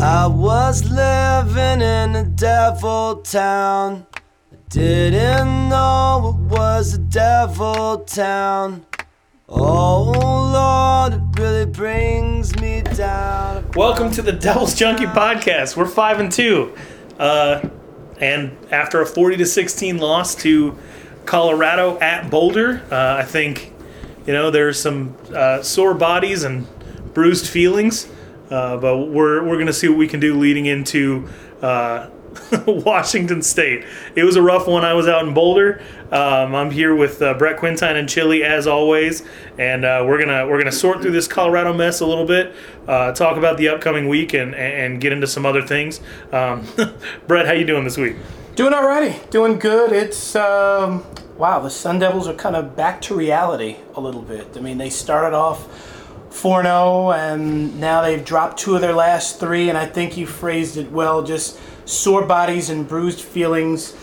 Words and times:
I 0.00 0.28
was 0.28 0.88
living 0.88 1.80
in 1.80 2.14
a 2.14 2.22
devil 2.22 3.16
town. 3.16 4.06
I 4.52 4.56
didn't 4.68 5.68
know 5.68 6.36
it 6.38 6.52
was 6.52 6.94
a 6.94 6.98
devil 6.98 8.04
town. 8.04 8.86
Oh 9.48 10.12
Lord, 10.52 11.14
it 11.14 11.40
really 11.40 11.66
brings 11.66 12.54
me 12.60 12.82
down. 12.82 13.68
Welcome 13.72 14.12
to 14.12 14.22
the 14.22 14.30
Devil's 14.30 14.76
Junkie 14.76 15.06
podcast. 15.06 15.76
We're 15.76 15.86
five 15.86 16.20
and 16.20 16.30
two, 16.30 16.76
uh, 17.18 17.68
and 18.20 18.56
after 18.70 19.00
a 19.00 19.06
forty 19.06 19.36
to 19.38 19.46
sixteen 19.46 19.98
loss 19.98 20.36
to 20.36 20.78
Colorado 21.24 21.98
at 21.98 22.30
Boulder, 22.30 22.86
uh, 22.92 23.16
I 23.18 23.24
think 23.24 23.72
you 24.28 24.32
know 24.32 24.52
there's 24.52 24.80
some 24.80 25.16
uh, 25.34 25.60
sore 25.62 25.94
bodies 25.94 26.44
and 26.44 26.68
bruised 27.14 27.48
feelings, 27.48 28.06
uh, 28.50 28.76
but 28.76 28.96
we're 29.08 29.44
we're 29.44 29.58
gonna 29.58 29.72
see 29.72 29.88
what 29.88 29.98
we 29.98 30.08
can 30.08 30.20
do 30.20 30.34
leading 30.38 30.66
into. 30.66 31.28
Uh, 31.62 32.08
Washington 32.66 33.42
State. 33.42 33.84
It 34.14 34.24
was 34.24 34.36
a 34.36 34.42
rough 34.42 34.66
one. 34.66 34.84
I 34.84 34.94
was 34.94 35.08
out 35.08 35.26
in 35.26 35.34
Boulder. 35.34 35.82
Um, 36.10 36.54
I'm 36.54 36.70
here 36.70 36.94
with 36.94 37.20
uh, 37.20 37.34
Brett 37.34 37.58
Quintine 37.58 37.96
and 37.96 38.08
Chili 38.08 38.44
as 38.44 38.66
always, 38.66 39.22
and 39.58 39.84
uh, 39.84 40.04
we're 40.06 40.18
gonna 40.18 40.46
we're 40.46 40.58
gonna 40.58 40.72
sort 40.72 41.02
through 41.02 41.10
this 41.12 41.28
Colorado 41.28 41.72
mess 41.72 42.00
a 42.00 42.06
little 42.06 42.24
bit, 42.26 42.54
uh, 42.86 43.12
talk 43.12 43.36
about 43.36 43.58
the 43.58 43.68
upcoming 43.68 44.08
week, 44.08 44.34
and 44.34 44.54
and 44.54 45.00
get 45.00 45.12
into 45.12 45.26
some 45.26 45.44
other 45.44 45.62
things. 45.62 46.00
Um, 46.32 46.66
Brett, 47.26 47.46
how 47.46 47.52
you 47.52 47.64
doing 47.64 47.84
this 47.84 47.96
week? 47.96 48.16
Doing 48.54 48.72
alrighty, 48.72 49.28
doing 49.30 49.58
good. 49.58 49.92
It's 49.92 50.34
um, 50.34 51.04
wow. 51.36 51.60
The 51.60 51.70
Sun 51.70 51.98
Devils 51.98 52.26
are 52.26 52.34
kind 52.34 52.56
of 52.56 52.74
back 52.74 53.00
to 53.02 53.14
reality 53.14 53.76
a 53.94 54.00
little 54.00 54.22
bit. 54.22 54.48
I 54.56 54.60
mean, 54.60 54.78
they 54.78 54.90
started 54.90 55.36
off 55.36 55.68
4 56.30 56.62
0, 56.62 57.12
and 57.12 57.80
now 57.80 58.02
they've 58.02 58.24
dropped 58.24 58.58
two 58.58 58.74
of 58.74 58.80
their 58.80 58.92
last 58.92 59.40
three. 59.40 59.68
And 59.68 59.78
I 59.78 59.86
think 59.86 60.16
you 60.16 60.26
phrased 60.26 60.76
it 60.76 60.90
well. 60.92 61.22
Just 61.22 61.58
sore 61.84 62.24
bodies 62.24 62.70
and 62.70 62.86
bruised 62.86 63.20
feelings. 63.20 63.96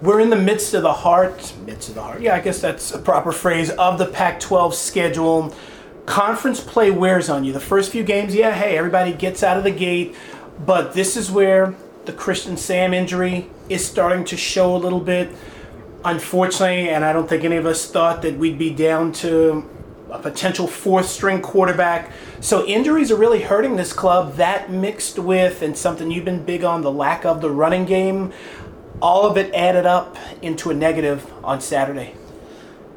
We're 0.00 0.20
in 0.20 0.30
the 0.30 0.36
midst 0.36 0.74
of 0.74 0.82
the 0.82 0.92
heart, 0.92 1.54
midst 1.64 1.88
of 1.88 1.94
the 1.94 2.02
heart. 2.02 2.20
Yeah, 2.20 2.34
I 2.34 2.40
guess 2.40 2.60
that's 2.60 2.92
a 2.92 2.98
proper 2.98 3.32
phrase 3.32 3.70
of 3.70 3.98
the 3.98 4.06
Pac-12 4.06 4.74
schedule. 4.74 5.54
Conference 6.04 6.60
play 6.60 6.90
wears 6.90 7.30
on 7.30 7.44
you. 7.44 7.52
The 7.52 7.60
first 7.60 7.90
few 7.90 8.04
games, 8.04 8.34
yeah, 8.34 8.52
hey, 8.52 8.76
everybody 8.76 9.12
gets 9.12 9.42
out 9.42 9.56
of 9.56 9.64
the 9.64 9.70
gate, 9.70 10.14
but 10.66 10.92
this 10.92 11.16
is 11.16 11.30
where 11.30 11.74
the 12.04 12.12
Christian 12.12 12.58
Sam 12.58 12.92
injury 12.92 13.48
is 13.70 13.86
starting 13.86 14.24
to 14.26 14.36
show 14.36 14.76
a 14.76 14.78
little 14.78 15.00
bit. 15.00 15.30
Unfortunately, 16.04 16.90
and 16.90 17.02
I 17.02 17.14
don't 17.14 17.26
think 17.26 17.44
any 17.44 17.56
of 17.56 17.64
us 17.64 17.90
thought 17.90 18.20
that 18.22 18.36
we'd 18.36 18.58
be 18.58 18.68
down 18.74 19.12
to 19.12 19.66
a 20.14 20.18
potential 20.18 20.68
fourth 20.68 21.06
string 21.06 21.42
quarterback. 21.42 22.12
So 22.40 22.64
injuries 22.66 23.10
are 23.10 23.16
really 23.16 23.42
hurting 23.42 23.74
this 23.74 23.92
club. 23.92 24.36
That 24.36 24.70
mixed 24.70 25.18
with, 25.18 25.60
and 25.60 25.76
something 25.76 26.10
you've 26.10 26.24
been 26.24 26.44
big 26.44 26.62
on, 26.62 26.82
the 26.82 26.92
lack 26.92 27.24
of 27.24 27.40
the 27.40 27.50
running 27.50 27.84
game, 27.84 28.32
all 29.02 29.26
of 29.26 29.36
it 29.36 29.52
added 29.52 29.86
up 29.86 30.16
into 30.40 30.70
a 30.70 30.74
negative 30.74 31.30
on 31.42 31.60
Saturday. 31.60 32.14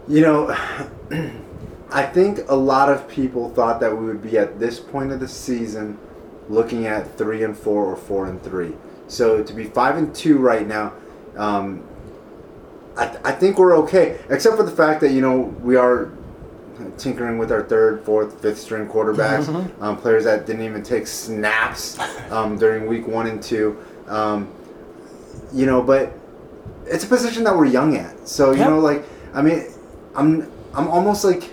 You 0.07 0.21
know, 0.21 0.57
I 1.91 2.03
think 2.03 2.39
a 2.49 2.55
lot 2.55 2.89
of 2.89 3.07
people 3.09 3.49
thought 3.49 3.79
that 3.79 3.97
we 3.97 4.05
would 4.05 4.21
be 4.21 4.37
at 4.37 4.59
this 4.59 4.79
point 4.79 5.11
of 5.11 5.19
the 5.19 5.27
season 5.27 5.97
looking 6.49 6.85
at 6.85 7.17
three 7.17 7.43
and 7.43 7.57
four 7.57 7.85
or 7.85 7.97
four 7.97 8.27
and 8.27 8.41
three. 8.41 8.73
So 9.07 9.41
to 9.41 9.53
be 9.53 9.63
five 9.63 9.97
and 9.97 10.13
two 10.13 10.37
right 10.37 10.67
now, 10.67 10.93
um, 11.35 11.83
I, 12.95 13.07
th- 13.07 13.19
I 13.23 13.31
think 13.31 13.57
we're 13.57 13.75
okay, 13.79 14.19
except 14.29 14.55
for 14.55 14.63
the 14.63 14.71
fact 14.71 15.01
that 15.01 15.11
you 15.11 15.21
know 15.21 15.39
we 15.39 15.75
are 15.75 16.11
tinkering 16.97 17.37
with 17.37 17.51
our 17.51 17.63
third, 17.63 18.03
fourth, 18.03 18.41
fifth 18.41 18.59
string 18.59 18.87
quarterbacks, 18.87 19.47
um, 19.81 19.97
players 19.97 20.23
that 20.25 20.45
didn't 20.45 20.63
even 20.63 20.83
take 20.83 21.07
snaps 21.07 21.97
um, 22.31 22.57
during 22.57 22.87
week 22.87 23.07
one 23.07 23.27
and 23.27 23.41
two. 23.41 23.77
Um, 24.07 24.47
you 25.53 25.65
know, 25.65 25.81
but 25.81 26.13
it's 26.85 27.03
a 27.03 27.07
position 27.07 27.43
that 27.45 27.55
we're 27.55 27.65
young 27.65 27.95
at. 27.95 28.27
So 28.27 28.51
you 28.51 28.59
Yep. 28.59 28.69
know, 28.69 28.79
like 28.79 29.03
I 29.33 29.41
mean, 29.41 29.65
I'm 30.15 30.51
I'm 30.73 30.87
almost 30.87 31.23
like, 31.23 31.51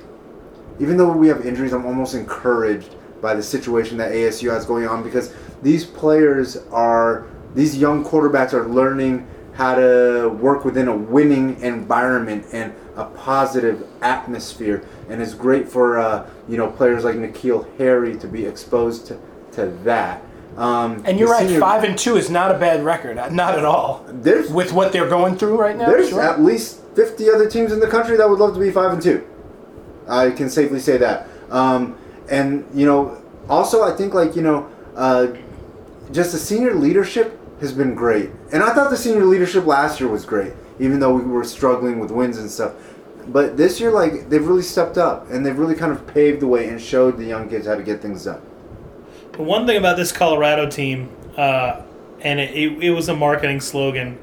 even 0.80 0.96
though 0.96 1.12
we 1.12 1.28
have 1.28 1.46
injuries, 1.46 1.72
I'm 1.72 1.86
almost 1.86 2.14
encouraged 2.14 2.94
by 3.20 3.34
the 3.34 3.42
situation 3.42 3.96
that 3.98 4.12
ASU 4.12 4.50
has 4.52 4.66
going 4.66 4.86
on 4.86 5.02
because 5.02 5.32
these 5.62 5.84
players 5.84 6.58
are 6.70 7.26
these 7.54 7.76
young 7.76 8.04
quarterbacks 8.04 8.52
are 8.52 8.66
learning 8.68 9.26
how 9.54 9.74
to 9.76 10.28
work 10.40 10.64
within 10.64 10.88
a 10.88 10.96
winning 10.96 11.60
environment 11.62 12.44
and 12.52 12.74
a 12.96 13.04
positive 13.04 13.86
atmosphere, 14.02 14.84
and 15.08 15.20
it's 15.20 15.34
great 15.34 15.68
for 15.68 15.98
uh, 15.98 16.28
you 16.48 16.56
know 16.56 16.70
players 16.70 17.04
like 17.04 17.16
N'Keal 17.16 17.66
Harry 17.78 18.16
to 18.18 18.26
be 18.26 18.44
exposed 18.46 19.06
to, 19.06 19.18
to 19.52 19.66
that. 19.84 20.22
Um, 20.56 21.02
And 21.04 21.18
you're 21.18 21.28
right, 21.28 21.58
five 21.58 21.82
and 21.84 21.98
two 21.98 22.16
is 22.16 22.30
not 22.30 22.54
a 22.54 22.58
bad 22.58 22.84
record, 22.84 23.16
not 23.32 23.58
at 23.58 23.64
all. 23.64 24.04
There's 24.08 24.50
With 24.50 24.72
what 24.72 24.92
they're 24.92 25.08
going 25.08 25.36
through 25.36 25.58
right 25.58 25.76
now, 25.76 25.86
there's 25.86 26.10
sure. 26.10 26.22
at 26.22 26.40
least 26.40 26.80
50 26.94 27.28
other 27.30 27.50
teams 27.50 27.72
in 27.72 27.80
the 27.80 27.88
country 27.88 28.16
that 28.16 28.28
would 28.28 28.38
love 28.38 28.54
to 28.54 28.60
be 28.60 28.70
5 28.70 28.92
and 28.92 29.02
2. 29.02 29.26
I 30.08 30.30
can 30.30 30.48
safely 30.48 30.78
say 30.78 30.96
that. 30.98 31.26
Um, 31.50 31.96
and, 32.30 32.66
you 32.72 32.86
know, 32.86 33.20
also 33.48 33.82
I 33.82 33.96
think, 33.96 34.14
like, 34.14 34.36
you 34.36 34.42
know, 34.42 34.70
uh, 34.94 35.28
just 36.12 36.32
the 36.32 36.38
senior 36.38 36.74
leadership 36.74 37.40
has 37.60 37.72
been 37.72 37.94
great. 37.94 38.30
And 38.52 38.62
I 38.62 38.72
thought 38.74 38.90
the 38.90 38.96
senior 38.96 39.24
leadership 39.24 39.66
last 39.66 40.00
year 40.00 40.08
was 40.08 40.24
great, 40.24 40.52
even 40.78 41.00
though 41.00 41.14
we 41.14 41.24
were 41.24 41.44
struggling 41.44 41.98
with 41.98 42.10
wins 42.10 42.38
and 42.38 42.50
stuff. 42.50 42.72
But 43.26 43.56
this 43.56 43.80
year, 43.80 43.90
like, 43.90 44.28
they've 44.28 44.46
really 44.46 44.62
stepped 44.62 44.98
up 44.98 45.30
and 45.30 45.44
they've 45.44 45.58
really 45.58 45.74
kind 45.74 45.92
of 45.92 46.06
paved 46.06 46.40
the 46.40 46.46
way 46.46 46.68
and 46.68 46.80
showed 46.80 47.16
the 47.16 47.24
young 47.24 47.48
kids 47.48 47.66
how 47.66 47.74
to 47.74 47.82
get 47.82 48.02
things 48.02 48.24
done. 48.24 48.42
The 49.32 49.42
one 49.42 49.66
thing 49.66 49.76
about 49.76 49.96
this 49.96 50.12
Colorado 50.12 50.68
team, 50.68 51.10
uh, 51.36 51.82
and 52.20 52.38
it, 52.38 52.54
it, 52.54 52.84
it 52.84 52.90
was 52.90 53.08
a 53.08 53.16
marketing 53.16 53.60
slogan, 53.60 54.18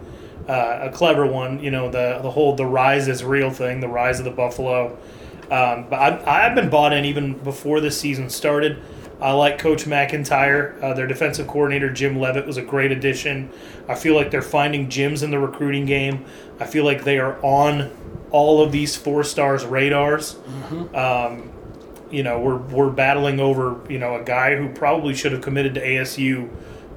uh, 0.47 0.79
a 0.83 0.89
clever 0.91 1.25
one. 1.25 1.61
You 1.63 1.71
know, 1.71 1.89
the 1.89 2.19
the 2.21 2.31
whole 2.31 2.55
"the 2.55 2.65
rise 2.65 3.07
is 3.07 3.23
real" 3.23 3.51
thing, 3.51 3.79
the 3.79 3.87
rise 3.87 4.19
of 4.19 4.25
the 4.25 4.31
Buffalo. 4.31 4.97
Um, 5.51 5.87
but 5.89 5.95
I, 5.97 6.45
I've 6.45 6.55
been 6.55 6.69
bought 6.69 6.93
in 6.93 7.03
even 7.03 7.33
before 7.33 7.81
this 7.81 7.99
season 7.99 8.29
started. 8.29 8.81
I 9.21 9.33
like 9.33 9.59
Coach 9.59 9.85
MacIntyre. 9.85 10.75
Uh, 10.81 10.93
their 10.93 11.05
defensive 11.07 11.47
coordinator 11.47 11.91
Jim 11.91 12.19
Leavitt 12.19 12.47
was 12.47 12.57
a 12.57 12.61
great 12.61 12.91
addition. 12.91 13.49
I 13.87 13.95
feel 13.95 14.15
like 14.15 14.31
they're 14.31 14.41
finding 14.41 14.89
gems 14.89 15.21
in 15.23 15.29
the 15.31 15.39
recruiting 15.39 15.85
game. 15.85 16.25
I 16.59 16.65
feel 16.65 16.85
like 16.85 17.03
they 17.03 17.19
are 17.19 17.37
on 17.43 17.91
all 18.31 18.63
of 18.63 18.71
these 18.71 18.95
four 18.95 19.23
stars 19.23 19.63
radars. 19.65 20.37
Um, 20.95 21.51
you 22.09 22.23
know, 22.23 22.39
we're 22.39 22.57
we're 22.57 22.89
battling 22.89 23.39
over 23.39 23.79
you 23.89 23.99
know 23.99 24.15
a 24.15 24.23
guy 24.23 24.55
who 24.55 24.69
probably 24.69 25.13
should 25.13 25.31
have 25.31 25.41
committed 25.41 25.75
to 25.75 25.85
ASU 25.85 26.49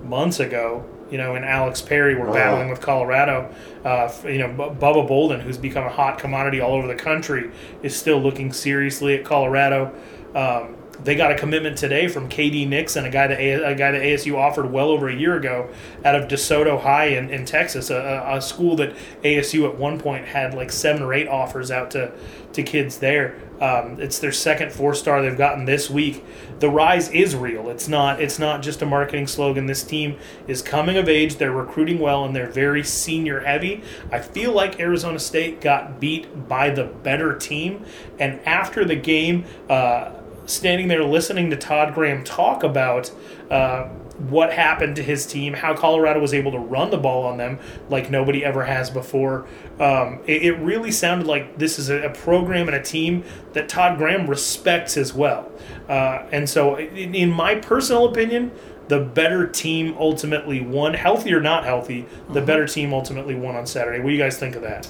months 0.04 0.40
ago. 0.40 0.84
You 1.10 1.18
know, 1.18 1.34
and 1.36 1.44
Alex 1.44 1.80
Perry, 1.82 2.14
we're 2.16 2.26
Wow. 2.26 2.32
battling 2.32 2.70
with 2.70 2.80
Colorado. 2.80 3.54
Uh, 3.84 4.10
you 4.24 4.38
know, 4.38 4.48
Bu- 4.48 4.74
Bubba 4.74 5.06
Bolden, 5.06 5.40
who's 5.40 5.58
become 5.58 5.84
a 5.84 5.90
hot 5.90 6.18
commodity 6.18 6.60
all 6.60 6.72
over 6.74 6.88
the 6.88 6.94
country, 6.94 7.50
is 7.82 7.94
still 7.94 8.18
looking 8.18 8.52
seriously 8.52 9.14
at 9.14 9.24
Colorado. 9.24 9.92
Um, 10.34 10.73
they 11.02 11.14
got 11.16 11.32
a 11.32 11.36
commitment 11.36 11.76
today 11.76 12.06
from 12.08 12.28
KD 12.28 12.68
Nixon, 12.68 13.04
a 13.04 13.10
guy 13.10 13.26
that 13.26 13.40
a, 13.40 13.74
guy 13.74 13.90
that 13.90 14.00
ASU 14.02 14.36
offered 14.36 14.70
well 14.70 14.90
over 14.90 15.08
a 15.08 15.14
year 15.14 15.36
ago 15.36 15.68
out 16.04 16.14
of 16.14 16.28
DeSoto 16.28 16.80
High 16.80 17.06
in, 17.06 17.30
in 17.30 17.44
Texas, 17.44 17.90
a, 17.90 17.96
a- 17.96 18.36
a 18.36 18.40
school 18.42 18.76
that 18.76 18.94
ASU 19.22 19.68
at 19.68 19.76
one 19.76 19.98
point 19.98 20.24
had 20.26 20.54
like 20.54 20.70
seven 20.70 21.02
or 21.02 21.12
eight 21.12 21.26
offers 21.28 21.70
out 21.70 21.90
to 21.92 22.12
to 22.52 22.62
kids 22.62 22.98
there. 22.98 23.36
Um, 23.60 24.00
it's 24.00 24.20
their 24.20 24.30
second 24.30 24.72
four 24.72 24.94
star 24.94 25.20
they've 25.22 25.36
gotten 25.36 25.64
this 25.64 25.90
week. 25.90 26.24
The 26.60 26.70
rise 26.70 27.10
is 27.10 27.34
real. 27.34 27.68
It's 27.68 27.88
not. 27.88 28.20
It's 28.20 28.38
not 28.38 28.62
just 28.62 28.80
a 28.82 28.86
marketing 28.86 29.26
slogan. 29.26 29.66
This 29.66 29.82
team 29.82 30.18
is 30.46 30.62
coming 30.62 30.96
of 30.96 31.08
age. 31.08 31.36
They're 31.36 31.50
recruiting 31.52 31.98
well, 31.98 32.24
and 32.24 32.34
they're 32.36 32.50
very 32.50 32.84
senior 32.84 33.40
heavy. 33.40 33.82
I 34.12 34.20
feel 34.20 34.52
like 34.52 34.78
Arizona 34.78 35.18
State 35.18 35.60
got 35.60 35.98
beat 35.98 36.48
by 36.48 36.70
the 36.70 36.84
better 36.84 37.36
team, 37.36 37.84
and 38.20 38.38
after 38.46 38.84
the 38.84 38.96
game. 38.96 39.44
Uh, 39.68 40.12
standing 40.46 40.88
there 40.88 41.04
listening 41.04 41.50
to 41.50 41.56
Todd 41.56 41.94
Graham 41.94 42.24
talk 42.24 42.62
about 42.62 43.10
uh, 43.50 43.88
what 44.18 44.52
happened 44.52 44.96
to 44.96 45.02
his 45.02 45.26
team, 45.26 45.54
how 45.54 45.74
Colorado 45.74 46.20
was 46.20 46.32
able 46.32 46.52
to 46.52 46.58
run 46.58 46.90
the 46.90 46.98
ball 46.98 47.24
on 47.26 47.36
them 47.36 47.58
like 47.88 48.10
nobody 48.10 48.44
ever 48.44 48.64
has 48.64 48.88
before. 48.88 49.46
Um, 49.80 50.20
it, 50.26 50.42
it 50.42 50.52
really 50.54 50.92
sounded 50.92 51.26
like 51.26 51.58
this 51.58 51.78
is 51.78 51.90
a, 51.90 52.02
a 52.02 52.10
program 52.10 52.68
and 52.68 52.76
a 52.76 52.82
team 52.82 53.24
that 53.54 53.68
Todd 53.68 53.98
Graham 53.98 54.28
respects 54.28 54.96
as 54.96 55.12
well. 55.12 55.50
Uh, 55.88 56.26
and 56.30 56.48
so, 56.48 56.76
in, 56.76 57.14
in 57.14 57.30
my 57.30 57.56
personal 57.56 58.06
opinion, 58.06 58.52
the 58.88 59.00
better 59.00 59.46
team 59.46 59.96
ultimately 59.98 60.60
won. 60.60 60.94
Healthy 60.94 61.32
or 61.32 61.40
not 61.40 61.64
healthy, 61.64 62.06
the 62.30 62.40
better 62.40 62.66
team 62.66 62.92
ultimately 62.92 63.34
won 63.34 63.56
on 63.56 63.66
Saturday. 63.66 63.98
What 63.98 64.08
do 64.08 64.12
you 64.12 64.20
guys 64.20 64.38
think 64.38 64.54
of 64.54 64.62
that? 64.62 64.88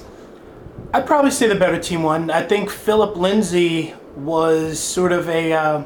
I'd 0.93 1.07
probably 1.07 1.31
say 1.31 1.47
the 1.47 1.55
better 1.55 1.79
team 1.79 2.03
won. 2.03 2.29
I 2.29 2.43
think 2.43 2.69
Phillip 2.69 3.15
Lindsay 3.15 3.95
was 4.15 4.79
sort 4.79 5.11
of 5.11 5.27
a, 5.29 5.53
uh, 5.53 5.83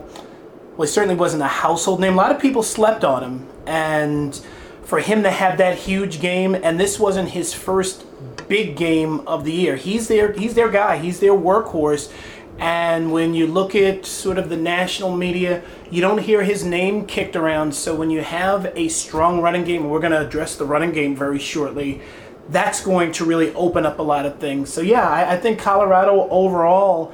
well, 0.77 0.87
certainly 0.87 1.15
wasn't 1.15 1.43
a 1.43 1.47
household 1.47 1.99
name. 1.99 2.13
A 2.13 2.17
lot 2.17 2.31
of 2.33 2.41
people 2.41 2.63
slept 2.63 3.03
on 3.03 3.23
him, 3.23 3.47
and 3.65 4.39
for 4.83 4.99
him 4.99 5.23
to 5.23 5.31
have 5.31 5.57
that 5.57 5.77
huge 5.77 6.19
game, 6.19 6.55
and 6.55 6.79
this 6.79 6.99
wasn't 6.99 7.29
his 7.29 7.53
first 7.53 8.05
big 8.47 8.75
game 8.75 9.19
of 9.27 9.45
the 9.45 9.51
year. 9.51 9.75
He's 9.75 10.07
their 10.07 10.31
he's 10.33 10.55
their 10.55 10.69
guy. 10.69 10.97
He's 10.97 11.19
their 11.19 11.33
workhorse, 11.33 12.11
And 12.59 13.13
when 13.13 13.33
you 13.33 13.47
look 13.47 13.73
at 13.73 14.05
sort 14.05 14.37
of 14.37 14.49
the 14.49 14.57
national 14.57 15.15
media, 15.15 15.63
you 15.89 16.01
don't 16.01 16.17
hear 16.17 16.43
his 16.43 16.65
name 16.65 17.05
kicked 17.05 17.37
around. 17.37 17.73
So 17.73 17.95
when 17.95 18.09
you 18.09 18.21
have 18.21 18.73
a 18.75 18.89
strong 18.89 19.41
running 19.41 19.63
game, 19.63 19.83
and 19.83 19.91
we're 19.91 20.01
going 20.01 20.11
to 20.11 20.19
address 20.19 20.55
the 20.57 20.65
running 20.65 20.91
game 20.91 21.15
very 21.15 21.39
shortly, 21.39 22.01
that's 22.49 22.83
going 22.83 23.13
to 23.13 23.25
really 23.25 23.53
open 23.53 23.85
up 23.85 23.99
a 23.99 24.01
lot 24.03 24.25
of 24.25 24.39
things. 24.39 24.73
So 24.73 24.81
yeah, 24.81 25.07
I, 25.07 25.33
I 25.33 25.37
think 25.37 25.59
Colorado 25.59 26.27
overall 26.29 27.13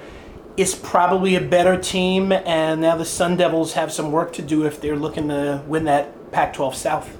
is 0.57 0.73
probably 0.73 1.35
a 1.35 1.41
better 1.41 1.77
team, 1.77 2.31
and 2.31 2.81
now 2.81 2.95
the 2.95 3.05
Sun 3.05 3.37
Devils 3.37 3.73
have 3.73 3.91
some 3.91 4.11
work 4.11 4.31
to 4.33 4.41
do 4.41 4.65
if 4.65 4.79
they're 4.79 4.95
looking 4.95 5.27
to 5.27 5.63
win 5.67 5.83
that 5.85 6.31
Pac-12 6.31 6.75
South. 6.75 7.17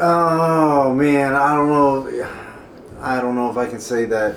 Oh 0.00 0.94
man, 0.94 1.34
I 1.34 1.54
don't 1.54 1.68
know. 1.68 2.28
I 3.00 3.20
don't 3.20 3.34
know 3.34 3.50
if 3.50 3.56
I 3.56 3.66
can 3.66 3.80
say 3.80 4.04
that 4.06 4.36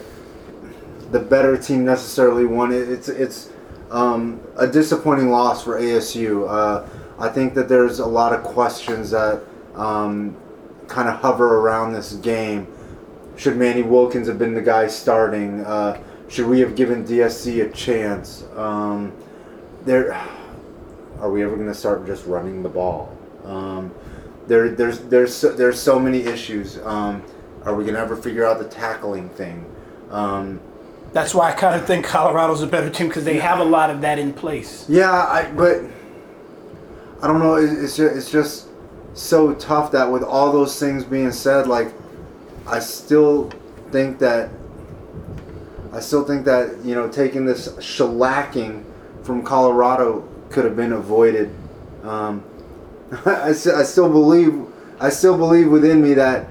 the 1.12 1.20
better 1.20 1.58
team 1.58 1.86
necessarily 1.86 2.46
won 2.46 2.72
it. 2.74 2.90
It's 2.90 3.08
it's 3.08 3.50
um, 3.90 4.42
a 4.58 4.68
disappointing 4.68 5.30
loss 5.30 5.64
for 5.64 5.80
ASU. 5.80 6.50
Uh, 6.50 6.88
I 7.18 7.30
think 7.30 7.54
that 7.54 7.70
there's 7.70 8.00
a 8.00 8.06
lot 8.06 8.34
of 8.34 8.44
questions 8.44 9.12
that 9.12 9.44
um, 9.76 10.36
kind 10.88 11.08
of 11.08 11.16
hover 11.16 11.60
around 11.60 11.94
this 11.94 12.14
game. 12.14 12.68
Should 13.38 13.58
Manny 13.58 13.82
Wilkins 13.82 14.28
have 14.28 14.38
been 14.38 14.54
the 14.54 14.62
guy 14.62 14.88
starting? 14.88 15.62
Uh, 15.62 16.02
should 16.28 16.48
we 16.48 16.60
have 16.60 16.76
given 16.76 17.06
DSC 17.06 17.66
a 17.66 17.72
chance? 17.72 18.44
Um, 18.56 19.14
there, 19.86 20.14
are 21.20 21.30
we 21.30 21.44
ever 21.44 21.56
going 21.56 21.68
to 21.68 21.74
start 21.76 22.06
just 22.06 22.26
running 22.26 22.64
the 22.64 22.70
ball? 22.70 23.16
Um, 23.46 23.94
there, 24.48 24.70
there's 24.70 25.00
there's 25.00 25.34
so, 25.34 25.52
there's 25.54 25.80
so 25.80 26.00
many 26.00 26.20
issues. 26.22 26.78
Um, 26.80 27.24
are 27.64 27.74
we 27.76 27.84
going 27.84 27.96
to 27.96 28.00
ever 28.02 28.16
figure 28.16 28.46
out 28.46 28.60
the 28.60 28.68
tackling 28.68 29.30
thing? 29.30 29.66
Um, 30.12 30.60
That's 31.14 31.34
why 31.34 31.50
I 31.50 31.54
kind 31.54 31.80
of 31.80 31.88
think 31.88 32.06
Colorado's 32.06 32.62
a 32.62 32.68
better 32.68 32.90
team 32.90 33.08
because 33.08 33.24
they 33.26 33.38
have 33.40 33.60
a 33.60 33.64
lot 33.64 33.90
of 33.90 34.02
that 34.02 34.20
in 34.20 34.34
place. 34.34 34.86
Yeah, 34.90 35.12
I 35.12 35.52
but 35.52 35.82
I 37.22 37.28
don't 37.28 37.40
know. 37.40 37.56
it- 37.56 37.72
It's 37.84 37.96
just, 37.98 38.16
it's 38.16 38.32
just 38.32 38.68
so 39.14 39.54
tough 39.56 39.92
that 39.94 40.12
with 40.12 40.24
all 40.24 40.52
those 40.52 40.78
things 40.80 41.04
being 41.04 41.32
said, 41.32 41.68
like 41.68 41.92
I 42.68 42.80
still 42.80 43.52
think 43.92 44.20
that 44.20 44.50
I 45.96 46.02
still 46.02 46.26
think 46.26 46.44
that 46.46 46.84
you 46.84 46.94
know 46.94 47.08
taking 47.10 47.46
this 47.46 47.70
shellacking 47.78 48.84
from 49.24 49.44
Colorado 49.44 50.28
could 50.50 50.66
have 50.66 50.76
been 50.76 50.92
avoided. 50.92 51.56
Um, 52.04 52.44
I, 53.26 53.50
I 53.50 53.54
still 53.54 54.10
believe 54.10 54.66
I 55.00 55.10
still 55.10 55.38
believe 55.38 55.70
within 55.70 56.02
me 56.02 56.14
that 56.16 56.48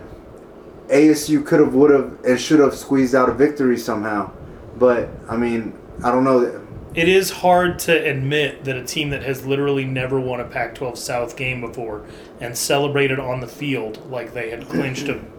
ASU 0.89 1.45
could 1.45 1.61
have 1.61 1.75
would 1.75 1.91
have 1.91 2.19
and 2.25 2.41
should 2.41 2.61
have 2.61 2.75
squeezed 2.75 3.15
out 3.15 3.29
a 3.29 3.35
victory 3.35 3.77
somehow. 3.77 4.31
But 4.77 5.11
I 5.29 5.37
mean, 5.37 5.79
I 6.03 6.11
don't 6.11 6.25
know. 6.25 6.63
It 6.95 7.09
is 7.09 7.31
hard 7.31 7.81
to 7.81 7.93
admit 7.93 8.65
that 8.65 8.77
a 8.77 8.85
team 8.85 9.11
that 9.11 9.23
has 9.23 9.45
literally 9.45 9.85
never 9.85 10.21
won 10.21 10.41
a 10.41 10.45
Pac 10.45 10.77
12 10.77 10.97
South 10.97 11.37
game 11.37 11.61
before 11.61 12.07
and 12.41 12.57
celebrated 12.57 13.19
on 13.19 13.41
the 13.41 13.49
field 13.49 14.09
like 14.11 14.33
they 14.33 14.51
had 14.51 14.69
clinched 14.69 15.09
a, 15.09 15.21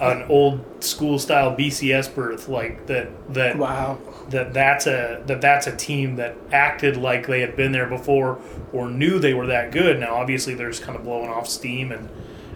an 0.00 0.22
old 0.28 0.64
school 0.82 1.18
style 1.18 1.54
BCS 1.56 2.14
berth, 2.14 2.48
like 2.48 2.86
that, 2.86 3.08
that 3.34 3.58
Wow. 3.58 3.98
that 4.30 4.52
that's 4.54 4.86
a 4.86 5.22
that 5.26 5.40
that's 5.40 5.66
a 5.66 5.76
team 5.76 6.16
that 6.16 6.36
acted 6.52 6.96
like 6.96 7.26
they 7.26 7.40
had 7.40 7.56
been 7.56 7.72
there 7.72 7.86
before 7.86 8.38
or 8.72 8.88
knew 8.88 9.18
they 9.18 9.34
were 9.34 9.46
that 9.46 9.72
good. 9.72 9.98
Now, 9.98 10.14
obviously, 10.14 10.54
there's 10.54 10.80
kind 10.80 10.96
of 10.96 11.04
blowing 11.04 11.28
off 11.28 11.48
steam 11.48 11.92
and 11.92 12.08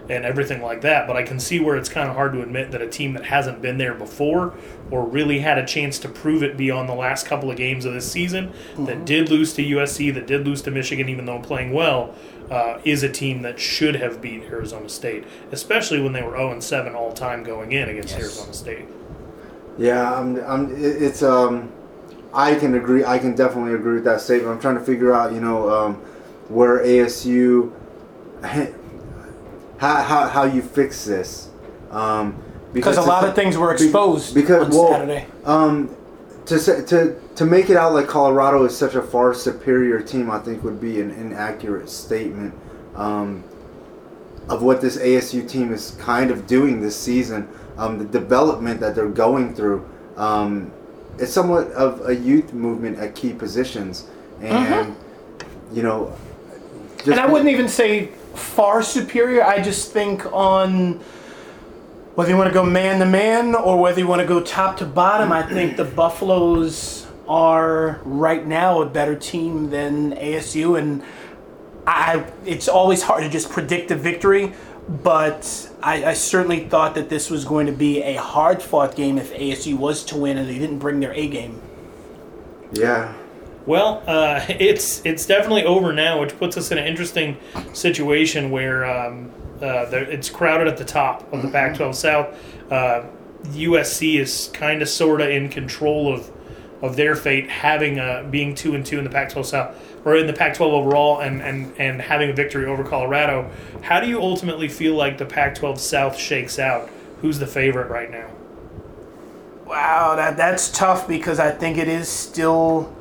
and 0.09 0.25
everything 0.25 0.61
like 0.61 0.81
that. 0.81 1.07
But 1.07 1.15
I 1.15 1.23
can 1.23 1.39
see 1.39 1.59
where 1.59 1.75
it's 1.75 1.89
kind 1.89 2.09
of 2.09 2.15
hard 2.15 2.33
to 2.33 2.41
admit 2.41 2.71
that 2.71 2.81
a 2.81 2.87
team 2.87 3.13
that 3.13 3.25
hasn't 3.25 3.61
been 3.61 3.77
there 3.77 3.93
before 3.93 4.53
or 4.91 5.05
really 5.05 5.39
had 5.39 5.57
a 5.57 5.65
chance 5.65 5.97
to 5.99 6.09
prove 6.09 6.43
it 6.43 6.55
beyond 6.57 6.87
the 6.87 6.93
last 6.93 7.25
couple 7.25 7.49
of 7.49 7.57
games 7.57 7.85
of 7.85 7.93
this 7.93 8.09
season 8.11 8.53
that 8.77 9.05
did 9.05 9.29
lose 9.29 9.53
to 9.53 9.63
USC, 9.63 10.13
that 10.13 10.27
did 10.27 10.45
lose 10.45 10.61
to 10.63 10.71
Michigan, 10.71 11.09
even 11.09 11.25
though 11.25 11.39
playing 11.39 11.71
well. 11.73 12.13
Uh, 12.49 12.79
is 12.83 13.01
a 13.01 13.09
team 13.09 13.41
that 13.41 13.59
should 13.59 13.95
have 13.95 14.21
beat 14.21 14.43
Arizona 14.43 14.87
State, 14.87 15.23
especially 15.51 15.99
when 15.99 16.13
they 16.13 16.21
were 16.21 16.37
0 16.37 16.59
7 16.59 16.93
all 16.93 17.11
time 17.11 17.41
going 17.41 17.71
in 17.71 17.89
against 17.89 18.09
Yes. 18.13 18.21
Arizona 18.21 18.53
State. 18.53 18.85
Yeah, 19.79 20.13
I'm, 20.13 20.37
I'm, 20.45 20.71
it's 20.77 21.23
um, 21.23 21.71
I 22.35 22.53
can 22.53 22.75
agree. 22.75 23.03
I 23.03 23.17
can 23.17 23.33
definitely 23.33 23.73
agree 23.73 23.95
with 23.95 24.03
that 24.03 24.21
statement. 24.21 24.51
I'm 24.53 24.61
trying 24.61 24.75
to 24.77 24.83
figure 24.83 25.11
out, 25.11 25.33
you 25.33 25.39
know, 25.41 25.69
um, 25.71 25.95
where 26.49 26.83
ASU, 26.85 27.71
how, 29.85 30.03
how, 30.03 30.27
how 30.29 30.43
you 30.43 30.61
fix 30.61 31.05
this, 31.05 31.49
um, 31.91 32.35
Because 32.73 32.97
a 32.97 33.01
lot 33.01 33.27
of 33.27 33.35
things 33.35 33.57
were 33.57 33.75
be- 33.75 33.83
exposed 33.83 34.33
because 34.33 34.65
on 34.67 34.71
well, 34.71 34.91
Saturday. 34.91 35.27
Um, 35.45 35.95
to 36.45 36.59
say, 36.59 36.85
to 36.85 37.19
to 37.35 37.45
make 37.45 37.69
it 37.69 37.77
out 37.77 37.93
like 37.93 38.07
Colorado 38.07 38.63
is 38.65 38.77
such 38.77 38.95
a 38.95 39.01
far 39.01 39.33
superior 39.33 39.99
team, 39.99 40.29
I 40.29 40.39
think 40.39 40.63
would 40.63 40.79
be 40.79 41.01
an 41.01 41.11
inaccurate 41.11 41.89
statement. 41.89 42.53
Um, 42.95 43.43
of 44.47 44.61
what 44.61 44.79
this 44.79 44.97
ASU 44.97 45.49
team 45.49 45.73
is 45.73 45.97
kind 45.99 46.29
of 46.29 46.45
doing 46.45 46.79
this 46.79 46.95
season, 46.95 47.49
um, 47.77 47.97
the 47.97 48.05
development 48.05 48.79
that 48.79 48.93
they're 48.93 49.09
going 49.09 49.55
through, 49.55 49.83
um, 50.17 50.71
it's 51.17 51.31
somewhat 51.33 51.71
of 51.71 52.07
a 52.07 52.15
youth 52.15 52.53
movement 52.53 52.99
at 52.99 53.15
key 53.15 53.33
positions, 53.33 54.07
and 54.41 54.95
you 55.73 55.81
know, 55.81 56.15
just 56.97 57.01
Mm-hmm. 57.05 57.11
and 57.11 57.19
I 57.19 57.25
wouldn't 57.25 57.49
even 57.49 57.67
say 57.67 58.11
far 58.35 58.83
superior. 58.83 59.43
I 59.43 59.61
just 59.61 59.91
think 59.91 60.25
on 60.33 60.99
whether 62.15 62.29
you 62.29 62.37
want 62.37 62.47
to 62.47 62.53
go 62.53 62.63
man 62.63 62.99
to 62.99 63.05
man 63.05 63.55
or 63.55 63.79
whether 63.79 63.99
you 63.99 64.07
want 64.07 64.21
to 64.21 64.27
go 64.27 64.41
top 64.41 64.77
to 64.77 64.85
bottom, 64.85 65.31
I 65.31 65.43
think 65.43 65.77
the 65.77 65.85
Buffaloes 65.85 67.07
are 67.27 67.99
right 68.03 68.45
now 68.45 68.81
a 68.81 68.85
better 68.85 69.15
team 69.15 69.69
than 69.69 70.13
ASU, 70.13 70.77
and 70.79 71.03
I 71.87 72.25
it's 72.45 72.67
always 72.67 73.03
hard 73.03 73.23
to 73.23 73.29
just 73.29 73.49
predict 73.49 73.91
a 73.91 73.95
victory. 73.95 74.53
But 74.87 75.71
I, 75.81 76.05
I 76.05 76.13
certainly 76.13 76.67
thought 76.69 76.93
that 76.93 77.09
this 77.09 77.31
was 77.31 77.43
going 77.43 77.65
to 77.65 77.71
be 77.71 78.03
a 78.03 78.15
hard 78.15 78.61
fought 78.61 78.95
game 78.95 79.17
if 79.17 79.33
ASU 79.33 79.75
was 79.75 80.05
to 80.05 80.17
win 80.17 80.37
and 80.37 80.47
they 80.47 80.59
didn't 80.59 80.77
bring 80.77 80.99
their 80.99 81.11
A 81.13 81.27
game. 81.27 81.59
yeah, 82.71 83.15
Well, 83.65 84.03
uh, 84.07 84.45
it's 84.49 85.05
it's 85.05 85.25
definitely 85.25 85.65
over 85.65 85.93
now, 85.93 86.19
which 86.19 86.37
puts 86.37 86.57
us 86.57 86.71
in 86.71 86.77
an 86.77 86.85
interesting 86.85 87.37
situation 87.73 88.51
where 88.51 88.85
um, 88.85 89.31
uh, 89.57 89.85
there, 89.85 90.03
it's 90.03 90.29
crowded 90.29 90.67
at 90.67 90.77
the 90.77 90.85
top 90.85 91.31
of 91.33 91.41
the 91.41 91.49
Pac-12 91.49 91.95
South. 91.95 92.71
Uh, 92.71 93.05
USC 93.49 94.19
is 94.19 94.49
kind 94.53 94.81
of 94.81 94.89
sort 94.89 95.21
of 95.21 95.29
in 95.29 95.49
control 95.49 96.13
of 96.13 96.31
of 96.81 96.95
their 96.95 97.15
fate, 97.15 97.49
having 97.49 97.99
uh, 97.99 98.27
being 98.29 98.53
two 98.53 98.75
and 98.75 98.85
two 98.85 98.97
in 98.97 99.03
the 99.03 99.09
Pac-12 99.09 99.45
South 99.45 99.81
or 100.05 100.15
in 100.15 100.27
the 100.27 100.33
Pac-12 100.33 100.61
overall, 100.61 101.19
and, 101.19 101.41
and 101.41 101.73
and 101.79 102.01
having 102.01 102.29
a 102.29 102.33
victory 102.33 102.65
over 102.65 102.83
Colorado. 102.83 103.49
How 103.81 103.99
do 103.99 104.07
you 104.07 104.21
ultimately 104.21 104.67
feel 104.67 104.93
like 104.93 105.17
the 105.17 105.25
Pac-12 105.25 105.79
South 105.79 106.17
shakes 106.17 106.59
out? 106.59 106.89
Who's 107.21 107.39
the 107.39 107.47
favorite 107.47 107.89
right 107.89 108.11
now? 108.11 108.29
Wow, 109.65 110.15
that 110.15 110.37
that's 110.37 110.69
tough 110.69 111.07
because 111.07 111.39
I 111.39 111.49
think 111.51 111.77
it 111.77 111.87
is 111.87 112.07
still 112.07 112.93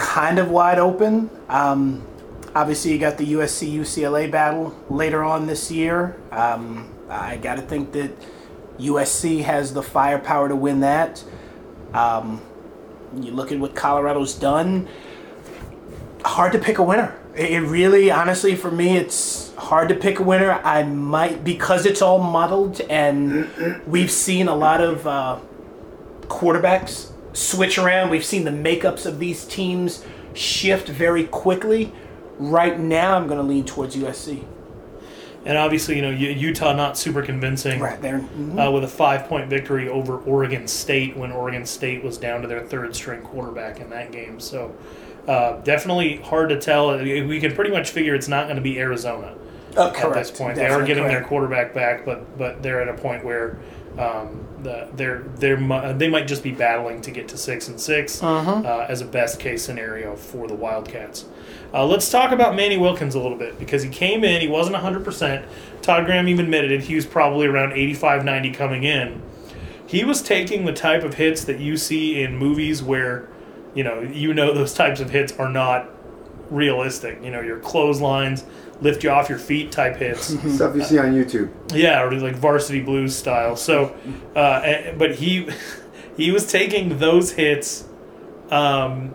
kind 0.00 0.38
of 0.38 0.50
wide 0.50 0.78
open. 0.78 1.30
Um, 1.48 2.06
obviously, 2.54 2.92
you 2.92 2.98
got 2.98 3.18
the 3.18 3.32
USC 3.34 3.72
UCLA 3.72 4.30
battle 4.30 4.74
later 4.88 5.22
on 5.22 5.46
this 5.46 5.70
year. 5.70 6.18
Um, 6.32 6.92
I 7.08 7.36
got 7.36 7.56
to 7.56 7.62
think 7.62 7.92
that 7.92 8.10
USC 8.78 9.42
has 9.42 9.74
the 9.74 9.82
firepower 9.82 10.48
to 10.48 10.56
win 10.56 10.80
that. 10.80 11.22
Um, 11.92 12.40
you 13.20 13.30
look 13.32 13.52
at 13.52 13.58
what 13.58 13.74
Colorado's 13.74 14.34
done. 14.34 14.88
Hard 16.24 16.52
to 16.52 16.58
pick 16.58 16.78
a 16.78 16.82
winner. 16.82 17.16
It 17.34 17.62
really, 17.62 18.10
honestly, 18.10 18.56
for 18.56 18.70
me, 18.70 18.96
it's 18.96 19.54
hard 19.56 19.88
to 19.90 19.94
pick 19.94 20.18
a 20.18 20.22
winner. 20.22 20.52
I 20.64 20.82
might 20.82 21.44
because 21.44 21.84
it's 21.86 22.00
all 22.00 22.18
muddled, 22.18 22.80
and 22.82 23.82
we've 23.86 24.10
seen 24.10 24.48
a 24.48 24.54
lot 24.54 24.80
of 24.80 25.06
uh, 25.06 25.38
quarterbacks 26.22 27.09
switch 27.32 27.78
around. 27.78 28.10
We've 28.10 28.24
seen 28.24 28.44
the 28.44 28.50
makeups 28.50 29.06
of 29.06 29.18
these 29.18 29.44
teams 29.44 30.04
shift 30.34 30.88
very 30.88 31.24
quickly. 31.24 31.92
Right 32.38 32.78
now, 32.78 33.16
I'm 33.16 33.26
going 33.26 33.38
to 33.38 33.46
lean 33.46 33.64
towards 33.64 33.96
USC. 33.96 34.44
And 35.44 35.56
obviously, 35.56 35.96
you 35.96 36.02
know 36.02 36.10
Utah 36.10 36.74
not 36.74 36.98
super 36.98 37.22
convincing. 37.22 37.80
Right 37.80 38.00
there. 38.02 38.22
uh, 38.58 38.70
with 38.70 38.84
a 38.84 38.88
five 38.88 39.24
point 39.26 39.48
victory 39.48 39.88
over 39.88 40.18
Oregon 40.18 40.68
State 40.68 41.16
when 41.16 41.32
Oregon 41.32 41.64
State 41.64 42.04
was 42.04 42.18
down 42.18 42.42
to 42.42 42.48
their 42.48 42.60
third 42.60 42.94
string 42.94 43.22
quarterback 43.22 43.80
in 43.80 43.88
that 43.88 44.12
game. 44.12 44.38
So 44.38 44.74
uh, 45.26 45.52
definitely 45.62 46.16
hard 46.16 46.50
to 46.50 46.60
tell. 46.60 46.96
We 46.98 47.40
can 47.40 47.54
pretty 47.54 47.70
much 47.70 47.90
figure 47.90 48.14
it's 48.14 48.28
not 48.28 48.44
going 48.44 48.56
to 48.56 48.62
be 48.62 48.78
Arizona 48.78 49.34
Oh, 49.76 49.88
at 49.88 50.14
this 50.14 50.30
point. 50.30 50.56
they 50.56 50.64
are 50.64 50.68
Definitely 50.80 50.86
getting 50.88 51.08
their 51.08 51.24
quarterback 51.24 51.72
back, 51.72 52.04
but 52.04 52.36
but 52.36 52.62
they're 52.62 52.82
at 52.82 52.88
a 52.88 53.00
point 53.00 53.24
where 53.24 53.58
um, 54.00 54.46
the, 54.62 54.88
they're 54.94 55.22
they're 55.36 55.56
they 55.94 56.08
might 56.08 56.26
just 56.26 56.42
be 56.42 56.52
battling 56.52 57.00
to 57.02 57.10
get 57.10 57.28
to 57.28 57.36
six 57.38 57.68
and 57.68 57.80
6 57.80 58.22
Uh-huh. 58.22 58.50
uh, 58.64 58.86
as 58.88 59.00
a 59.00 59.04
best 59.04 59.38
case 59.40 59.62
scenario 59.64 60.16
for 60.16 60.46
the 60.48 60.54
Wildcats. 60.54 61.24
Uh, 61.72 61.86
let's 61.86 62.10
talk 62.10 62.32
about 62.32 62.54
Manny 62.56 62.76
Wilkins 62.76 63.14
a 63.14 63.20
little 63.20 63.38
bit 63.38 63.58
because 63.58 63.82
he 63.82 63.88
came 63.90 64.24
in, 64.24 64.40
he 64.40 64.48
wasn't 64.48 64.74
100%. 64.76 65.44
Todd 65.82 66.04
Graham 66.04 66.26
even 66.28 66.46
admitted 66.46 66.72
it. 66.72 66.82
He 66.82 66.94
was 66.96 67.06
probably 67.06 67.46
around 67.46 67.72
85 67.72 68.24
90 68.24 68.50
coming 68.52 68.82
in. 68.84 69.22
he 69.86 70.04
was 70.04 70.20
taking 70.22 70.64
the 70.64 70.72
type 70.72 71.02
of 71.04 71.14
hits 71.14 71.44
that 71.44 71.58
you 71.60 71.76
see 71.76 72.22
in 72.22 72.36
movies 72.36 72.82
where, 72.82 73.28
you 73.74 73.84
know, 73.84 74.00
you 74.00 74.34
know 74.34 74.52
those 74.52 74.74
types 74.74 75.00
of 75.00 75.10
hits 75.10 75.32
are 75.38 75.48
not 75.48 75.88
realistic. 76.50 77.22
You 77.22 77.30
know, 77.30 77.40
your 77.40 77.58
clotheslines, 77.58 78.44
lift 78.80 79.04
you 79.04 79.10
off 79.10 79.28
your 79.28 79.38
feet 79.38 79.72
type 79.72 79.96
hits. 79.96 80.26
Stuff 80.54 80.74
you 80.74 80.82
see 80.82 80.98
on 80.98 81.12
YouTube. 81.12 81.50
Yeah, 81.72 82.02
or 82.02 82.12
like 82.12 82.36
varsity 82.36 82.80
blues 82.80 83.16
style. 83.16 83.56
So, 83.56 83.96
uh, 84.34 84.60
eh, 84.64 84.94
but 84.96 85.16
he 85.16 85.48
he 86.16 86.30
was 86.30 86.50
taking 86.50 86.98
those 86.98 87.32
hits, 87.32 87.86
um, 88.50 89.14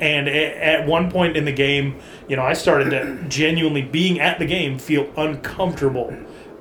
and 0.00 0.28
at 0.28 0.86
one 0.86 1.10
point 1.10 1.36
in 1.36 1.44
the 1.44 1.52
game, 1.52 2.00
you 2.28 2.36
know, 2.36 2.42
I 2.42 2.54
started 2.54 2.90
to 2.90 3.24
genuinely 3.28 3.82
being 3.82 4.20
at 4.20 4.38
the 4.38 4.46
game 4.46 4.78
feel 4.78 5.10
uncomfortable 5.16 6.16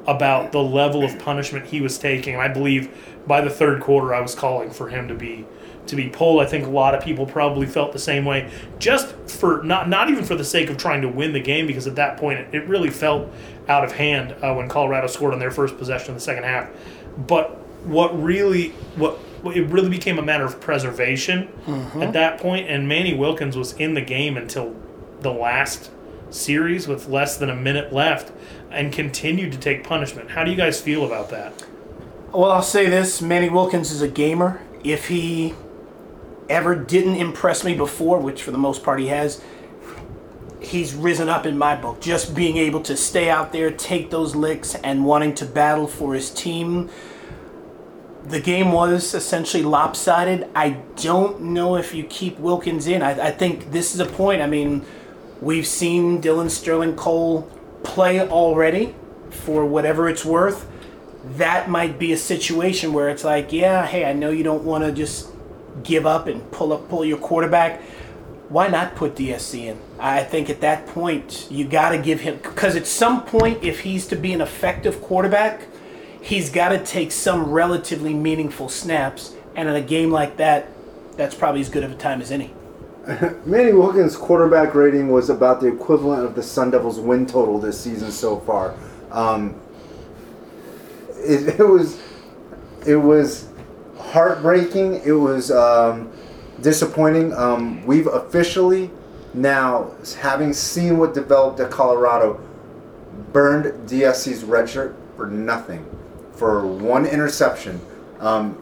about 0.08 0.52
the 0.52 0.62
level 0.62 1.04
of 1.04 1.20
punishment 1.20 1.68
he 1.68 1.82
was 1.82 1.98
taking. 1.98 2.34
And 2.34 2.42
I 2.42 2.48
believe 2.48 2.90
by 3.28 3.42
the 3.42 3.50
third 3.50 3.82
quarter, 3.82 4.14
I 4.14 4.22
was 4.22 4.34
calling 4.34 4.72
for 4.72 4.90
him 4.90 5.08
to 5.08 5.14
be 5.14 5.46
to 5.90 5.96
be 5.96 6.10
pulled. 6.10 6.42
I 6.42 6.46
think 6.46 6.66
a 6.66 6.70
lot 6.70 6.96
of 6.96 7.04
people 7.04 7.26
probably 7.26 7.66
felt 7.66 7.92
the 7.94 8.00
same 8.00 8.26
way, 8.26 8.50
just 8.80 9.16
for 9.30 9.62
not 9.64 9.90
not 9.90 10.10
even 10.10 10.24
for 10.24 10.36
the 10.36 10.44
sake 10.44 10.70
of 10.70 10.78
trying 10.78 11.02
to 11.02 11.10
win 11.10 11.34
the 11.34 11.40
game, 11.40 11.68
because 11.68 11.88
at 11.88 11.96
that 11.96 12.18
point 12.18 12.40
it, 12.40 12.54
it 12.54 12.68
really 12.68 12.90
felt 12.90 13.32
out 13.68 13.84
of 13.84 13.92
hand 13.92 14.36
uh, 14.44 14.54
when 14.54 14.68
Colorado 14.68 15.08
scored 15.08 15.34
on 15.34 15.40
their 15.40 15.52
first 15.52 15.78
possession 15.78 16.10
in 16.10 16.14
the 16.16 16.22
second 16.22 16.44
half. 16.44 16.70
But 17.18 17.58
what 17.86 18.22
really 18.22 18.70
what 18.96 19.20
it 19.46 19.68
really 19.68 19.90
became 19.90 20.20
a 20.20 20.22
matter 20.22 20.44
of 20.46 20.60
preservation 20.60 21.48
at 22.02 22.14
that 22.14 22.40
point, 22.40 22.68
and 22.70 22.88
Manny 22.88 23.14
Wilkins 23.14 23.56
was 23.56 23.74
in 23.74 23.94
the 23.94 24.02
game 24.02 24.36
until 24.38 24.76
the 25.22 25.32
last 25.32 25.92
series 26.30 26.88
with 26.88 27.08
less 27.08 27.38
than 27.38 27.50
a 27.50 27.56
minute 27.56 27.92
left, 27.94 28.32
and 28.70 28.92
continued 28.92 29.52
to 29.54 29.58
take 29.58 29.84
punishment. 29.84 30.32
How 30.32 30.44
do 30.44 30.52
you 30.52 30.58
guys 30.58 30.82
feel 30.82 31.06
about 31.06 31.30
that? 31.30 31.54
Well, 32.34 32.52
I'll 32.52 32.62
say 32.62 32.90
this: 32.90 33.22
Manny 33.22 33.50
Wilkins 33.50 33.92
is 33.92 34.02
a 34.02 34.08
gamer. 34.08 34.62
If 34.84 35.08
he 35.08 35.56
ever 36.50 36.76
didn't 36.76 37.16
impress 37.16 37.64
me 37.64 37.76
before, 37.76 38.20
which 38.20 38.44
for 38.44 38.52
the 38.52 38.58
most 38.58 38.84
part 38.84 39.00
he 39.00 39.08
has, 39.08 39.42
he's 40.60 40.94
risen 40.94 41.30
up 41.30 41.46
in 41.46 41.58
my 41.58 41.76
book. 41.76 42.02
Just 42.02 42.36
being 42.36 42.58
able 42.58 42.82
to 42.82 42.98
stay 42.98 43.30
out 43.30 43.52
there, 43.52 43.72
take 43.72 44.10
those 44.10 44.36
licks, 44.36 44.76
and 44.76 45.06
wanting 45.06 45.36
to 45.36 45.46
battle 45.46 45.88
for 45.88 46.14
his 46.14 46.30
team. 46.30 46.90
The 48.26 48.42
game 48.42 48.72
was 48.72 49.14
essentially 49.14 49.64
lopsided. 49.64 50.48
I 50.54 50.82
don't 50.98 51.42
know 51.42 51.76
if 51.78 51.94
you 51.94 52.04
keep 52.04 52.38
Wilkins 52.40 52.88
in. 52.88 53.02
I, 53.02 53.28
I 53.28 53.32
think 53.32 53.72
this 53.72 53.94
is 53.94 54.00
a 54.00 54.06
point. 54.06 54.42
I 54.42 54.48
mean, 54.48 54.86
we've 55.42 55.68
seen 55.68 56.20
Dillon 56.20 56.50
Sterling 56.50 56.96
Cole 56.96 57.50
play 57.84 58.20
already 58.20 58.94
for 59.30 59.66
whatever 59.66 60.10
it's 60.10 60.26
worth 60.26 60.70
that 61.24 61.70
might 61.70 62.00
be 62.00 62.12
a 62.14 62.18
situation 62.18 62.94
where 62.94 63.10
it's 63.10 63.24
like, 63.24 63.52
yeah, 63.52 63.86
hey, 63.86 64.06
I 64.06 64.14
know 64.14 64.30
you 64.30 64.44
don't 64.44 64.64
want 64.64 64.84
to 64.86 64.92
just 64.92 65.29
give 65.84 66.06
up 66.06 66.28
and 66.28 66.50
pull 66.52 66.74
up 66.74 66.90
pull 66.90 67.06
your 67.06 67.18
quarterback. 67.18 67.82
Why 68.50 68.68
not 68.68 68.96
put 68.96 69.16
DSC 69.16 69.66
in? 69.66 69.80
I 70.00 70.24
think 70.24 70.50
at 70.50 70.62
that 70.62 70.88
point 70.88 71.48
you 71.52 71.66
got 71.68 71.90
to 71.90 72.00
give 72.00 72.22
him 72.22 72.38
because 72.38 72.76
at 72.76 72.88
some 72.88 73.24
point 73.24 73.64
if 73.64 73.82
he's 73.82 74.08
to 74.08 74.16
be 74.16 74.34
an 74.34 74.42
effective 74.42 75.02
quarterback, 75.02 75.62
he's 76.22 76.50
got 76.50 76.70
to 76.70 76.84
take 76.84 77.12
some 77.12 77.52
relatively 77.52 78.14
meaningful 78.14 78.70
snaps, 78.70 79.36
and 79.56 79.70
in 79.70 79.76
a 79.76 79.82
game 79.82 80.12
like 80.12 80.38
that, 80.38 80.68
that's 81.16 81.36
probably 81.36 81.62
as 81.62 81.70
good 81.70 81.84
of 81.84 81.92
a 81.92 81.96
time 81.96 82.22
as 82.22 82.32
any. 82.32 82.54
Manny 83.46 83.74
Wilkins' 83.74 84.16
quarterback 84.16 84.76
rating 84.76 85.10
was 85.10 85.30
about 85.30 85.62
the 85.62 85.68
equivalent 85.68 86.24
of 86.26 86.36
the 86.36 86.44
Sun 86.44 86.72
Devils' 86.72 87.00
win 87.00 87.26
total 87.26 87.60
this 87.60 87.80
season 87.80 88.12
so 88.12 88.40
far. 88.40 88.76
Um, 89.12 89.60
it, 91.18 91.60
it 91.60 91.68
was 91.68 92.00
it 92.86 92.96
was 92.96 93.49
heartbreaking. 94.10 95.02
It 95.06 95.12
was 95.12 95.52
um, 95.52 96.12
disappointing. 96.62 97.34
Um, 97.34 97.86
we've 97.86 98.08
officially 98.08 98.92
now, 99.34 99.92
having 100.20 100.54
seen 100.54 100.98
what 100.98 101.14
developed 101.14 101.60
at 101.60 101.70
Colorado, 101.70 102.40
burned 103.32 103.88
DSC's 103.88 104.44
red 104.44 104.68
shirt 104.68 104.96
for 105.16 105.28
nothing, 105.28 105.86
for 106.34 106.66
one 106.66 107.06
interception. 107.06 107.80
Um, 108.20 108.62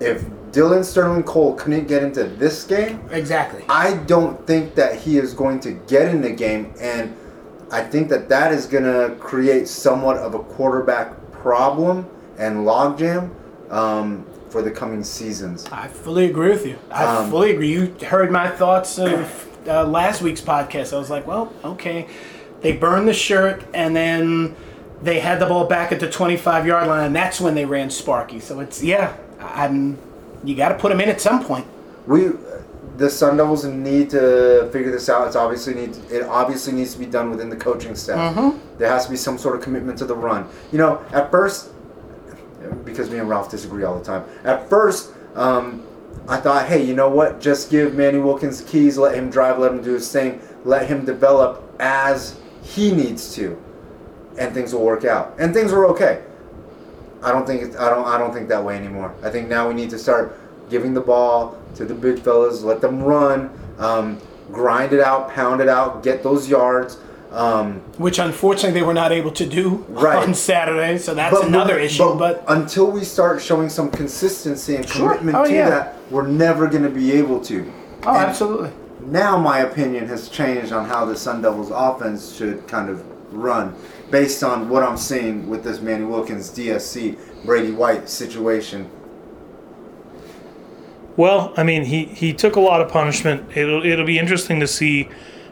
if 0.00 0.24
Dillon 0.52 0.82
Sterling 0.82 1.24
Cole 1.24 1.54
couldn't 1.54 1.88
get 1.88 2.02
into 2.02 2.24
this 2.24 2.64
game, 2.64 3.06
Exactly. 3.10 3.64
I 3.68 3.94
don't 4.04 4.46
think 4.46 4.74
that 4.76 4.96
he 4.96 5.18
is 5.18 5.34
going 5.34 5.60
to 5.60 5.72
get 5.72 6.08
in 6.08 6.22
the 6.22 6.30
game, 6.30 6.72
and 6.80 7.14
I 7.70 7.82
think 7.82 8.08
that 8.08 8.28
that 8.30 8.52
is 8.52 8.64
going 8.64 8.84
to 8.84 9.14
create 9.16 9.68
somewhat 9.68 10.16
of 10.16 10.34
a 10.34 10.38
quarterback 10.38 11.12
problem 11.32 12.08
and 12.38 12.58
logjam 12.58 13.30
um, 13.70 14.24
for 14.50 14.62
the 14.62 14.70
coming 14.70 15.04
seasons. 15.04 15.66
I 15.70 15.88
fully 15.88 16.26
agree 16.26 16.50
with 16.50 16.66
you. 16.66 16.78
I 16.90 17.04
Um, 17.04 17.30
fully 17.30 17.52
agree. 17.52 17.70
You 17.72 17.94
heard 18.06 18.30
my 18.30 18.48
thoughts 18.48 18.98
of 18.98 19.46
uh, 19.66 19.84
last 19.84 20.22
week's 20.22 20.40
podcast. 20.40 20.92
I 20.94 20.98
was 20.98 21.10
like, 21.10 21.26
well, 21.26 21.52
okay. 21.64 22.08
They 22.60 22.72
burned 22.72 23.06
the 23.06 23.12
shirt, 23.14 23.62
and 23.74 23.94
then 23.94 24.56
they 25.02 25.20
had 25.20 25.38
the 25.38 25.46
ball 25.46 25.66
back 25.66 25.92
at 25.92 26.00
the 26.00 26.10
25 26.10 26.66
yard 26.66 26.88
line, 26.88 27.06
and 27.06 27.14
that's 27.16 27.40
when 27.40 27.54
they 27.54 27.64
ran 27.64 27.90
Sparky. 27.90 28.40
So 28.40 28.60
it's, 28.60 28.82
yeah, 28.82 29.16
I'm. 29.40 29.98
You 30.44 30.54
got 30.54 30.68
to 30.70 30.76
put 30.76 30.90
him 30.92 31.00
in 31.00 31.08
at 31.08 31.20
some 31.20 31.44
point. 31.44 31.66
We, 32.06 32.30
the 32.96 33.10
Sun 33.10 33.36
Devils 33.36 33.64
need 33.64 34.10
to 34.10 34.68
figure 34.72 34.90
this 34.90 35.08
out. 35.08 35.26
It's 35.26 35.36
obviously 35.36 35.74
need 35.74 35.96
it 36.10 36.22
obviously 36.24 36.72
needs 36.72 36.92
to 36.94 36.98
be 36.98 37.06
done 37.06 37.30
within 37.30 37.48
the 37.48 37.56
coaching 37.56 37.94
staff. 37.94 38.34
There 38.78 38.88
has 38.88 39.04
to 39.04 39.10
be 39.10 39.16
some 39.16 39.36
sort 39.38 39.56
of 39.56 39.62
commitment 39.62 39.98
to 39.98 40.04
the 40.04 40.14
run. 40.16 40.48
You 40.72 40.78
know, 40.78 41.04
at 41.12 41.30
first, 41.30 41.70
because 42.84 43.10
me 43.10 43.18
and 43.18 43.28
Ralph 43.28 43.50
disagree 43.50 43.84
all 43.84 43.98
the 43.98 44.04
time. 44.04 44.24
At 44.44 44.68
first, 44.68 45.12
um, 45.34 45.84
I 46.28 46.38
thought, 46.38 46.66
hey, 46.66 46.84
you 46.84 46.94
know 46.94 47.08
what? 47.08 47.40
Just 47.40 47.70
give 47.70 47.94
Manny 47.94 48.18
Wilkins 48.18 48.60
keys, 48.62 48.98
let 48.98 49.14
him 49.14 49.30
drive, 49.30 49.58
let 49.58 49.72
him 49.72 49.82
do 49.82 49.94
his 49.94 50.10
thing, 50.10 50.40
let 50.64 50.86
him 50.86 51.04
develop 51.04 51.62
as 51.80 52.38
he 52.62 52.92
needs 52.92 53.34
to, 53.36 53.60
and 54.38 54.52
things 54.52 54.74
will 54.74 54.84
work 54.84 55.04
out. 55.04 55.34
And 55.38 55.54
things 55.54 55.72
were 55.72 55.86
okay. 55.88 56.22
I 57.22 57.32
don't 57.32 57.46
think 57.46 57.76
I 57.76 57.88
don't 57.90 58.06
I 58.06 58.18
don't 58.18 58.32
think 58.32 58.48
that 58.48 58.62
way 58.62 58.76
anymore. 58.76 59.14
I 59.22 59.30
think 59.30 59.48
now 59.48 59.68
we 59.68 59.74
need 59.74 59.90
to 59.90 59.98
start 59.98 60.38
giving 60.70 60.94
the 60.94 61.00
ball 61.00 61.58
to 61.74 61.84
the 61.84 61.94
big 61.94 62.20
fellas, 62.20 62.62
let 62.62 62.80
them 62.80 63.02
run, 63.02 63.50
um, 63.78 64.20
grind 64.52 64.92
it 64.92 65.00
out, 65.00 65.30
pound 65.30 65.60
it 65.60 65.68
out, 65.68 66.02
get 66.02 66.22
those 66.22 66.48
yards. 66.48 66.98
Um, 67.30 67.80
Which 67.98 68.18
unfortunately 68.18 68.80
they 68.80 68.86
were 68.86 68.94
not 68.94 69.12
able 69.12 69.30
to 69.32 69.44
do 69.44 69.84
Right. 69.88 70.16
on 70.26 70.32
Saturday, 70.32 70.96
so 70.98 71.14
that's 71.14 71.38
another 71.40 71.78
issue. 71.78 72.14
But, 72.18 72.42
until 72.48 72.90
we 72.90 73.04
start 73.04 73.42
showing 73.42 73.68
some 73.68 73.90
consistency 73.90 74.76
and 74.76 74.88
Sure. 74.88 75.10
commitment 75.10 75.36
Oh, 75.36 75.44
to 75.44 75.52
yeah. 75.52 75.68
that, 75.68 75.96
we're 76.10 76.26
never 76.26 76.66
going 76.68 76.84
to 76.84 76.88
be 76.90 77.12
able 77.12 77.40
to. 77.40 77.70
oh, 78.06 78.08
And 78.08 78.16
absolutely. 78.16 78.70
Now 79.06 79.36
my 79.38 79.58
opinion 79.60 80.08
has 80.08 80.28
changed 80.30 80.72
on 80.72 80.86
how 80.86 81.04
the 81.04 81.16
Sun 81.16 81.42
Devils 81.42 81.70
offense 81.72 82.34
should 82.34 82.66
kind 82.66 82.88
of 82.88 83.02
run 83.30 83.74
based 84.10 84.42
on 84.42 84.70
what 84.70 84.82
I'm 84.82 84.96
seeing 84.96 85.48
with 85.50 85.62
this 85.64 85.80
Manny 85.82 86.04
Wilkins, 86.04 86.48
DSC, 86.50 87.16
Brady 87.44 87.72
White 87.72 88.08
situation. 88.08 88.88
Well, 91.16 91.52
I 91.56 91.62
mean, 91.62 91.84
he, 91.84 92.04
he 92.04 92.32
took 92.32 92.56
a 92.56 92.60
lot 92.60 92.80
of 92.80 92.88
punishment. 92.90 93.56
It'll 93.56 93.84
it'll 93.84 94.06
be 94.06 94.18
interesting 94.18 94.60
to 94.60 94.66
see 94.66 95.08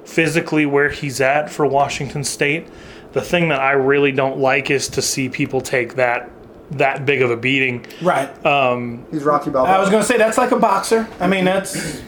physically 0.07 0.65
where 0.67 0.89
he's 0.89 1.21
at 1.21 1.51
for 1.51 1.67
Washington 1.67 2.25
State. 2.25 2.67
The 3.13 3.21
thing 3.21 3.49
that 3.49 3.61
I 3.61 3.73
really 3.73 4.13
don't 4.13 4.39
like 4.39 4.71
is 4.71 4.89
to 4.91 5.03
see 5.03 5.29
people 5.29 5.61
take 5.61 5.95
that 5.97 6.31
that 6.73 7.07
big 7.07 7.23
of 7.23 7.31
a 7.31 7.37
beating. 7.37 7.87
Right. 8.03 8.45
Um, 8.45 9.07
He's 9.11 9.23
Rocky 9.23 9.51
Balboa. 9.51 9.77
I 9.77 9.79
was 9.81 9.89
going 9.89 10.03
to 10.03 10.07
say 10.07 10.19
that's 10.19 10.37
like 10.37 10.51
a 10.51 10.59
boxer. 10.59 11.09
I 11.21 11.29
mean, 11.29 11.45
that's. 11.45 12.03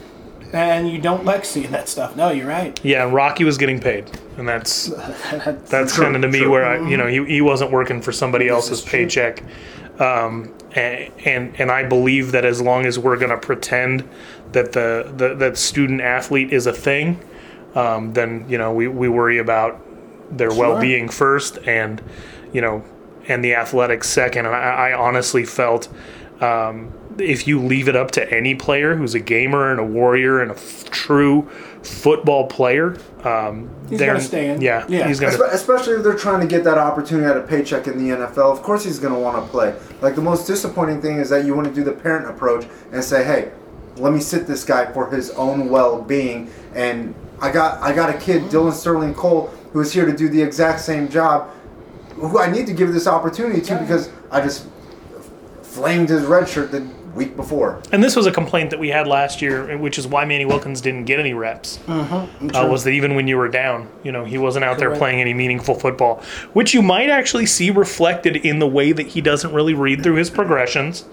And 0.52 0.88
you 0.90 0.98
don't 0.98 1.24
like 1.24 1.44
seeing 1.44 1.70
that 1.72 1.88
stuff. 1.88 2.16
No, 2.16 2.30
you're 2.30 2.46
right. 2.46 2.78
Yeah, 2.82 3.02
Rocky 3.04 3.44
was 3.44 3.58
getting 3.58 3.80
paid, 3.80 4.10
and 4.38 4.48
that's 4.48 4.86
that's 5.66 5.94
True, 5.94 6.04
kind 6.04 6.16
of 6.16 6.22
to 6.22 6.28
me 6.28 6.38
true. 6.40 6.50
where 6.50 6.64
I, 6.64 6.88
you 6.88 6.96
know 6.96 7.06
he, 7.06 7.22
he 7.26 7.40
wasn't 7.42 7.70
working 7.70 8.00
for 8.00 8.12
somebody 8.12 8.48
else's 8.48 8.80
paycheck, 8.80 9.42
um, 10.00 10.54
and, 10.72 11.12
and 11.26 11.60
and 11.60 11.70
I 11.70 11.84
believe 11.84 12.32
that 12.32 12.46
as 12.46 12.62
long 12.62 12.86
as 12.86 12.98
we're 12.98 13.18
going 13.18 13.30
to 13.30 13.36
pretend 13.36 14.08
that 14.52 14.72
the, 14.72 15.12
the 15.14 15.34
that 15.34 15.58
student 15.58 16.00
athlete 16.00 16.50
is 16.50 16.66
a 16.66 16.72
thing, 16.72 17.20
um, 17.74 18.12
then 18.12 18.44
you 18.48 18.58
know 18.58 18.72
we, 18.72 18.88
we 18.88 19.08
worry 19.08 19.38
about 19.38 19.80
their 20.36 20.50
well 20.50 20.80
being 20.80 21.08
first, 21.08 21.58
and 21.66 22.02
you 22.52 22.60
know 22.60 22.82
and 23.28 23.44
the 23.44 23.54
athletics 23.54 24.08
second. 24.08 24.46
And 24.46 24.54
I, 24.54 24.90
I 24.90 24.92
honestly 24.98 25.44
felt. 25.44 25.88
Um, 26.40 26.92
if 27.18 27.48
you 27.48 27.60
leave 27.60 27.88
it 27.88 27.96
up 27.96 28.12
to 28.12 28.32
any 28.32 28.54
player 28.54 28.94
who's 28.94 29.12
a 29.12 29.18
gamer 29.18 29.72
and 29.72 29.80
a 29.80 29.84
warrior 29.84 30.40
and 30.40 30.52
a 30.52 30.54
f- 30.54 30.84
true 30.88 31.42
football 31.82 32.46
player, 32.46 32.96
um, 33.24 33.68
He's 33.90 33.98
they're- 33.98 34.06
gonna 34.06 34.20
stay 34.20 34.50
in. 34.50 34.60
Yeah, 34.60 34.84
Yeah. 34.88 35.08
he's 35.08 35.18
gonna. 35.18 35.36
Espe- 35.36 35.52
Especially 35.52 35.94
if 35.94 36.04
they're 36.04 36.14
trying 36.14 36.40
to 36.40 36.46
get 36.46 36.62
that 36.62 36.78
opportunity 36.78 37.26
at 37.28 37.36
a 37.36 37.40
paycheck 37.40 37.88
in 37.88 37.98
the 37.98 38.14
NFL. 38.14 38.52
Of 38.52 38.62
course, 38.62 38.84
he's 38.84 39.00
going 39.00 39.14
to 39.14 39.18
want 39.18 39.44
to 39.44 39.50
play. 39.50 39.74
Like 40.00 40.14
the 40.14 40.22
most 40.22 40.46
disappointing 40.46 41.02
thing 41.02 41.18
is 41.18 41.28
that 41.30 41.44
you 41.44 41.56
want 41.56 41.66
to 41.66 41.74
do 41.74 41.82
the 41.82 41.90
parent 41.90 42.30
approach 42.30 42.66
and 42.92 43.02
say, 43.02 43.24
"Hey, 43.24 43.50
let 43.96 44.12
me 44.12 44.20
sit 44.20 44.46
this 44.46 44.62
guy 44.62 44.86
for 44.92 45.10
his 45.10 45.30
own 45.30 45.70
well-being." 45.70 46.48
And 46.76 47.16
I 47.40 47.50
got 47.52 47.80
I 47.82 47.94
got 47.94 48.14
a 48.14 48.18
kid, 48.18 48.48
Dillon 48.50 48.72
Sterling 48.72 49.14
Cole, 49.14 49.46
who 49.72 49.80
is 49.80 49.92
here 49.92 50.06
to 50.06 50.16
do 50.16 50.28
the 50.28 50.42
exact 50.42 50.80
same 50.80 51.08
job. 51.08 51.50
Who 52.14 52.38
I 52.38 52.50
need 52.50 52.66
to 52.66 52.72
give 52.72 52.92
this 52.92 53.06
opportunity 53.06 53.60
to 53.62 53.78
because 53.78 54.10
I 54.30 54.40
just 54.40 54.66
flamed 55.62 56.08
his 56.08 56.24
red 56.24 56.48
shirt 56.48 56.72
the 56.72 56.80
week 57.14 57.36
before. 57.36 57.82
And 57.92 58.02
this 58.02 58.16
was 58.16 58.26
a 58.26 58.32
complaint 58.32 58.70
that 58.70 58.78
we 58.78 58.88
had 58.88 59.06
last 59.06 59.42
year, 59.42 59.76
which 59.78 59.98
is 59.98 60.06
why 60.06 60.24
Manny 60.24 60.44
Wilkins 60.44 60.80
didn't 60.80 61.04
get 61.04 61.18
any 61.20 61.34
reps. 61.34 61.78
Uh, 61.88 62.26
was 62.70 62.84
that 62.84 62.90
even 62.90 63.14
when 63.14 63.26
you 63.28 63.36
were 63.36 63.48
down, 63.48 63.88
you 64.02 64.12
know, 64.12 64.24
he 64.24 64.38
wasn't 64.38 64.64
out 64.64 64.78
there 64.78 64.94
playing 64.96 65.20
any 65.20 65.34
meaningful 65.34 65.74
football, 65.74 66.22
which 66.52 66.74
you 66.74 66.82
might 66.82 67.10
actually 67.10 67.46
see 67.46 67.70
reflected 67.70 68.36
in 68.36 68.58
the 68.58 68.66
way 68.66 68.92
that 68.92 69.08
he 69.08 69.20
doesn't 69.20 69.52
really 69.52 69.74
read 69.74 70.02
through 70.02 70.14
his 70.14 70.30
progressions. 70.30 71.04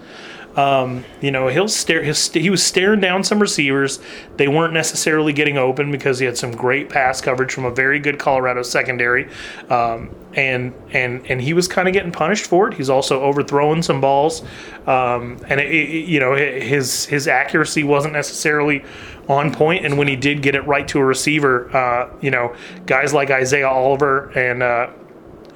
Um, 0.56 1.04
you 1.20 1.30
know, 1.30 1.48
he'll 1.48 1.68
stare. 1.68 2.02
His, 2.02 2.32
he 2.32 2.48
was 2.48 2.62
staring 2.62 3.00
down 3.00 3.22
some 3.22 3.38
receivers. 3.40 4.00
They 4.38 4.48
weren't 4.48 4.72
necessarily 4.72 5.34
getting 5.34 5.58
open 5.58 5.92
because 5.92 6.18
he 6.18 6.24
had 6.24 6.38
some 6.38 6.50
great 6.50 6.88
pass 6.88 7.20
coverage 7.20 7.52
from 7.52 7.66
a 7.66 7.70
very 7.70 7.98
good 7.98 8.18
Colorado 8.18 8.62
secondary, 8.62 9.28
um, 9.68 10.10
and 10.34 10.72
and 10.92 11.26
and 11.30 11.42
he 11.42 11.52
was 11.52 11.68
kind 11.68 11.88
of 11.88 11.92
getting 11.94 12.10
punished 12.10 12.46
for 12.46 12.68
it. 12.68 12.74
He's 12.74 12.88
also 12.88 13.20
overthrowing 13.20 13.82
some 13.82 14.00
balls, 14.00 14.40
um, 14.86 15.38
and 15.48 15.60
it, 15.60 15.70
it- 15.70 16.06
you 16.08 16.20
know 16.20 16.34
his 16.34 17.04
his 17.04 17.28
accuracy 17.28 17.84
wasn't 17.84 18.14
necessarily 18.14 18.82
on 19.28 19.52
point. 19.52 19.84
And 19.84 19.98
when 19.98 20.08
he 20.08 20.16
did 20.16 20.40
get 20.40 20.54
it 20.54 20.62
right 20.62 20.88
to 20.88 20.98
a 21.00 21.04
receiver, 21.04 21.74
uh, 21.76 22.08
you 22.22 22.30
know, 22.30 22.56
guys 22.86 23.12
like 23.12 23.30
Isaiah 23.30 23.68
Oliver 23.68 24.30
and. 24.30 24.62
Uh, 24.62 24.88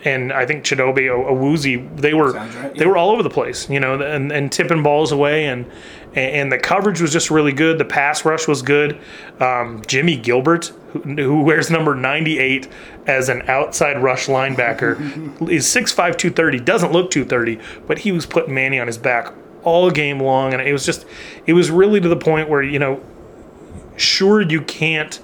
and 0.05 0.33
I 0.33 0.47
think 0.47 0.65
Chidobe 0.65 1.09
Awuzie, 1.09 1.97
they 2.01 2.15
were 2.15 2.33
right, 2.33 2.75
they 2.75 2.87
were 2.87 2.97
all 2.97 3.11
over 3.11 3.23
the 3.23 3.31
place, 3.31 3.69
you 3.69 3.81
know, 3.81 4.01
and, 4.01 4.33
and 4.33 4.51
tipping 4.51 4.83
balls 4.83 5.13
away, 5.13 5.47
and 5.47 5.71
and 6.15 6.51
the 6.51 6.59
coverage 6.59 7.01
was 7.01 7.13
just 7.13 7.31
really 7.31 7.53
good. 7.53 7.79
The 7.79 7.85
pass 7.85 8.25
rush 8.25 8.49
was 8.49 8.63
good. 8.63 8.99
Um, 9.39 9.83
Jimmy 9.87 10.17
Gilbert, 10.17 10.73
who, 10.93 11.01
who 11.01 11.43
wears 11.43 11.71
number 11.71 11.95
98 11.95 12.69
as 13.07 13.29
an 13.29 13.43
outside 13.49 14.03
rush 14.03 14.27
linebacker, 14.27 14.99
is 15.51 15.67
6'5", 15.67 15.95
230, 15.95 16.61
doesn't 16.61 16.93
look 16.93 17.11
230, 17.11 17.61
but 17.87 18.01
he 18.01 18.11
was 18.11 18.27
putting 18.27 18.55
Manny 18.55 18.81
on 18.81 18.87
his 18.87 18.99
back 18.99 19.33
all 19.63 19.91
game 19.91 20.21
long, 20.21 20.53
and 20.53 20.63
it 20.63 20.73
was 20.73 20.85
just, 20.85 21.07
it 21.47 21.53
was 21.53 21.71
really 21.71 22.01
to 22.01 22.09
the 22.09 22.17
point 22.17 22.49
where, 22.49 22.63
you 22.63 22.79
know, 22.79 23.01
sure 23.97 24.41
you 24.41 24.63
can't 24.63 25.21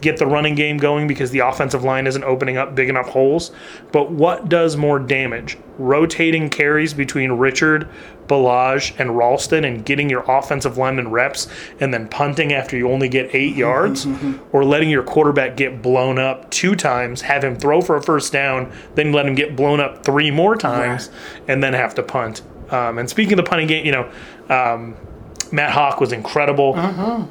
get 0.00 0.18
the 0.18 0.26
running 0.26 0.54
game 0.54 0.76
going 0.76 1.06
because 1.06 1.30
the 1.30 1.40
offensive 1.40 1.84
line 1.84 2.06
isn't 2.06 2.24
opening 2.24 2.56
up 2.56 2.74
big 2.74 2.88
enough 2.88 3.08
holes. 3.08 3.50
But 3.92 4.10
what 4.10 4.48
does 4.48 4.76
more 4.76 4.98
damage? 4.98 5.58
Rotating 5.78 6.50
carries 6.50 6.94
between 6.94 7.32
Richard, 7.32 7.88
Ballage, 8.26 8.98
and 8.98 9.16
Ralston 9.16 9.64
and 9.64 9.84
getting 9.84 10.10
your 10.10 10.24
offensive 10.30 10.76
lineman 10.76 11.10
reps 11.10 11.48
and 11.80 11.92
then 11.94 12.08
punting 12.08 12.52
after 12.52 12.76
you 12.76 12.90
only 12.90 13.08
get 13.08 13.34
eight 13.34 13.56
yards? 13.66 14.06
or 14.52 14.64
letting 14.64 14.90
your 14.90 15.02
quarterback 15.02 15.56
get 15.56 15.82
blown 15.82 16.18
up 16.18 16.50
two 16.50 16.74
times, 16.74 17.22
have 17.22 17.42
him 17.44 17.56
throw 17.56 17.80
for 17.80 17.96
a 17.96 18.02
first 18.02 18.32
down, 18.32 18.72
then 18.94 19.12
let 19.12 19.26
him 19.26 19.34
get 19.34 19.56
blown 19.56 19.80
up 19.80 20.04
three 20.04 20.30
more 20.30 20.56
times, 20.56 21.10
and 21.46 21.62
then 21.62 21.72
have 21.72 21.94
to 21.94 22.02
punt? 22.02 22.42
Um, 22.70 22.98
and 22.98 23.08
speaking 23.08 23.32
of 23.32 23.38
the 23.38 23.48
punting 23.48 23.66
game, 23.66 23.86
you 23.86 23.92
know, 23.92 24.10
um, 24.50 24.96
Matt 25.50 25.72
Haack 25.72 26.00
was 26.00 26.12
incredible, 26.12 26.74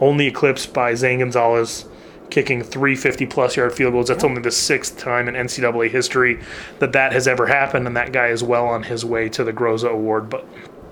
only 0.02 0.26
eclipsed 0.28 0.74
by 0.74 0.96
Zane 0.96 1.20
Gonzalez 1.20 1.86
kicking 2.30 2.62
three 2.64 2.96
50 2.96 3.26
plus 3.26 3.56
yard 3.56 3.74
field 3.74 3.94
goals. 3.94 4.08
That's 4.08 4.24
only 4.24 4.42
the 4.42 4.52
sixth 4.52 4.98
time 4.98 5.28
in 5.28 5.36
NCAA 5.36 5.90
history 5.90 6.40
that 6.80 6.94
that 6.94 7.14
has 7.14 7.28
ever 7.28 7.48
happened, 7.48 7.88
and 7.88 7.96
that 7.96 8.12
guy 8.12 8.28
is 8.28 8.44
well 8.44 8.68
on 8.68 8.84
his 8.84 9.06
way 9.06 9.30
to 9.30 9.44
the 9.44 9.54
Groza 9.54 9.90
Award. 9.90 10.30
But 10.30 10.46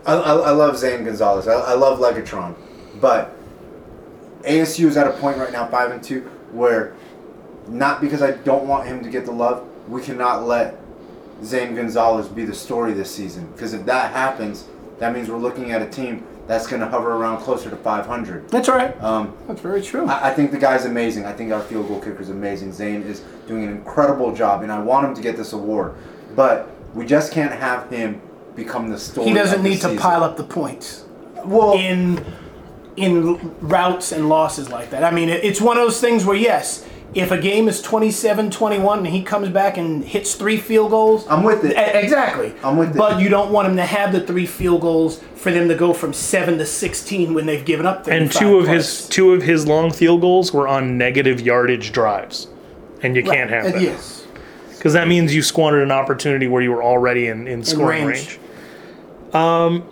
I, 0.06 0.14
I, 0.14 0.34
I 0.36 0.52
love 0.52 0.78
Zane 0.78 1.04
Gonzalez. 1.04 1.48
I, 1.48 1.54
I 1.54 1.74
love 1.74 2.00
Legatron, 2.00 2.56
but 3.00 3.36
ASU 4.44 4.86
is 4.86 4.98
at 4.98 5.08
a 5.08 5.12
point 5.12 5.38
right 5.38 5.52
now, 5.52 5.68
five 5.68 5.92
and 5.92 6.04
two, 6.04 6.22
where 6.52 6.94
not 7.68 8.02
because 8.02 8.22
I 8.22 8.32
don't 8.32 8.68
want 8.68 8.88
him 8.88 9.04
to 9.04 9.10
get 9.10 9.26
the 9.26 9.32
love, 9.32 9.68
we 9.88 10.02
cannot 10.02 10.46
let 10.46 10.80
Zane 11.44 11.76
Gonzalez 11.76 12.28
be 12.28 12.46
the 12.46 12.54
story 12.54 12.94
this 12.94 13.14
season. 13.14 13.52
Because 13.52 13.74
if 13.74 13.86
that 13.86 14.12
happens, 14.12 14.66
that 15.00 15.14
means 15.14 15.30
we're 15.30 15.38
looking 15.38 15.72
at 15.72 15.82
a 15.82 15.90
team 15.90 16.26
that's 16.48 16.68
going 16.68 16.80
to 16.80 16.88
hover 16.88 17.14
around 17.14 17.42
closer 17.42 17.70
to 17.70 17.76
500. 17.76 18.50
That's 18.50 18.70
all 18.70 18.78
right. 18.78 19.02
Um, 19.02 19.36
That's 19.48 19.62
very 19.62 19.82
true. 19.82 20.06
I, 20.06 20.30
I 20.30 20.34
think 20.34 20.52
the 20.52 20.58
guy's 20.60 20.86
amazing. 20.86 21.26
I 21.26 21.34
think 21.34 21.52
our 21.52 21.62
field 21.62 21.88
goal 21.88 22.00
kicker 22.00 22.22
is 22.22 22.30
amazing. 22.30 22.72
Zane 22.72 23.02
is 23.02 23.22
doing 23.48 23.64
an 23.64 23.70
incredible 23.70 24.34
job, 24.36 24.62
and 24.62 24.72
I 24.72 24.80
want 24.80 25.08
him 25.08 25.16
to 25.16 25.22
get 25.22 25.38
this 25.38 25.54
award. 25.54 25.96
But 26.36 26.70
we 26.94 27.06
just 27.06 27.32
can't 27.32 27.52
have 27.52 27.90
him 27.90 28.22
become 28.56 28.90
the 28.90 28.98
story. 29.00 29.28
he 29.28 29.34
doesn't 29.34 29.64
need 29.64 29.82
to 29.82 29.96
pile 29.98 30.24
up 30.24 30.38
the 30.38 30.44
points 30.44 31.04
Well, 31.44 31.74
in 31.74 32.24
in 32.96 33.54
routes 33.60 34.14
and 34.14 34.30
losses 34.30 34.70
like 34.70 34.90
that. 34.92 35.04
I 35.04 35.12
mean, 35.12 35.28
it, 35.28 35.44
it's 35.44 35.60
one 35.60 35.78
of 35.78 35.84
those 35.84 36.00
things 36.00 36.24
where 36.24 36.38
yes, 36.38 36.86
if 37.16 37.32
a 37.32 37.38
game 37.38 37.68
is 37.70 37.82
27-21 37.82 38.98
and 38.98 39.08
he 39.08 39.24
comes 39.24 39.50
back 39.50 39.78
and 39.78 40.04
hits 40.04 40.36
three 40.36 40.58
field 40.58 40.92
goals, 40.92 41.26
I'm 41.28 41.44
with 41.44 41.64
it. 41.64 41.72
E- 41.72 42.00
Exactly. 42.00 42.54
I'm 42.64 42.78
with 42.78 42.90
it. 42.92 42.98
But 42.98 43.20
you 43.22 43.30
don't 43.30 43.52
want 43.52 43.68
him 43.70 43.78
to 43.78 43.86
have 43.86 44.12
the 44.12 44.20
three 44.22 44.46
field 44.46 44.82
goals 44.82 45.22
for 45.36 45.52
them 45.52 45.68
to 45.70 45.76
go 45.76 45.94
from 45.94 46.12
seven 46.14 46.58
to 46.58 46.66
sixteen 46.66 47.34
when 47.34 47.46
they've 47.46 47.64
given 47.66 47.86
up. 47.86 48.08
and 48.08 48.32
two 48.32 48.58
of 48.60 48.66
plus. 48.66 48.76
his 49.00 49.10
two 49.10 49.32
of 49.34 49.42
his 49.44 49.66
long 49.66 49.92
field 49.92 50.22
goals 50.22 50.52
were 50.54 50.68
on 50.68 50.98
negative 50.98 51.40
yardage 51.42 51.92
drives, 51.92 52.48
and 53.02 53.16
you 53.16 53.24
can't 53.24 53.50
have 53.50 53.64
that 53.72 53.82
Yes. 53.82 54.28
because 54.78 54.94
that 54.94 55.08
means 55.08 55.34
you 55.34 55.42
squandered 55.42 55.84
an 55.84 55.92
opportunity 55.92 56.48
where 56.48 56.62
you 56.62 56.72
were 56.72 56.84
already 56.84 57.28
in, 57.28 57.48
in 57.48 57.64
scoring 57.64 58.06
range. 58.06 58.40
range. 59.34 59.36
Um, 59.36 59.84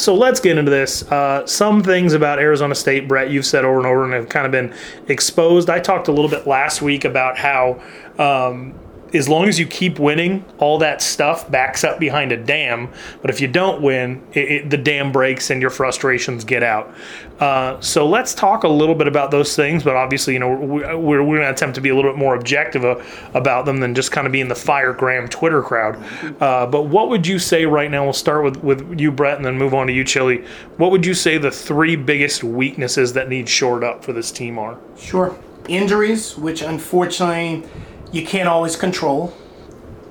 so 0.00 0.14
let's 0.14 0.40
get 0.40 0.58
into 0.58 0.70
this. 0.70 1.02
Uh, 1.10 1.46
some 1.46 1.82
things 1.82 2.12
about 2.12 2.38
Arizona 2.38 2.74
State, 2.74 3.06
Brett, 3.06 3.30
you've 3.30 3.46
said 3.46 3.64
over 3.64 3.78
and 3.78 3.86
over 3.86 4.04
and 4.04 4.14
have 4.14 4.28
kind 4.28 4.46
of 4.46 4.52
been 4.52 4.74
exposed. 5.08 5.68
I 5.68 5.80
talked 5.80 6.08
a 6.08 6.12
little 6.12 6.30
bit 6.30 6.46
last 6.46 6.82
week 6.82 7.04
about 7.04 7.38
how 7.38 7.80
um, 8.18 8.74
as 9.12 9.28
long 9.28 9.48
as 9.48 9.58
you 9.58 9.66
keep 9.66 9.98
winning, 9.98 10.44
all 10.58 10.78
that 10.78 11.02
stuff 11.02 11.50
backs 11.50 11.84
up 11.84 11.98
behind 11.98 12.32
a 12.32 12.36
dam. 12.36 12.88
But 13.20 13.30
if 13.30 13.40
you 13.40 13.48
don't 13.48 13.82
win, 13.82 14.24
it, 14.32 14.50
it, 14.50 14.70
the 14.70 14.76
dam 14.76 15.12
breaks 15.12 15.50
and 15.50 15.60
your 15.60 15.70
frustrations 15.70 16.44
get 16.44 16.62
out. 16.62 16.94
Uh, 17.40 17.80
so 17.80 18.06
let's 18.06 18.34
talk 18.34 18.64
a 18.64 18.68
little 18.68 18.94
bit 18.94 19.08
about 19.08 19.30
those 19.30 19.56
things. 19.56 19.82
But 19.82 19.96
obviously, 19.96 20.34
you 20.34 20.38
know, 20.38 20.54
we're, 20.54 20.96
we're, 20.96 21.22
we're 21.22 21.36
going 21.38 21.48
to 21.48 21.50
attempt 21.50 21.74
to 21.76 21.80
be 21.80 21.88
a 21.88 21.94
little 21.94 22.10
bit 22.10 22.18
more 22.18 22.34
objective 22.34 22.84
uh, 22.84 23.02
about 23.34 23.64
them 23.64 23.80
than 23.80 23.94
just 23.94 24.12
kind 24.12 24.26
of 24.26 24.32
being 24.32 24.48
the 24.48 24.54
fire 24.54 24.92
Graham 24.92 25.28
Twitter 25.28 25.62
crowd. 25.62 25.96
Uh, 26.40 26.66
but 26.66 26.82
what 26.82 27.08
would 27.08 27.26
you 27.26 27.38
say 27.38 27.66
right 27.66 27.90
now? 27.90 28.04
We'll 28.04 28.12
start 28.12 28.44
with, 28.44 28.56
with 28.58 29.00
you, 29.00 29.10
Brett, 29.10 29.36
and 29.36 29.44
then 29.44 29.56
move 29.56 29.74
on 29.74 29.86
to 29.86 29.92
you, 29.92 30.04
Chili. 30.04 30.44
What 30.76 30.90
would 30.90 31.04
you 31.04 31.14
say 31.14 31.38
the 31.38 31.50
three 31.50 31.96
biggest 31.96 32.44
weaknesses 32.44 33.12
that 33.14 33.28
need 33.28 33.48
shored 33.48 33.84
up 33.84 34.04
for 34.04 34.12
this 34.12 34.30
team 34.30 34.58
are? 34.58 34.78
Sure. 34.98 35.36
Injuries, 35.68 36.36
which 36.36 36.62
unfortunately 36.62 37.64
you 38.12 38.26
can't 38.26 38.48
always 38.48 38.76
control. 38.76 39.34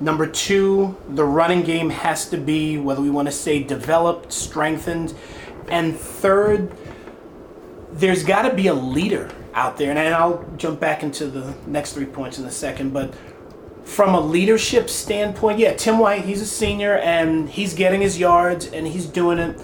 Number 0.00 0.26
two, 0.26 0.96
the 1.08 1.24
running 1.24 1.62
game 1.62 1.90
has 1.90 2.28
to 2.30 2.38
be, 2.38 2.78
whether 2.78 3.02
we 3.02 3.10
want 3.10 3.28
to 3.28 3.32
say 3.32 3.62
developed, 3.62 4.32
strengthened. 4.32 5.14
And 5.68 5.94
third, 5.94 6.72
there's 7.92 8.24
got 8.24 8.42
to 8.42 8.54
be 8.54 8.68
a 8.68 8.74
leader 8.74 9.30
out 9.52 9.76
there. 9.76 9.90
And 9.90 9.98
I'll 9.98 10.44
jump 10.56 10.80
back 10.80 11.02
into 11.02 11.26
the 11.26 11.54
next 11.66 11.92
three 11.92 12.06
points 12.06 12.38
in 12.38 12.46
a 12.46 12.50
second. 12.50 12.94
But 12.94 13.14
from 13.84 14.14
a 14.14 14.20
leadership 14.20 14.88
standpoint, 14.88 15.58
yeah, 15.58 15.74
Tim 15.74 15.98
White, 15.98 16.24
he's 16.24 16.40
a 16.40 16.46
senior 16.46 16.96
and 16.98 17.48
he's 17.48 17.74
getting 17.74 18.00
his 18.00 18.18
yards 18.18 18.66
and 18.66 18.86
he's 18.86 19.04
doing 19.04 19.38
it. 19.38 19.60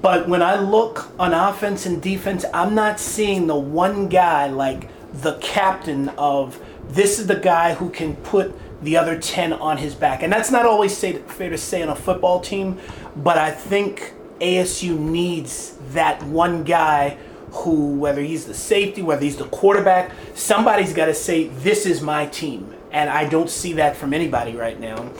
But 0.00 0.28
when 0.28 0.42
I 0.42 0.58
look 0.58 1.10
on 1.18 1.34
offense 1.34 1.84
and 1.84 2.00
defense, 2.00 2.44
I'm 2.54 2.74
not 2.74 2.98
seeing 2.98 3.46
the 3.46 3.56
one 3.56 4.08
guy 4.08 4.48
like 4.48 4.88
the 5.22 5.38
captain 5.38 6.08
of 6.10 6.60
this 6.88 7.18
is 7.18 7.26
the 7.26 7.36
guy 7.36 7.74
who 7.74 7.90
can 7.90 8.16
put 8.16 8.54
the 8.82 8.96
other 8.96 9.18
10 9.18 9.52
on 9.54 9.78
his 9.78 9.94
back. 9.94 10.22
And 10.22 10.32
that's 10.32 10.50
not 10.50 10.66
always 10.66 10.96
say, 10.96 11.14
fair 11.14 11.50
to 11.50 11.58
say 11.58 11.82
on 11.82 11.88
a 11.88 11.96
football 11.96 12.40
team, 12.40 12.78
but 13.16 13.38
I 13.38 13.50
think 13.50 14.14
ASU 14.40 14.98
needs 14.98 15.76
that 15.92 16.22
one 16.24 16.64
guy 16.64 17.16
who, 17.50 17.94
whether 17.94 18.20
he's 18.20 18.44
the 18.44 18.54
safety, 18.54 19.02
whether 19.02 19.22
he's 19.22 19.36
the 19.36 19.46
quarterback, 19.46 20.12
somebody's 20.34 20.92
got 20.92 21.06
to 21.06 21.14
say, 21.14 21.48
This 21.48 21.86
is 21.86 22.02
my 22.02 22.26
team. 22.26 22.74
And 22.90 23.08
I 23.10 23.28
don't 23.28 23.50
see 23.50 23.74
that 23.74 23.96
from 23.96 24.12
anybody 24.12 24.54
right 24.54 24.78
now. 24.78 25.10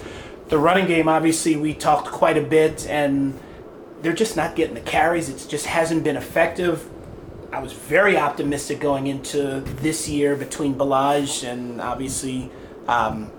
The 0.48 0.58
running 0.58 0.86
game, 0.86 1.08
obviously, 1.08 1.56
we 1.56 1.74
talked 1.74 2.08
quite 2.08 2.36
a 2.36 2.42
bit, 2.42 2.86
and 2.86 3.38
they're 4.02 4.12
just 4.12 4.36
not 4.36 4.54
getting 4.54 4.74
the 4.74 4.80
carries. 4.80 5.28
It 5.28 5.48
just 5.48 5.66
hasn't 5.66 6.04
been 6.04 6.16
effective. 6.16 6.88
I 7.52 7.60
was 7.60 7.72
very 7.72 8.16
optimistic 8.16 8.80
going 8.80 9.06
into 9.06 9.60
this 9.80 10.08
year 10.08 10.36
between 10.36 10.74
Ballage 10.74 11.44
and 11.46 11.80
obviously 11.80 12.50
um, 12.88 13.30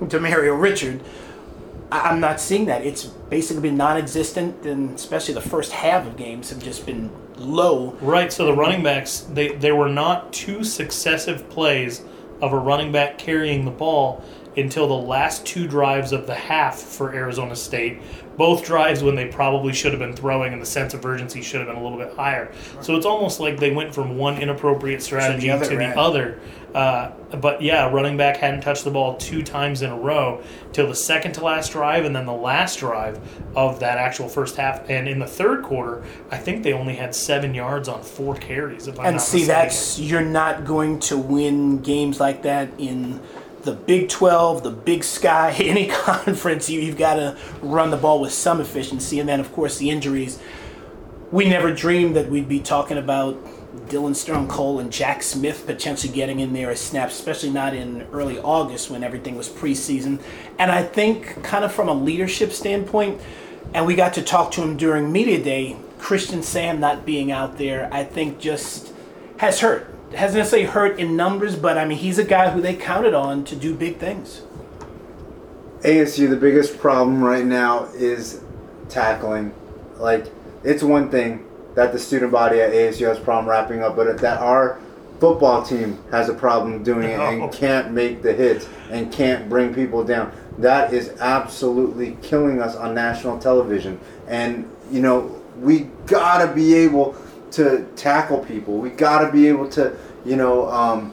Demario 0.00 0.60
Richard. 0.60 1.00
I- 1.90 2.10
I'm 2.10 2.20
not 2.20 2.40
seeing 2.40 2.66
that. 2.66 2.84
It's 2.84 3.04
basically 3.04 3.62
been 3.62 3.76
non-existent, 3.76 4.64
and 4.66 4.94
especially 4.94 5.34
the 5.34 5.40
first 5.40 5.72
half 5.72 6.06
of 6.06 6.16
games 6.16 6.50
have 6.50 6.62
just 6.62 6.84
been 6.86 7.10
low. 7.38 7.96
Right. 8.00 8.32
So 8.32 8.44
the 8.46 8.54
running 8.54 8.82
backs, 8.82 9.20
they 9.20 9.48
there 9.48 9.76
were 9.76 9.88
not 9.88 10.32
two 10.32 10.62
successive 10.64 11.48
plays 11.48 12.02
of 12.40 12.52
a 12.52 12.58
running 12.58 12.92
back 12.92 13.18
carrying 13.18 13.64
the 13.64 13.70
ball 13.70 14.22
until 14.56 14.86
the 14.86 14.94
last 14.94 15.44
two 15.46 15.66
drives 15.66 16.12
of 16.12 16.26
the 16.26 16.34
half 16.34 16.78
for 16.78 17.14
Arizona 17.14 17.54
State. 17.56 17.98
Both 18.36 18.64
drives 18.64 19.02
when 19.02 19.14
they 19.14 19.26
probably 19.28 19.72
should 19.72 19.92
have 19.92 20.00
been 20.00 20.14
throwing, 20.14 20.52
and 20.52 20.60
the 20.60 20.66
sense 20.66 20.94
of 20.94 21.04
urgency 21.04 21.42
should 21.42 21.60
have 21.60 21.68
been 21.68 21.76
a 21.76 21.82
little 21.82 21.98
bit 21.98 22.14
higher. 22.14 22.52
So 22.80 22.96
it's 22.96 23.06
almost 23.06 23.40
like 23.40 23.58
they 23.58 23.70
went 23.70 23.94
from 23.94 24.16
one 24.18 24.38
inappropriate 24.38 25.02
strategy 25.02 25.46
to 25.46 25.54
other, 25.54 25.66
the 25.76 25.98
other. 25.98 26.40
Uh, 26.74 27.12
but 27.40 27.62
yeah, 27.62 27.90
running 27.90 28.18
back 28.18 28.36
hadn't 28.36 28.60
touched 28.60 28.84
the 28.84 28.90
ball 28.90 29.16
two 29.16 29.42
times 29.42 29.80
in 29.80 29.90
a 29.90 29.96
row 29.96 30.42
till 30.72 30.86
the 30.86 30.94
second 30.94 31.32
to 31.32 31.44
last 31.44 31.72
drive, 31.72 32.04
and 32.04 32.14
then 32.14 32.26
the 32.26 32.32
last 32.32 32.78
drive 32.78 33.18
of 33.56 33.80
that 33.80 33.96
actual 33.96 34.28
first 34.28 34.56
half. 34.56 34.88
And 34.90 35.08
in 35.08 35.18
the 35.18 35.26
third 35.26 35.62
quarter, 35.64 36.04
I 36.30 36.36
think 36.36 36.62
they 36.62 36.74
only 36.74 36.96
had 36.96 37.14
seven 37.14 37.54
yards 37.54 37.88
on 37.88 38.02
four 38.02 38.36
carries. 38.36 38.86
If 38.88 39.00
I'm 39.00 39.06
And 39.06 39.20
see, 39.20 39.38
mistaken. 39.38 39.48
that's 39.62 39.98
you're 39.98 40.20
not 40.20 40.66
going 40.66 40.98
to 41.00 41.16
win 41.16 41.80
games 41.80 42.20
like 42.20 42.42
that 42.42 42.68
in 42.76 43.20
the 43.66 43.72
Big 43.72 44.08
12, 44.08 44.62
the 44.62 44.70
Big 44.70 45.04
Sky, 45.04 45.50
any 45.58 45.88
conference. 45.88 46.70
You, 46.70 46.80
you've 46.80 46.96
got 46.96 47.16
to 47.16 47.36
run 47.60 47.90
the 47.90 47.98
ball 47.98 48.20
with 48.20 48.32
some 48.32 48.60
efficiency. 48.60 49.20
And 49.20 49.28
then, 49.28 49.40
of 49.40 49.52
course, 49.52 49.76
the 49.76 49.90
injuries. 49.90 50.40
We 51.30 51.48
never 51.48 51.74
dreamed 51.74 52.16
that 52.16 52.30
we'd 52.30 52.48
be 52.48 52.60
talking 52.60 52.96
about 52.96 53.36
Dillon 53.88 54.14
Sterling 54.14 54.48
Cole 54.48 54.78
and 54.78 54.92
Jack 54.92 55.22
Smith 55.22 55.66
potentially 55.66 56.12
getting 56.12 56.40
in 56.40 56.52
there 56.52 56.70
as 56.70 56.80
snaps, 56.80 57.18
especially 57.18 57.50
not 57.50 57.74
in 57.74 58.02
early 58.12 58.38
August 58.38 58.90
when 58.90 59.02
everything 59.02 59.36
was 59.36 59.48
preseason. 59.48 60.20
And 60.58 60.70
I 60.70 60.84
think, 60.84 61.42
kind 61.42 61.64
of 61.64 61.72
from 61.72 61.88
a 61.88 61.92
leadership 61.92 62.52
standpoint, 62.52 63.20
and 63.74 63.84
we 63.84 63.96
got 63.96 64.14
to 64.14 64.22
talk 64.22 64.52
to 64.52 64.62
him 64.62 64.76
during 64.76 65.12
media 65.12 65.42
day. 65.42 65.76
Christian 65.98 66.42
Sam 66.42 66.78
not 66.78 67.04
being 67.04 67.32
out 67.32 67.58
there, 67.58 67.92
I 67.92 68.04
think, 68.04 68.38
just 68.38 68.92
has 69.38 69.60
hurt. 69.60 69.95
Hasn't 70.14 70.38
necessarily 70.38 70.68
hurt 70.68 70.98
in 70.98 71.16
numbers, 71.16 71.56
but 71.56 71.76
I 71.76 71.84
mean, 71.84 71.98
he's 71.98 72.18
a 72.18 72.24
guy 72.24 72.50
who 72.50 72.60
they 72.60 72.74
counted 72.74 73.14
on 73.14 73.44
to 73.44 73.56
do 73.56 73.74
big 73.74 73.98
things. 73.98 74.42
ASU, 75.80 76.30
the 76.30 76.36
biggest 76.36 76.78
problem 76.78 77.22
right 77.22 77.44
now 77.44 77.84
is 77.94 78.40
tackling. 78.88 79.52
Like, 79.98 80.26
it's 80.64 80.82
one 80.82 81.10
thing 81.10 81.44
that 81.74 81.92
the 81.92 81.98
student 81.98 82.32
body 82.32 82.60
at 82.60 82.72
ASU 82.72 83.06
has 83.06 83.18
a 83.18 83.20
problem 83.20 83.48
wrapping 83.48 83.82
up, 83.82 83.96
but 83.96 84.18
that 84.18 84.40
our 84.40 84.80
football 85.20 85.62
team 85.62 85.98
has 86.10 86.28
a 86.28 86.34
problem 86.34 86.82
doing 86.82 87.04
it 87.04 87.18
and 87.18 87.52
can't 87.52 87.92
make 87.92 88.22
the 88.22 88.32
hits 88.32 88.68
and 88.90 89.12
can't 89.12 89.48
bring 89.48 89.74
people 89.74 90.04
down. 90.04 90.32
That 90.58 90.92
is 90.92 91.10
absolutely 91.20 92.16
killing 92.22 92.60
us 92.60 92.76
on 92.76 92.94
national 92.94 93.38
television. 93.38 94.00
And, 94.26 94.70
you 94.90 95.00
know, 95.00 95.42
we 95.60 95.80
gotta 96.06 96.52
be 96.52 96.74
able 96.74 97.12
to 97.56 97.86
tackle 97.96 98.38
people. 98.38 98.78
We 98.78 98.90
gotta 98.90 99.30
be 99.32 99.48
able 99.48 99.68
to, 99.70 99.96
you 100.24 100.36
know, 100.36 100.68
um, 100.70 101.12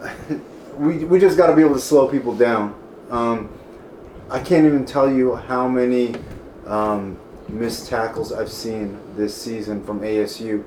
we, 0.78 1.04
we 1.04 1.18
just 1.18 1.36
gotta 1.36 1.54
be 1.54 1.62
able 1.62 1.74
to 1.74 1.80
slow 1.80 2.08
people 2.08 2.34
down. 2.34 2.74
Um, 3.10 3.50
I 4.30 4.38
can't 4.38 4.66
even 4.66 4.86
tell 4.86 5.12
you 5.12 5.34
how 5.34 5.66
many 5.68 6.14
um, 6.66 7.18
missed 7.48 7.88
tackles 7.88 8.32
I've 8.32 8.50
seen 8.50 8.98
this 9.16 9.36
season 9.36 9.84
from 9.84 10.00
ASU, 10.00 10.64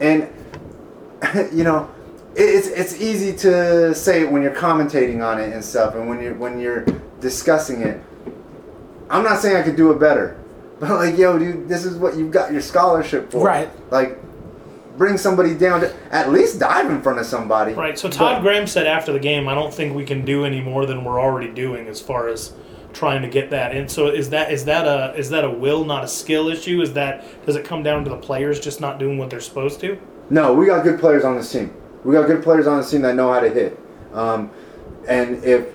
and 0.00 0.28
you 1.52 1.62
know, 1.62 1.88
it's 2.34 2.66
it's 2.66 3.00
easy 3.00 3.36
to 3.38 3.94
say 3.94 4.22
it 4.22 4.32
when 4.32 4.42
you're 4.42 4.54
commentating 4.54 5.24
on 5.24 5.40
it 5.40 5.52
and 5.52 5.64
stuff, 5.64 5.94
and 5.94 6.08
when 6.08 6.20
you're 6.20 6.34
when 6.34 6.58
you're 6.58 6.84
discussing 7.20 7.82
it. 7.82 8.02
I'm 9.08 9.22
not 9.22 9.40
saying 9.40 9.56
I 9.56 9.62
could 9.62 9.76
do 9.76 9.92
it 9.92 10.00
better, 10.00 10.40
but 10.80 10.90
like, 10.90 11.16
yo, 11.16 11.38
dude, 11.38 11.68
this 11.68 11.84
is 11.84 11.96
what 11.96 12.16
you've 12.16 12.32
got 12.32 12.50
your 12.50 12.62
scholarship 12.62 13.30
for, 13.30 13.46
Right. 13.46 13.70
Like, 13.92 14.18
bring 14.96 15.16
somebody 15.16 15.54
down 15.54 15.80
to 15.80 15.94
at 16.10 16.30
least 16.30 16.58
dive 16.58 16.90
in 16.90 17.00
front 17.02 17.18
of 17.18 17.26
somebody, 17.26 17.72
Right. 17.72 17.98
So 17.98 18.08
Todd 18.08 18.36
But- 18.36 18.42
Graham 18.42 18.66
said 18.66 18.86
after 18.86 19.12
the 19.12 19.18
game, 19.18 19.48
I 19.48 19.54
don't 19.54 19.72
think 19.72 19.94
we 19.94 20.04
can 20.04 20.24
do 20.24 20.44
any 20.44 20.60
more 20.60 20.86
than 20.86 21.04
we're 21.04 21.20
already 21.20 21.48
doing 21.48 21.88
as 21.88 22.00
far 22.00 22.28
as 22.28 22.52
trying 22.92 23.22
to 23.22 23.28
get 23.28 23.50
that. 23.50 23.72
And 23.72 23.90
so 23.90 24.08
is 24.08 24.30
that 24.30 24.52
is 24.52 24.66
that 24.66 24.86
a 24.86 25.14
is 25.18 25.30
that 25.30 25.44
a 25.44 25.50
will, 25.50 25.84
not 25.84 26.04
a 26.04 26.08
skill 26.08 26.48
issue? 26.48 26.82
Is 26.82 26.92
that 26.92 27.24
does 27.46 27.56
it 27.56 27.64
come 27.64 27.82
down 27.82 28.04
to 28.04 28.10
the 28.10 28.16
players 28.18 28.60
just 28.60 28.80
not 28.80 28.98
doing 28.98 29.16
what 29.18 29.30
they're 29.30 29.40
supposed 29.40 29.80
to? 29.80 29.98
No, 30.28 30.52
we 30.52 30.66
got 30.66 30.84
good 30.84 31.00
players 31.00 31.24
on 31.24 31.36
this 31.36 31.50
team. 31.50 31.72
We 32.04 32.14
got 32.14 32.26
good 32.26 32.42
players 32.42 32.66
on 32.66 32.78
this 32.78 32.90
team 32.90 33.02
that 33.02 33.14
know 33.14 33.32
how 33.32 33.40
to 33.40 33.48
hit. 33.48 33.78
Um, 34.12 34.50
and 35.08 35.42
if 35.42 35.68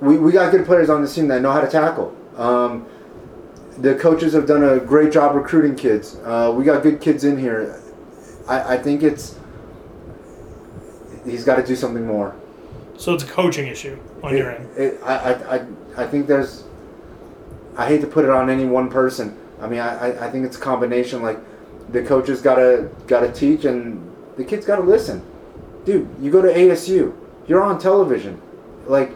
we, 0.00 0.18
we 0.18 0.32
got 0.32 0.50
good 0.52 0.66
players 0.66 0.90
on 0.90 1.00
this 1.00 1.14
team 1.14 1.28
that 1.28 1.40
know 1.40 1.50
how 1.50 1.60
to 1.60 1.70
tackle. 1.70 2.14
Um, 2.36 2.86
the 3.78 3.94
coaches 3.94 4.32
have 4.34 4.46
done 4.46 4.62
a 4.62 4.78
great 4.78 5.12
job 5.12 5.34
recruiting 5.34 5.74
kids. 5.74 6.16
Uh, 6.24 6.52
we 6.54 6.64
got 6.64 6.82
good 6.82 7.00
kids 7.00 7.24
in 7.24 7.38
here. 7.38 7.80
I, 8.48 8.74
I 8.74 8.78
think 8.78 9.02
it's 9.02 9.38
he's 11.24 11.44
got 11.44 11.56
to 11.56 11.66
do 11.66 11.74
something 11.76 12.06
more. 12.06 12.34
So 12.96 13.14
it's 13.14 13.24
a 13.24 13.26
coaching 13.26 13.66
issue 13.66 13.98
on 14.22 14.36
your 14.36 14.52
end. 14.52 14.68
It, 14.76 14.94
it, 14.94 15.00
I, 15.02 15.16
I, 15.16 15.56
I, 15.56 15.66
I 15.96 16.06
think 16.06 16.26
there's. 16.26 16.64
I 17.76 17.86
hate 17.86 18.00
to 18.02 18.06
put 18.06 18.24
it 18.24 18.30
on 18.30 18.50
any 18.50 18.64
one 18.64 18.88
person. 18.88 19.36
I 19.60 19.66
mean, 19.66 19.80
I, 19.80 20.10
I, 20.10 20.26
I 20.26 20.30
think 20.30 20.46
it's 20.46 20.56
a 20.56 20.60
combination. 20.60 21.22
Like, 21.22 21.38
the 21.90 22.04
coaches 22.04 22.40
gotta 22.40 22.90
gotta 23.06 23.32
teach, 23.32 23.64
and 23.64 24.10
the 24.36 24.44
kids 24.44 24.64
gotta 24.64 24.82
listen. 24.82 25.24
Dude, 25.84 26.08
you 26.20 26.30
go 26.30 26.40
to 26.40 26.48
ASU, 26.48 27.14
you're 27.46 27.62
on 27.62 27.78
television, 27.78 28.40
like, 28.86 29.12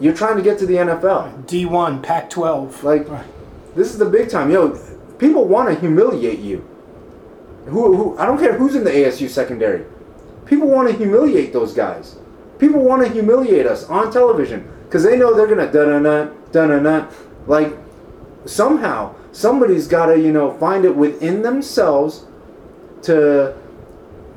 you're 0.00 0.14
trying 0.14 0.36
to 0.36 0.42
get 0.42 0.58
to 0.58 0.66
the 0.66 0.74
NFL. 0.74 1.44
D1, 1.46 2.02
Pac 2.02 2.30
12. 2.30 2.82
Like, 2.82 3.06
this 3.74 3.92
is 3.92 3.98
the 3.98 4.04
big 4.04 4.28
time. 4.28 4.50
Yo, 4.50 4.70
people 5.18 5.46
want 5.46 5.68
to 5.72 5.78
humiliate 5.78 6.40
you. 6.40 6.68
Who, 7.66 7.96
who? 7.96 8.18
I 8.18 8.26
don't 8.26 8.38
care 8.38 8.56
who's 8.56 8.74
in 8.74 8.84
the 8.84 8.90
ASU 8.90 9.28
secondary. 9.28 9.84
People 10.46 10.68
want 10.68 10.88
to 10.90 10.96
humiliate 10.96 11.52
those 11.52 11.72
guys. 11.72 12.16
People 12.58 12.82
want 12.82 13.04
to 13.06 13.12
humiliate 13.12 13.66
us 13.66 13.84
on 13.88 14.12
television 14.12 14.70
because 14.84 15.02
they 15.02 15.16
know 15.16 15.34
they're 15.34 15.46
gonna 15.46 15.70
da 15.72 15.84
da 15.84 15.98
da 15.98 16.30
da 16.52 16.66
da 16.66 16.78
da. 16.78 17.10
Like 17.46 17.76
somehow 18.44 19.14
somebody's 19.32 19.88
got 19.88 20.06
to 20.06 20.18
you 20.18 20.32
know 20.32 20.56
find 20.58 20.84
it 20.84 20.94
within 20.94 21.42
themselves 21.42 22.26
to 23.02 23.56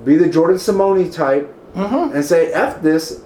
be 0.03 0.15
the 0.15 0.29
Jordan 0.29 0.57
Simone 0.57 1.11
type 1.11 1.53
mm-hmm. 1.73 2.15
and 2.15 2.23
say 2.23 2.51
f 2.53 2.81
this. 2.81 3.21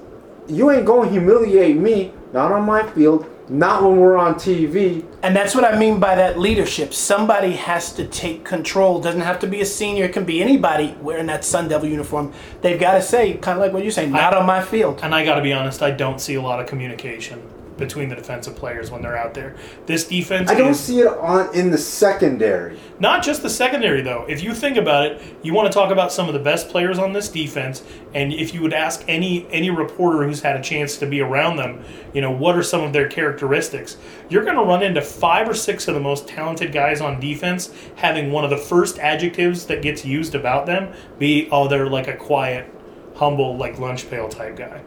You 0.47 0.71
ain't 0.71 0.85
gonna 0.85 1.09
humiliate 1.09 1.77
me. 1.77 2.13
Not 2.33 2.51
on 2.51 2.65
my 2.65 2.83
field. 2.91 3.29
Not 3.51 3.83
when 3.83 3.97
we're 3.99 4.15
on 4.15 4.35
TV. 4.35 5.03
And 5.21 5.35
that's 5.35 5.53
what 5.53 5.65
I 5.65 5.77
mean 5.77 5.99
by 5.99 6.15
that 6.15 6.39
leadership. 6.39 6.93
Somebody 6.93 7.51
has 7.57 7.91
to 7.95 8.07
take 8.07 8.45
control. 8.45 9.01
Doesn't 9.01 9.19
have 9.19 9.39
to 9.39 9.47
be 9.47 9.59
a 9.59 9.65
senior. 9.65 10.05
It 10.05 10.13
can 10.13 10.23
be 10.23 10.41
anybody 10.41 10.95
wearing 11.01 11.25
that 11.25 11.43
Sun 11.43 11.67
Devil 11.67 11.89
uniform. 11.89 12.31
They've 12.61 12.79
got 12.79 12.93
to 12.93 13.01
say, 13.01 13.33
kind 13.33 13.57
of 13.57 13.61
like 13.61 13.73
what 13.73 13.83
you're 13.83 13.91
saying, 13.91 14.11
not 14.11 14.33
I- 14.33 14.37
on 14.39 14.45
my 14.45 14.61
field. 14.61 15.01
And 15.03 15.13
I 15.13 15.25
got 15.25 15.35
to 15.35 15.41
be 15.41 15.51
honest, 15.51 15.83
I 15.83 15.91
don't 15.91 16.21
see 16.21 16.35
a 16.35 16.41
lot 16.41 16.61
of 16.61 16.67
communication 16.67 17.41
between 17.81 18.07
the 18.07 18.15
defensive 18.15 18.55
players 18.55 18.89
when 18.89 19.01
they're 19.01 19.17
out 19.17 19.33
there. 19.33 19.57
This 19.85 20.07
defense 20.07 20.49
I 20.49 20.55
don't 20.55 20.69
is 20.69 20.79
see 20.79 20.99
it 20.99 21.07
on 21.07 21.53
in 21.53 21.71
the 21.71 21.77
secondary. 21.77 22.79
Not 22.99 23.23
just 23.23 23.41
the 23.41 23.49
secondary, 23.49 24.01
though. 24.01 24.25
If 24.29 24.41
you 24.41 24.53
think 24.53 24.77
about 24.77 25.05
it, 25.05 25.21
you 25.43 25.53
want 25.53 25.69
to 25.69 25.73
talk 25.73 25.91
about 25.91 26.13
some 26.13 26.27
of 26.27 26.33
the 26.33 26.39
best 26.39 26.69
players 26.69 26.97
on 26.97 27.11
this 27.11 27.27
defense, 27.27 27.83
and 28.13 28.31
if 28.31 28.53
you 28.53 28.61
would 28.61 28.73
ask 28.73 29.03
any 29.09 29.45
any 29.51 29.69
reporter 29.69 30.23
who's 30.23 30.41
had 30.41 30.55
a 30.55 30.61
chance 30.61 30.97
to 30.97 31.05
be 31.05 31.19
around 31.19 31.57
them, 31.57 31.83
you 32.13 32.21
know, 32.21 32.31
what 32.31 32.55
are 32.55 32.63
some 32.63 32.81
of 32.81 32.93
their 32.93 33.09
characteristics? 33.09 33.97
You're 34.29 34.43
going 34.45 34.55
to 34.55 34.63
run 34.63 34.83
into 34.83 35.01
five 35.01 35.49
or 35.49 35.53
six 35.53 35.87
of 35.87 35.95
the 35.95 35.99
most 35.99 36.27
talented 36.27 36.71
guys 36.71 37.01
on 37.01 37.19
defense 37.19 37.73
having 37.95 38.31
one 38.31 38.43
of 38.43 38.49
the 38.49 38.57
first 38.57 38.99
adjectives 38.99 39.65
that 39.65 39.81
gets 39.81 40.05
used 40.05 40.35
about 40.35 40.65
them 40.65 40.93
be, 41.19 41.49
oh, 41.51 41.67
they're 41.67 41.89
like 41.89 42.07
a 42.07 42.15
quiet, 42.15 42.71
humble, 43.15 43.57
like 43.57 43.79
lunch 43.79 44.09
pail 44.09 44.29
type 44.29 44.55
guy. 44.55 44.81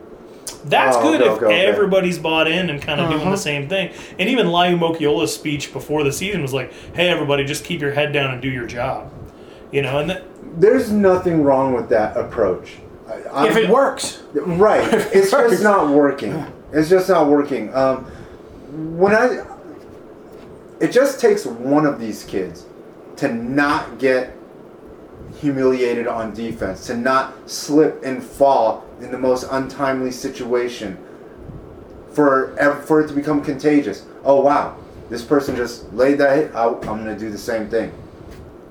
That's 0.64 0.96
Oh, 0.96 1.02
good 1.02 1.20
okay, 1.20 1.30
if 1.30 1.36
okay, 1.36 1.46
okay. 1.46 1.66
everybody's 1.66 2.18
bought 2.18 2.48
in 2.48 2.70
and 2.70 2.80
kind 2.80 3.00
of 3.00 3.10
doing 3.10 3.30
the 3.30 3.36
same 3.36 3.68
thing. 3.68 3.90
And 4.18 4.28
even 4.28 4.46
Laiu 4.46 4.78
Moeakiola's 4.78 5.34
speech 5.34 5.72
before 5.72 6.02
the 6.04 6.12
season 6.12 6.40
was 6.42 6.54
like, 6.54 6.72
"Hey, 6.94 7.08
everybody, 7.08 7.44
just 7.44 7.64
keep 7.64 7.80
your 7.82 7.92
head 7.92 8.12
down 8.12 8.32
and 8.32 8.40
do 8.40 8.48
your 8.48 8.66
job." 8.66 9.10
You 9.72 9.82
know, 9.82 9.98
and 9.98 10.08
that, 10.10 10.22
There's 10.58 10.90
nothing 10.90 11.42
wrong 11.42 11.74
with 11.74 11.88
that 11.90 12.16
approach. 12.16 12.74
I, 13.32 13.48
If 13.48 13.56
it 13.56 13.68
works. 13.68 14.22
right, 14.34 14.88
it's 15.12 15.30
just 15.30 15.62
not 15.62 15.90
working. 15.90 16.44
It's 16.72 16.88
just 16.88 17.08
not 17.08 17.26
working. 17.28 17.74
Um, 17.74 18.04
when 18.96 19.14
I, 19.14 19.44
it 20.80 20.90
just 20.92 21.20
takes 21.20 21.44
one 21.44 21.86
of 21.86 22.00
these 22.00 22.24
kids 22.24 22.66
to 23.16 23.32
not 23.32 23.98
get 23.98 24.34
humiliated 25.40 26.06
on 26.06 26.32
defense, 26.32 26.86
to 26.86 26.96
not 26.96 27.50
slip 27.50 28.02
and 28.04 28.22
fall 28.22 28.84
in 29.04 29.12
the 29.12 29.18
most 29.18 29.46
untimely 29.50 30.10
situation, 30.10 30.98
for 32.12 32.58
ev- 32.58 32.84
for 32.84 33.00
it 33.00 33.08
to 33.08 33.14
become 33.14 33.42
contagious. 33.42 34.04
Oh 34.24 34.40
wow, 34.40 34.76
this 35.10 35.22
person 35.22 35.54
just 35.56 35.92
laid 35.92 36.18
that 36.18 36.36
hit. 36.36 36.54
I, 36.54 36.66
I'm 36.66 36.80
gonna 36.82 37.18
do 37.18 37.30
the 37.30 37.38
same 37.38 37.68
thing. 37.68 37.92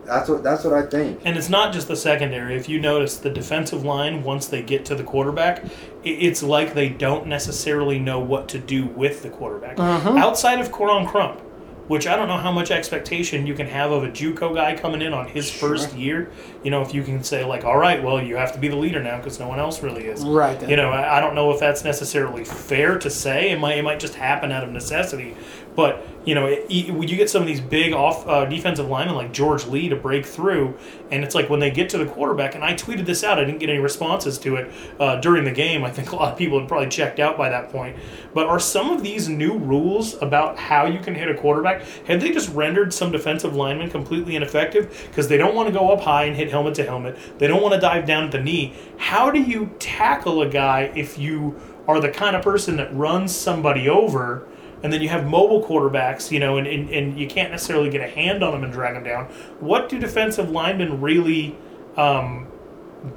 That's 0.05 0.27
what 0.27 0.43
that's 0.43 0.63
what 0.65 0.73
I 0.73 0.85
think. 0.85 1.21
and 1.23 1.37
it's 1.37 1.49
not 1.49 1.71
just 1.71 1.87
the 1.87 1.95
secondary. 1.95 2.55
If 2.55 2.67
you 2.67 2.79
notice, 2.81 3.17
the 3.17 3.29
defensive 3.29 3.85
line 3.85 4.23
once 4.23 4.47
they 4.47 4.61
get 4.61 4.83
to 4.85 4.95
the 4.95 5.03
quarterback, 5.03 5.63
it's 6.03 6.43
like 6.43 6.73
they 6.73 6.89
don't 6.89 7.27
necessarily 7.27 7.99
know 7.99 8.19
what 8.19 8.49
to 8.49 8.59
do 8.59 8.85
with 8.85 9.23
the 9.23 9.29
quarterback. 9.29 9.77
Mm-hmm. 9.77 10.17
Outside 10.17 10.59
of 10.59 10.71
Koron 10.71 11.07
Crump, 11.07 11.39
which 11.87 12.07
I 12.07 12.15
don't 12.15 12.27
know 12.27 12.37
how 12.37 12.51
much 12.51 12.71
expectation 12.71 13.45
you 13.45 13.53
can 13.53 13.67
have 13.67 13.91
of 13.91 14.03
a 14.03 14.07
JUCO 14.09 14.55
guy 14.55 14.75
coming 14.75 15.01
in 15.01 15.13
on 15.13 15.27
his 15.27 15.49
first 15.51 15.93
year. 15.95 16.31
You 16.63 16.71
know, 16.71 16.81
if 16.81 16.93
you 16.93 17.03
can 17.03 17.23
say 17.23 17.43
like, 17.43 17.65
all 17.65 17.77
right, 17.77 18.01
well, 18.01 18.21
you 18.23 18.37
have 18.37 18.53
to 18.53 18.59
be 18.59 18.67
the 18.69 18.75
leader 18.77 19.03
now 19.03 19.17
because 19.17 19.39
no 19.39 19.47
one 19.47 19.59
else 19.59 19.83
really 19.83 20.05
is. 20.05 20.23
Right. 20.23 20.69
You 20.69 20.75
know, 20.77 20.91
I 20.91 21.17
I 21.17 21.19
don't 21.19 21.35
know 21.35 21.51
if 21.51 21.59
that's 21.59 21.83
necessarily 21.83 22.45
fair 22.45 22.97
to 22.99 23.09
say. 23.09 23.51
It 23.51 23.59
might 23.59 23.77
it 23.77 23.83
might 23.83 23.99
just 23.99 24.15
happen 24.15 24.51
out 24.51 24.63
of 24.63 24.69
necessity. 24.71 25.35
But 25.75 26.05
you 26.23 26.35
know, 26.35 26.45
it, 26.45 26.65
it- 26.69 26.91
when 26.93 27.07
you 27.09 27.17
get 27.17 27.29
some 27.29 27.41
of 27.41 27.47
these 27.47 27.59
big 27.59 27.91
off 27.93 28.27
uh, 28.27 28.45
defensive 28.45 28.87
linemen 28.87 29.15
like 29.15 29.33
George 29.33 29.65
Lea 29.65 29.89
to 29.89 29.95
break 29.95 30.25
through, 30.25 30.77
and 31.11 31.23
it's 31.23 31.33
like 31.35 31.49
when 31.49 31.59
they 31.59 31.71
get 31.71 31.89
to 31.89 31.97
the 31.97 32.05
quarterback. 32.05 32.53
And 32.55 32.63
I 32.63 32.73
tweeted 32.75 33.05
this 33.05 33.23
out. 33.23 33.39
I 33.39 33.43
didn't 33.43 33.59
get 33.59 33.69
any 33.69 33.79
responses 33.79 34.37
to 34.39 34.55
it 34.57 34.71
uh, 34.99 35.15
during 35.19 35.43
the 35.43 35.51
game. 35.51 35.83
I 35.83 35.89
think 35.91 36.11
a 36.11 36.15
lot 36.15 36.31
of 36.31 36.37
people 36.37 36.59
had 36.59 36.67
probably 36.69 36.89
checked 36.89 37.19
out 37.19 37.37
by 37.37 37.49
that 37.49 37.69
point. 37.71 37.97
But 38.33 38.47
are 38.47 38.59
some 38.59 38.91
of 38.91 39.01
these 39.03 39.27
new 39.27 39.57
rules 39.57 40.13
about 40.21 40.57
how 40.57 40.85
you 40.85 40.99
can 40.99 41.15
hit 41.15 41.27
a 41.29 41.33
quarterback? 41.33 41.72
Have 42.07 42.21
they 42.21 42.31
just 42.31 42.49
rendered 42.49 42.93
some 42.93 43.12
defensive 43.12 43.55
linemen 43.55 43.89
completely 43.89 44.36
ineffective 44.36 45.07
because 45.09 45.27
they 45.27 45.38
don't 45.38 45.55
want 45.55 45.67
to 45.67 45.73
go 45.73 45.91
up 45.91 46.01
high 46.01 46.25
and 46.25 46.36
hit 46.36 46.49
helmet 46.49 46.75
to 46.75 46.86
helmet? 46.86 47.17
They 47.39 47.47
don't 47.47 47.62
want 47.62 47.73
to 47.73 47.79
dive 47.79 48.05
down 48.05 48.25
at 48.25 48.31
the 48.31 48.39
knee. 48.39 48.73
How 48.97 49.31
do 49.31 49.41
you 49.41 49.71
tackle 49.79 50.41
a 50.41 50.49
guy 50.49 50.91
if 50.95 51.17
you 51.17 51.59
are 51.88 51.99
the 51.99 52.09
kind 52.09 52.36
of 52.36 52.43
person 52.43 52.77
that 52.77 52.93
runs 52.95 53.36
somebody 53.36 53.89
over? 53.89 54.47
and 54.83 54.91
then 54.91 55.01
you 55.01 55.07
have 55.07 55.25
mobile 55.25 55.63
quarterbacks, 55.63 56.29
you 56.29 56.39
know, 56.39 56.57
and, 56.57 56.67
and, 56.67 56.89
and 56.89 57.17
you 57.17 57.25
can't 57.25 57.51
necessarily 57.51 57.89
get 57.89 58.01
a 58.01 58.07
hand 58.07 58.43
on 58.43 58.51
them 58.51 58.65
and 58.65 58.73
drag 58.73 58.95
them 58.95 59.03
down. 59.03 59.25
What 59.62 59.88
do 59.88 59.97
defensive 59.97 60.49
linemen 60.49 60.99
really 60.99 61.55
um, 61.95 62.47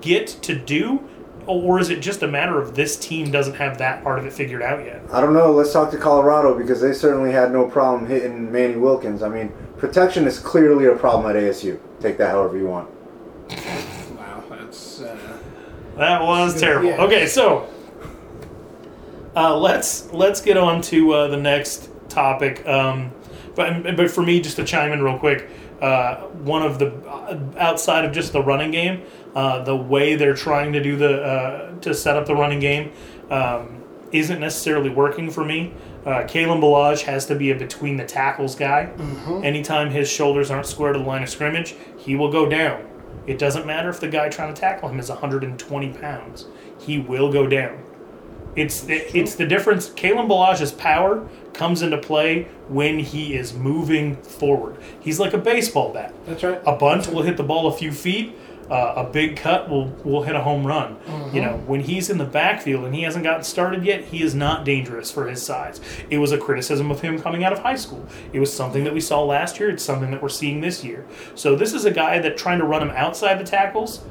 get 0.01 0.29
to 0.29 0.55
do? 0.55 1.09
Or 1.47 1.79
is 1.79 1.91
it 1.91 2.01
just 2.01 2.23
a 2.23 2.27
matter 2.27 2.61
of 2.61 2.75
this 2.75 2.97
team 2.97 3.31
doesn't 3.31 3.55
have 3.55 3.79
that 3.79 4.03
part 4.03 4.19
of 4.19 4.27
it 4.27 4.33
figured 4.33 4.63
out 4.63 4.85
yet? 4.85 5.03
I 5.13 5.21
don't 5.21 5.33
know. 5.33 5.53
Let's 5.53 5.73
talk 5.73 5.91
to 5.93 5.97
Colorado 5.99 6.57
because 6.59 6.81
they 6.81 6.93
certainly 6.93 7.31
had 7.31 7.53
no 7.53 7.69
problem 7.69 8.07
hitting 8.07 8.51
Manny 8.51 8.75
Wilkins. 8.77 9.23
I 9.23 9.29
mean, 9.29 9.53
protection 9.79 10.27
is 10.27 10.39
clearly 10.41 10.87
a 10.87 10.97
problem 10.97 11.31
at 11.35 11.41
ASU. 11.41 11.79
Take 12.01 12.19
that 12.19 12.31
however 12.31 12.57
you 12.59 12.67
want. 12.67 12.91
Wow, 14.17 14.43
that's. 14.51 15.01
Uh, 15.01 15.17
That 15.97 16.23
was 16.23 16.61
terrible. 16.61 16.89
Yeah. 16.89 17.03
Okay, 17.05 17.27
so 17.27 17.69
uh, 19.37 19.57
let's 19.57 20.13
let's 20.13 20.41
get 20.41 20.57
on 20.57 20.83
to 20.83 21.13
uh, 21.13 21.29
the 21.29 21.37
next 21.37 21.89
topic. 22.09 22.67
Um, 22.67 23.13
but 23.55 23.97
but 23.97 24.11
for 24.11 24.23
me, 24.23 24.41
just 24.41 24.57
to 24.57 24.65
chime 24.65 24.93
in 24.93 25.03
real 25.03 25.19
quick, 25.19 25.49
uh, 25.81 26.17
one 26.45 26.63
of 26.63 26.79
the 26.79 26.93
uh, 27.09 27.39
outside 27.59 28.05
of 28.05 28.13
just 28.13 28.33
the 28.33 28.43
running 28.43 28.71
game, 28.71 29.03
uh, 29.37 29.63
the 29.63 29.77
way 29.77 30.17
they're 30.17 30.35
trying 30.35 30.73
to 30.73 30.83
do 30.83 30.97
the 30.97 31.23
uh, 31.23 31.79
to 31.81 31.95
set 31.95 32.17
up 32.17 32.27
the 32.27 32.35
running 32.35 32.59
game 32.59 32.91
um, 33.31 33.83
isn't 34.11 34.41
necessarily 34.41 34.91
working 34.91 35.31
for 35.31 35.45
me. 35.45 35.73
Uh, 36.05 36.23
Kalen 36.25 36.61
Ballage 36.61 37.03
has 37.03 37.27
to 37.27 37.35
be 37.35 37.51
a 37.51 37.55
between 37.55 37.97
the 37.97 38.05
tackles 38.05 38.55
guy. 38.55 38.91
Anytime 39.45 39.91
his 39.91 40.09
shoulders 40.09 40.51
aren't 40.51 40.67
square 40.67 40.93
to 40.93 40.99
the 40.99 41.05
line 41.05 41.23
of 41.23 41.29
scrimmage, 41.29 41.75
he 41.99 42.17
will 42.17 42.33
go 42.33 42.49
down. 42.49 42.87
It 43.27 43.39
doesn't 43.39 43.67
matter 43.67 43.91
if 43.91 44.01
the 44.01 44.09
guy 44.09 44.29
trying 44.29 44.55
to 44.55 44.61
tackle 44.61 44.89
him 44.89 44.99
is 45.01 45.09
120 45.11 45.93
pounds. 45.95 46.47
He 46.81 46.99
will 46.99 47.31
go 47.33 47.47
down. 47.47 47.83
It's 48.55 48.87
it's 48.89 49.35
the 49.35 49.47
difference. 49.47 49.91
Kalen 49.91 50.29
Ballage's 50.29 50.73
power 50.73 51.29
comes 51.53 51.83
into 51.83 51.99
play 51.99 52.45
when 52.69 52.99
he 53.01 53.35
is 53.35 53.53
moving 53.53 54.17
forward. 54.17 54.79
He's 55.01 55.21
like 55.21 55.35
a 55.35 55.39
baseball 55.39 55.93
bat. 55.93 56.15
that's 56.25 56.43
right. 56.43 56.61
A 56.65 56.75
bunt 56.75 57.09
will 57.13 57.23
hit 57.23 57.37
the 57.37 57.43
ball 57.43 57.67
a 57.67 57.73
few 57.73 57.93
feet. 57.93 58.35
Uh, 58.71 58.95
a 58.97 59.05
big 59.05 59.37
cut 59.37 59.69
will 59.71 59.87
will 60.05 60.23
hit 60.23 60.35
a 60.35 60.41
home 60.41 60.67
run. 60.67 60.97
You 61.33 61.41
know, 61.41 61.57
when 61.67 61.81
he's 61.81 62.11
in 62.11 62.19
the 62.19 62.25
backfield 62.25 62.85
and 62.85 62.93
he 62.95 63.03
hasn't 63.03 63.23
gotten 63.23 63.45
started 63.45 63.85
yet, 63.85 64.05
he 64.07 64.23
is 64.23 64.35
not 64.35 64.65
dangerous 64.65 65.11
for 65.11 65.29
his 65.29 65.41
size. 65.41 65.81
It 66.11 66.19
was 66.19 66.33
a 66.33 66.39
criticism 66.39 66.91
of 66.91 67.01
him 67.01 67.21
coming 67.21 67.45
out 67.45 67.53
of 67.53 67.61
high 67.61 67.77
school. 67.77 68.05
It 68.33 68.41
was 68.41 68.53
something 68.53 68.83
that 68.83 68.93
we 68.93 69.01
saw 69.01 69.23
last 69.23 69.61
year. 69.61 69.71
It's 69.71 69.85
something 69.85 70.11
that 70.11 70.21
we're 70.21 70.29
seeing 70.29 70.61
this 70.63 70.83
year. 70.83 71.07
So 71.37 71.55
this 71.55 71.73
is 71.73 71.85
a 71.85 71.93
guy 71.93 72.19
that 72.19 72.37
trying 72.37 72.59
to 72.59 72.65
run 72.65 72.83
him 72.83 72.91
outside 72.91 73.39
the 73.39 73.45
tackles. 73.45 74.03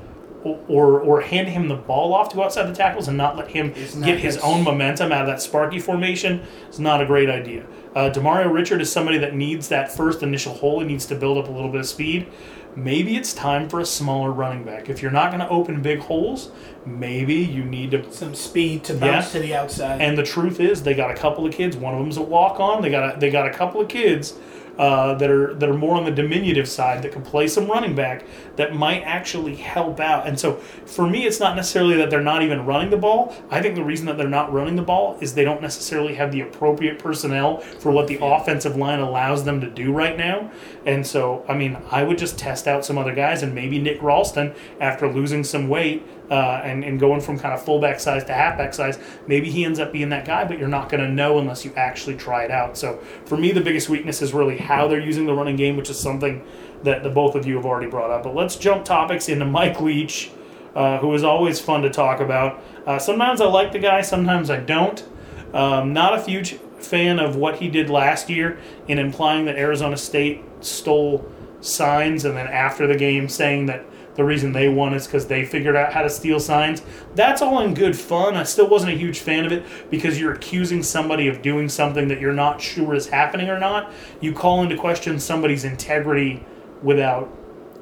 Or, 0.43 0.59
or, 0.67 0.99
or 1.01 1.21
hand 1.21 1.47
him 1.47 1.69
the 1.69 1.75
ball 1.75 2.13
off 2.13 2.29
to 2.29 2.35
go 2.35 2.43
outside 2.43 2.67
the 2.67 2.75
tackles 2.75 3.07
and 3.07 3.17
not 3.17 3.35
let 3.35 3.47
him 3.47 3.69
get 4.03 4.19
his 4.19 4.35
his- 4.35 4.37
own 4.43 4.63
momentum 4.63 5.11
out 5.11 5.21
of 5.21 5.27
that 5.27 5.41
Sparky 5.41 5.79
formation 5.79 6.43
is 6.69 6.79
not 6.79 7.01
a 7.01 7.05
great 7.07 7.31
idea. 7.31 7.65
Uh, 7.95 8.11
Demario 8.11 8.53
Richard 8.53 8.79
is 8.79 8.91
somebody 8.91 9.17
that 9.17 9.33
needs 9.33 9.69
that 9.69 9.91
first 9.91 10.21
initial 10.21 10.53
hole. 10.53 10.81
He 10.81 10.85
needs 10.85 11.07
to 11.07 11.15
build 11.15 11.39
up 11.39 11.47
a 11.47 11.51
little 11.51 11.71
bit 11.71 11.79
of 11.81 11.87
speed. 11.87 12.27
Maybe 12.75 13.15
it's 13.15 13.33
time 13.33 13.69
for 13.69 13.79
a 13.79 13.85
smaller 13.85 14.31
running 14.31 14.63
back. 14.63 14.89
If 14.89 15.01
you're 15.01 15.11
not 15.11 15.29
going 15.31 15.39
to 15.39 15.49
open 15.49 15.81
big 15.81 15.99
holes, 15.99 16.51
maybe 16.85 17.35
you 17.35 17.63
need 17.63 17.91
to. 17.91 18.11
Some 18.11 18.35
speed 18.35 18.83
to 18.85 18.93
Yeah. 18.93 18.99
bounce 18.99 19.31
to 19.31 19.39
the 19.39 19.55
outside. 19.55 20.01
And 20.01 20.17
the 20.17 20.23
truth 20.23 20.59
is, 20.59 20.83
they 20.83 20.93
got 20.93 21.09
a 21.09 21.15
couple 21.15 21.45
of 21.45 21.53
kids. 21.53 21.77
One 21.77 21.93
of 21.93 21.99
them's 22.01 22.17
a 22.17 22.21
walk 22.21 22.59
on. 22.59 22.81
They 22.81 22.89
got 22.89 23.15
a, 23.15 23.19
they 23.19 23.29
got 23.31 23.47
a 23.47 23.51
couple 23.51 23.79
of 23.79 23.87
kids 23.87 24.33
uh, 24.77 25.15
that 25.15 25.29
are 25.29 25.53
that 25.55 25.69
are 25.69 25.77
more 25.77 25.95
on 25.95 26.05
the 26.05 26.11
diminutive 26.11 26.67
side 26.67 27.01
that 27.03 27.11
can 27.11 27.21
play 27.21 27.47
some 27.47 27.67
running 27.67 27.95
back 27.95 28.25
that 28.55 28.75
might 28.75 29.01
actually 29.01 29.55
help 29.55 29.99
out. 29.99 30.27
And 30.27 30.39
so 30.39 30.55
for 30.85 31.09
me, 31.09 31.25
it's 31.25 31.39
not 31.39 31.55
necessarily 31.55 31.95
that 31.97 32.09
they're 32.09 32.21
not 32.21 32.41
even 32.41 32.65
running 32.65 32.89
the 32.89 32.97
ball. 32.97 33.35
I 33.49 33.61
think 33.61 33.75
the 33.75 33.83
reason 33.83 34.05
that 34.07 34.17
they're 34.17 34.27
not 34.27 34.51
running 34.51 34.75
the 34.75 34.81
ball 34.81 35.17
is 35.21 35.33
they 35.33 35.43
don't 35.43 35.61
necessarily 35.61 36.15
have 36.15 36.31
the 36.31 36.41
appropriate 36.41 36.99
personnel 36.99 37.57
for 37.57 37.91
what 37.91 38.07
the 38.07 38.19
offensive 38.21 38.75
line 38.75 38.99
allows 38.99 39.43
them 39.43 39.61
to 39.61 39.69
do 39.69 39.91
right 39.91 40.17
now. 40.17 40.51
And 40.85 41.05
so, 41.05 41.43
I 41.47 41.55
mean, 41.55 41.77
I 41.91 42.03
would 42.03 42.17
just 42.17 42.37
test 42.37 42.67
out 42.67 42.85
some 42.85 42.97
other 42.97 43.15
guys 43.15 43.43
and 43.43 43.55
maybe 43.55 43.79
Nick 43.79 44.01
Ralston 44.01 44.53
after 44.79 45.11
losing 45.11 45.43
some 45.43 45.67
weight. 45.67 46.03
Uh, 46.29 46.59
and, 46.63 46.83
and 46.83 46.99
going 46.99 47.21
from 47.21 47.37
kind 47.37 47.53
of 47.53 47.63
fullback 47.63 47.99
size 47.99 48.23
to 48.23 48.33
halfback 48.33 48.73
size, 48.73 48.97
maybe 49.27 49.47
he 49.51 49.63
ends 49.63 49.79
up 49.79 49.91
being 49.91 50.09
that 50.09 50.25
guy, 50.25 50.43
but 50.43 50.57
you're 50.57 50.67
not 50.67 50.89
going 50.89 51.03
to 51.03 51.09
know 51.09 51.37
unless 51.37 51.63
you 51.63 51.71
actually 51.75 52.15
try 52.15 52.43
it 52.43 52.49
out. 52.49 52.75
So 52.75 52.97
for 53.25 53.37
me, 53.37 53.51
the 53.51 53.61
biggest 53.61 53.89
weakness 53.89 54.23
is 54.23 54.33
really 54.33 54.57
how 54.57 54.87
they're 54.87 54.99
using 54.99 55.27
the 55.27 55.35
running 55.35 55.55
game, 55.55 55.77
which 55.77 55.89
is 55.89 55.99
something 55.99 56.43
that 56.83 57.03
the 57.03 57.09
both 57.09 57.35
of 57.35 57.45
you 57.45 57.55
have 57.57 57.65
already 57.65 57.89
brought 57.89 58.09
up. 58.09 58.23
But 58.23 58.33
let's 58.33 58.55
jump 58.55 58.85
topics 58.85 59.29
into 59.29 59.45
Mike 59.45 59.79
Leach, 59.81 60.31
uh, 60.73 60.97
who 60.97 61.13
is 61.13 61.23
always 61.23 61.59
fun 61.59 61.83
to 61.83 61.91
talk 61.91 62.19
about. 62.19 62.59
Uh, 62.87 62.97
sometimes 62.97 63.39
I 63.39 63.45
like 63.45 63.71
the 63.71 63.79
guy, 63.79 64.01
sometimes 64.01 64.49
I 64.49 64.57
don't. 64.57 65.07
Um, 65.53 65.93
not 65.93 66.17
a 66.17 66.21
huge 66.21 66.53
fan 66.79 67.19
of 67.19 67.35
what 67.35 67.57
he 67.57 67.69
did 67.69 67.89
last 67.89 68.29
year 68.29 68.59
in 68.87 68.99
implying 68.99 69.45
that 69.45 69.57
Arizona 69.57 69.97
State 69.97 70.43
stole 70.61 71.31
signs, 71.61 72.25
and 72.25 72.35
then 72.35 72.47
after 72.47 72.87
the 72.87 72.95
game 72.95 73.29
saying 73.29 73.67
that 73.67 73.85
the 74.15 74.23
reason 74.23 74.53
they 74.53 74.69
won 74.69 74.93
is 74.93 75.05
because 75.05 75.27
they 75.27 75.45
figured 75.45 75.75
out 75.75 75.93
how 75.93 76.01
to 76.01 76.09
steal 76.09 76.39
signs. 76.39 76.81
That's 77.15 77.41
all 77.41 77.61
in 77.61 77.73
good 77.73 77.97
fun. 77.97 78.35
I 78.35 78.43
still 78.43 78.67
wasn't 78.67 78.93
a 78.93 78.97
huge 78.97 79.19
fan 79.19 79.45
of 79.45 79.51
it 79.51 79.65
because 79.89 80.19
you're 80.19 80.33
accusing 80.33 80.83
somebody 80.83 81.27
of 81.27 81.41
doing 81.41 81.67
something 81.67 82.07
that 82.07 82.21
you're 82.21 82.33
not 82.33 82.61
sure 82.61 82.95
is 82.95 83.09
happening 83.09 83.49
or 83.49 83.59
not. 83.59 83.91
You 84.21 84.33
call 84.33 84.63
into 84.63 84.77
question 84.77 85.19
somebody's 85.19 85.63
integrity 85.65 86.45
without 86.81 87.29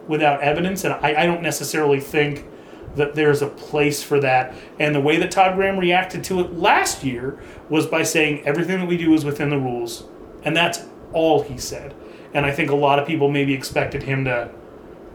without 0.07 0.41
evidence, 0.41 0.83
and 0.83 0.93
I, 0.95 1.23
I 1.23 1.25
don't 1.25 1.41
necessarily 1.41 2.01
think 2.01 2.45
that 2.95 3.15
there's 3.15 3.41
a 3.41 3.47
place 3.47 4.03
for 4.03 4.19
that. 4.19 4.53
And 4.77 4.93
the 4.93 4.99
way 4.99 5.17
that 5.17 5.31
Todd 5.31 5.55
Graham 5.55 5.77
reacted 5.79 6.25
to 6.25 6.41
it 6.41 6.53
last 6.53 7.03
year 7.03 7.39
was 7.69 7.87
by 7.87 8.03
saying 8.03 8.45
everything 8.45 8.79
that 8.79 8.87
we 8.87 8.97
do 8.97 9.13
is 9.13 9.23
within 9.23 9.49
the 9.49 9.57
rules, 9.57 10.03
and 10.43 10.55
that's 10.55 10.83
all 11.13 11.43
he 11.43 11.57
said. 11.57 11.93
And 12.33 12.45
I 12.45 12.51
think 12.51 12.71
a 12.71 12.75
lot 12.75 12.99
of 12.99 13.07
people 13.07 13.29
maybe 13.29 13.53
expected 13.53 14.03
him 14.03 14.25
to 14.25 14.49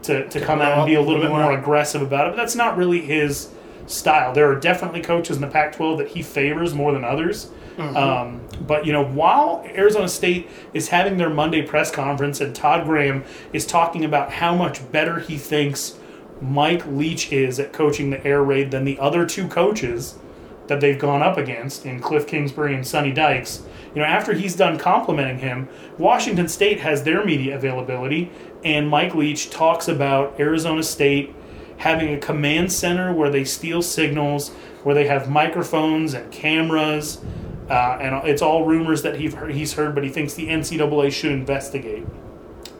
to, 0.03 0.27
to 0.29 0.39
come 0.39 0.61
out 0.61 0.77
and 0.77 0.87
be 0.87 0.95
a 0.95 1.01
little 1.01 1.21
bit 1.21 1.29
more 1.29 1.51
aggressive 1.51 2.01
about 2.01 2.27
it, 2.27 2.31
but 2.31 2.37
that's 2.37 2.55
not 2.55 2.77
really 2.77 3.01
his 3.01 3.49
style. 3.87 4.33
There 4.33 4.49
are 4.51 4.55
definitely 4.55 5.01
coaches 5.01 5.35
in 5.35 5.41
the 5.41 5.47
Pac-12 5.47 5.97
that 5.97 6.07
he 6.09 6.21
favors 6.21 6.73
more 6.73 6.91
than 6.91 7.03
others. 7.03 7.51
Um, 7.95 8.41
but 8.67 8.85
you 8.85 8.91
know, 8.91 9.05
while 9.05 9.63
Arizona 9.65 10.09
State 10.09 10.49
is 10.73 10.89
having 10.89 11.17
their 11.17 11.29
Monday 11.29 11.61
press 11.61 11.89
conference 11.89 12.41
and 12.41 12.53
Todd 12.53 12.85
Graham 12.85 13.23
is 13.53 13.65
talking 13.65 14.03
about 14.03 14.31
how 14.31 14.53
much 14.53 14.91
better 14.91 15.19
he 15.19 15.37
thinks 15.37 15.97
Mike 16.41 16.85
Leach 16.87 17.31
is 17.31 17.59
at 17.59 17.73
coaching 17.73 18.09
the 18.09 18.25
air 18.25 18.43
raid 18.43 18.71
than 18.71 18.83
the 18.83 18.99
other 18.99 19.25
two 19.25 19.47
coaches 19.47 20.17
that 20.67 20.79
they've 20.81 20.99
gone 20.99 21.21
up 21.21 21.37
against 21.37 21.85
in 21.85 21.99
Cliff 21.99 22.27
Kingsbury 22.27 22.75
and 22.75 22.85
Sonny 22.85 23.11
Dykes. 23.11 23.63
You 23.95 24.01
know, 24.01 24.07
after 24.07 24.33
he's 24.33 24.55
done 24.55 24.77
complimenting 24.77 25.39
him, 25.39 25.67
Washington 25.97 26.47
State 26.47 26.79
has 26.81 27.03
their 27.03 27.25
media 27.25 27.55
availability, 27.55 28.31
and 28.63 28.89
Mike 28.89 29.15
Leach 29.15 29.49
talks 29.49 29.87
about 29.87 30.39
Arizona 30.39 30.83
State 30.83 31.33
having 31.77 32.13
a 32.13 32.19
command 32.19 32.71
center 32.71 33.13
where 33.13 33.29
they 33.29 33.45
steal 33.45 33.81
signals, 33.81 34.49
where 34.83 34.93
they 34.93 35.07
have 35.07 35.29
microphones 35.29 36.13
and 36.13 36.29
cameras, 36.31 37.21
uh, 37.69 37.97
and 38.01 38.27
it's 38.27 38.41
all 38.41 38.65
rumors 38.65 39.01
that 39.03 39.15
he've 39.15 39.35
heard, 39.35 39.53
he's 39.53 39.73
heard, 39.73 39.95
but 39.95 40.03
he 40.03 40.09
thinks 40.09 40.33
the 40.33 40.47
NCAA 40.47 41.11
should 41.11 41.31
investigate. 41.31 42.05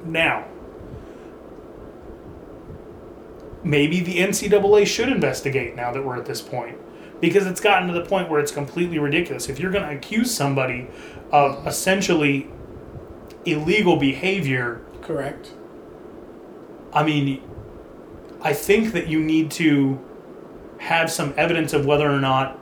Now, 0.03 0.45
maybe 3.63 4.01
the 4.01 4.17
NCAA 4.17 4.85
should 4.85 5.09
investigate 5.09 5.75
now 5.75 5.93
that 5.93 6.03
we're 6.03 6.17
at 6.17 6.25
this 6.25 6.41
point. 6.41 6.77
Because 7.21 7.45
it's 7.45 7.59
gotten 7.59 7.89
to 7.89 7.93
the 7.93 8.05
point 8.05 8.29
where 8.29 8.39
it's 8.39 8.51
completely 8.51 8.97
ridiculous. 8.97 9.49
If 9.49 9.59
you're 9.59 9.71
going 9.71 9.87
to 9.87 9.93
accuse 9.93 10.33
somebody 10.33 10.87
of 11.31 11.67
essentially 11.67 12.47
illegal 13.45 13.97
behavior, 13.97 14.81
Correct. 15.01 15.51
I 16.93 17.03
mean, 17.03 17.41
I 18.41 18.53
think 18.53 18.93
that 18.93 19.07
you 19.07 19.19
need 19.19 19.51
to 19.51 19.99
have 20.79 21.11
some 21.11 21.33
evidence 21.37 21.73
of 21.73 21.85
whether 21.85 22.09
or 22.09 22.19
not 22.19 22.57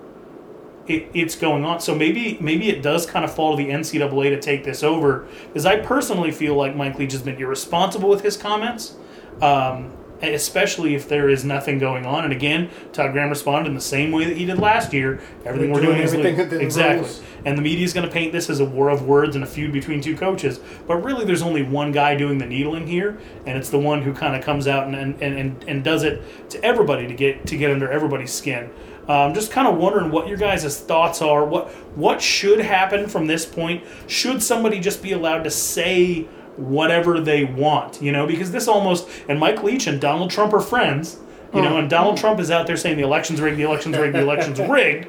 it, 0.88 1.10
it's 1.14 1.36
going 1.36 1.66
on. 1.66 1.80
So 1.80 1.94
maybe 1.94 2.38
maybe 2.40 2.70
it 2.70 2.82
does 2.82 3.06
kind 3.06 3.24
of 3.24 3.34
fall 3.34 3.56
to 3.56 3.64
the 3.64 3.70
NCAA 3.70 4.30
to 4.30 4.40
take 4.40 4.64
this 4.64 4.84
over, 4.84 5.28
because 5.48 5.66
I 5.66 5.78
personally 5.78 6.32
feel 6.32 6.56
like 6.56 6.76
Mike 6.76 6.98
Leach 6.98 7.12
has 7.12 7.22
been 7.22 7.38
irresponsible 7.38 8.10
with 8.10 8.22
his 8.22 8.38
comments. 8.38 8.96
Um, 9.42 9.94
especially 10.22 10.96
if 10.96 11.08
there 11.08 11.30
is 11.30 11.46
nothing 11.46 11.80
going 11.80 12.06
on. 12.06 12.24
And 12.24 12.34
again, 12.34 12.70
Todd 12.94 13.12
Graham 13.14 13.30
responded 13.30 13.70
in 13.70 13.76
the 13.76 13.82
same 13.82 14.12
way 14.12 14.26
that 14.26 14.38
he 14.38 14.46
did 14.46 14.58
last 14.60 14.94
year. 14.94 15.22
Everything 15.46 15.72
we're, 15.72 15.80
We're 15.80 15.86
doing 15.86 16.08
doing 16.08 16.26
is 16.26 16.52
le- 16.52 16.60
exactly. 16.60 17.02
rules. 17.02 17.22
And 17.46 17.58
the 17.58 17.62
media 17.62 17.86
is 17.86 17.94
going 17.94 18.06
to 18.06 18.12
paint 18.12 18.34
this 18.34 18.50
as 18.50 18.60
a 18.60 18.66
war 18.66 18.90
of 18.90 19.04
words 19.04 19.36
and 19.36 19.44
a 19.44 19.48
feud 19.48 19.72
between 19.72 20.02
two 20.02 20.18
coaches. 20.18 20.60
But 20.86 20.98
really, 20.98 21.24
there's 21.24 21.42
only 21.42 21.64
one 21.64 21.92
guy 21.92 22.16
doing 22.16 22.40
the 22.40 22.46
needling 22.46 22.88
here, 22.88 23.18
and 23.46 23.58
it's 23.58 23.70
the 23.70 23.80
one 23.80 24.02
who 24.02 24.14
kind 24.14 24.36
of 24.36 24.44
comes 24.44 24.68
out 24.68 24.88
and, 24.88 24.96
and, 24.96 25.22
and, 25.22 25.64
and 25.68 25.84
does 25.84 26.04
it 26.04 26.22
to 26.50 26.64
everybody 26.64 27.08
to 27.08 27.14
get 27.14 27.46
to 27.48 27.58
get 27.58 27.72
under 27.72 27.90
everybody's 27.90 28.34
skin. 28.34 28.70
Um, 29.08 29.34
just 29.34 29.52
kind 29.52 29.68
of 29.70 29.78
wondering 29.78 30.12
what 30.12 30.28
your 30.28 30.36
guys' 30.36 30.80
thoughts 30.82 31.22
are. 31.22 31.46
What 31.46 31.70
what 31.96 32.22
should 32.22 32.60
happen 32.60 33.08
from 33.08 33.28
this 33.28 33.46
point? 33.46 33.84
Should 34.08 34.44
somebody 34.44 34.82
just 34.82 35.02
be 35.02 35.14
allowed 35.14 35.44
to 35.46 35.52
say 35.52 36.28
whatever 36.58 37.20
they 37.20 37.46
want? 37.46 38.02
You 38.02 38.12
know, 38.12 38.28
because 38.28 38.52
this 38.52 38.68
almost 38.68 39.08
and 39.30 39.40
Mike 39.40 39.64
Leach 39.64 39.88
and 39.88 40.02
Donald 40.02 40.32
Trump 40.32 40.54
are 40.54 40.62
friends. 40.62 41.18
You 41.54 41.62
know, 41.62 41.78
and 41.78 41.90
Donald 41.90 42.18
mm. 42.18 42.20
Trump 42.20 42.42
is 42.42 42.52
out 42.52 42.68
there 42.68 42.76
saying 42.76 42.98
the 42.98 43.04
election's 43.04 43.40
rigged, 43.40 43.58
the 43.58 43.64
election's 43.64 43.98
rigged, 43.98 44.14
the 44.14 44.22
election's 44.22 44.60
rigged. 44.70 45.08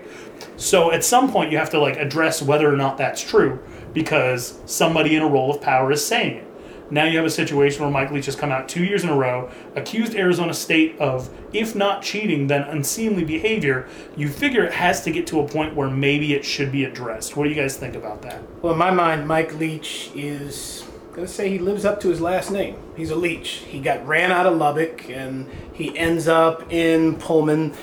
So 0.56 0.92
at 0.92 1.04
some 1.04 1.30
point, 1.30 1.50
you 1.50 1.58
have 1.58 1.70
to 1.70 1.80
like 1.80 1.96
address 1.96 2.40
whether 2.40 2.72
or 2.72 2.76
not 2.76 2.96
that's 2.96 3.20
true 3.20 3.58
because 3.92 4.60
somebody 4.64 5.16
in 5.16 5.22
a 5.22 5.28
role 5.28 5.50
of 5.50 5.60
power 5.60 5.90
is 5.90 6.06
saying 6.06 6.36
it. 6.36 6.48
Now 6.90 7.04
you 7.04 7.18
have 7.18 7.26
a 7.26 7.30
situation 7.30 7.82
where 7.82 7.90
Mike 7.90 8.10
Leach 8.10 8.26
has 8.26 8.36
come 8.36 8.50
out 8.50 8.68
two 8.68 8.82
years 8.84 9.04
in 9.04 9.10
a 9.10 9.16
row, 9.16 9.50
accused 9.76 10.14
Arizona 10.14 10.54
State 10.54 10.98
of, 10.98 11.28
if 11.52 11.76
not 11.76 12.02
cheating, 12.02 12.46
then 12.46 12.62
unseemly 12.62 13.24
behavior. 13.24 13.86
You 14.16 14.28
figure 14.28 14.64
it 14.64 14.72
has 14.72 15.02
to 15.04 15.10
get 15.10 15.26
to 15.28 15.40
a 15.40 15.46
point 15.46 15.74
where 15.74 15.90
maybe 15.90 16.32
it 16.32 16.44
should 16.44 16.72
be 16.72 16.84
addressed. 16.84 17.36
What 17.36 17.44
do 17.44 17.50
you 17.50 17.56
guys 17.56 17.76
think 17.76 17.94
about 17.94 18.22
that? 18.22 18.40
Well, 18.62 18.72
in 18.72 18.78
my 18.78 18.90
mind, 18.90 19.28
Mike 19.28 19.54
Leach 19.58 20.10
is 20.14 20.87
gonna 21.18 21.28
say 21.28 21.50
he 21.50 21.58
lives 21.58 21.84
up 21.84 22.00
to 22.00 22.08
his 22.08 22.20
last 22.20 22.50
name. 22.50 22.76
He's 22.96 23.10
a 23.10 23.16
leech. 23.16 23.48
He 23.48 23.80
got 23.80 24.06
ran 24.06 24.30
out 24.30 24.46
of 24.46 24.56
Lubbock, 24.56 25.10
and 25.10 25.48
he 25.72 25.96
ends 25.98 26.28
up 26.28 26.72
in 26.72 27.16
Pullman. 27.16 27.74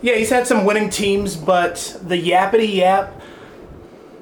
Yeah, 0.00 0.14
he's 0.14 0.30
had 0.30 0.46
some 0.46 0.64
winning 0.64 0.90
teams, 0.90 1.36
but 1.36 1.98
the 2.02 2.20
yappity 2.20 2.74
yap. 2.74 3.20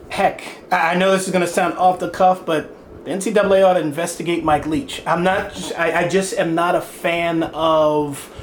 Heck, 0.08 0.42
I 0.72 0.96
know 0.96 1.12
this 1.12 1.26
is 1.26 1.32
gonna 1.32 1.46
sound 1.46 1.74
off 1.74 2.00
the 2.00 2.10
cuff, 2.10 2.44
but 2.44 2.74
the 3.04 3.10
NCAA 3.10 3.64
ought 3.64 3.74
to 3.74 3.80
investigate 3.80 4.42
Mike 4.42 4.66
Leach. 4.66 5.02
I'm 5.06 5.22
not. 5.22 5.72
I, 5.78 6.04
I 6.04 6.08
just 6.08 6.34
am 6.34 6.54
not 6.54 6.74
a 6.74 6.80
fan 6.80 7.44
of 7.44 8.34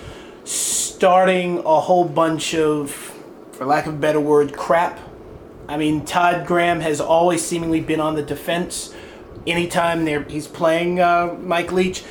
starting 0.45 1.59
a 1.59 1.79
whole 1.81 2.05
bunch 2.05 2.55
of, 2.55 2.91
for 3.51 3.65
lack 3.65 3.85
of 3.85 3.95
a 3.95 3.97
better 3.97 4.21
word, 4.21 4.55
crap 4.55 4.97
I 5.69 5.75
mean, 5.75 6.05
Todd 6.05 6.47
Graham 6.47 6.79
has 6.79 7.01
always 7.01 7.45
seemingly 7.45 7.81
been 7.81 7.99
on 7.99 8.15
the 8.15 8.21
defense 8.21 8.93
anytime 9.47 10.05
there 10.05 10.23
he's 10.23 10.47
playing 10.47 10.99
uh, 10.99 11.35
Mike 11.41 11.71
Leach. 11.71 12.03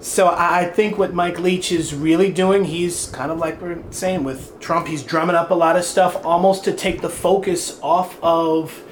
So 0.00 0.26
I 0.26 0.60
I 0.60 0.64
think 0.66 0.98
what 0.98 1.14
Mike 1.14 1.38
Leach 1.38 1.70
is 1.72 1.94
really 1.94 2.32
doing, 2.32 2.64
he's 2.64 3.06
kind 3.06 3.30
of 3.30 3.38
like 3.38 3.60
we're 3.60 3.82
saying 3.90 4.24
with 4.24 4.58
Trump, 4.60 4.86
he's 4.88 5.02
drumming 5.02 5.36
up 5.36 5.50
a 5.50 5.54
lot 5.54 5.76
of 5.76 5.84
stuff 5.84 6.24
almost 6.24 6.64
to 6.64 6.72
take 6.72 7.00
the 7.02 7.08
focus 7.10 7.78
off 7.82 8.18
of 8.22 8.82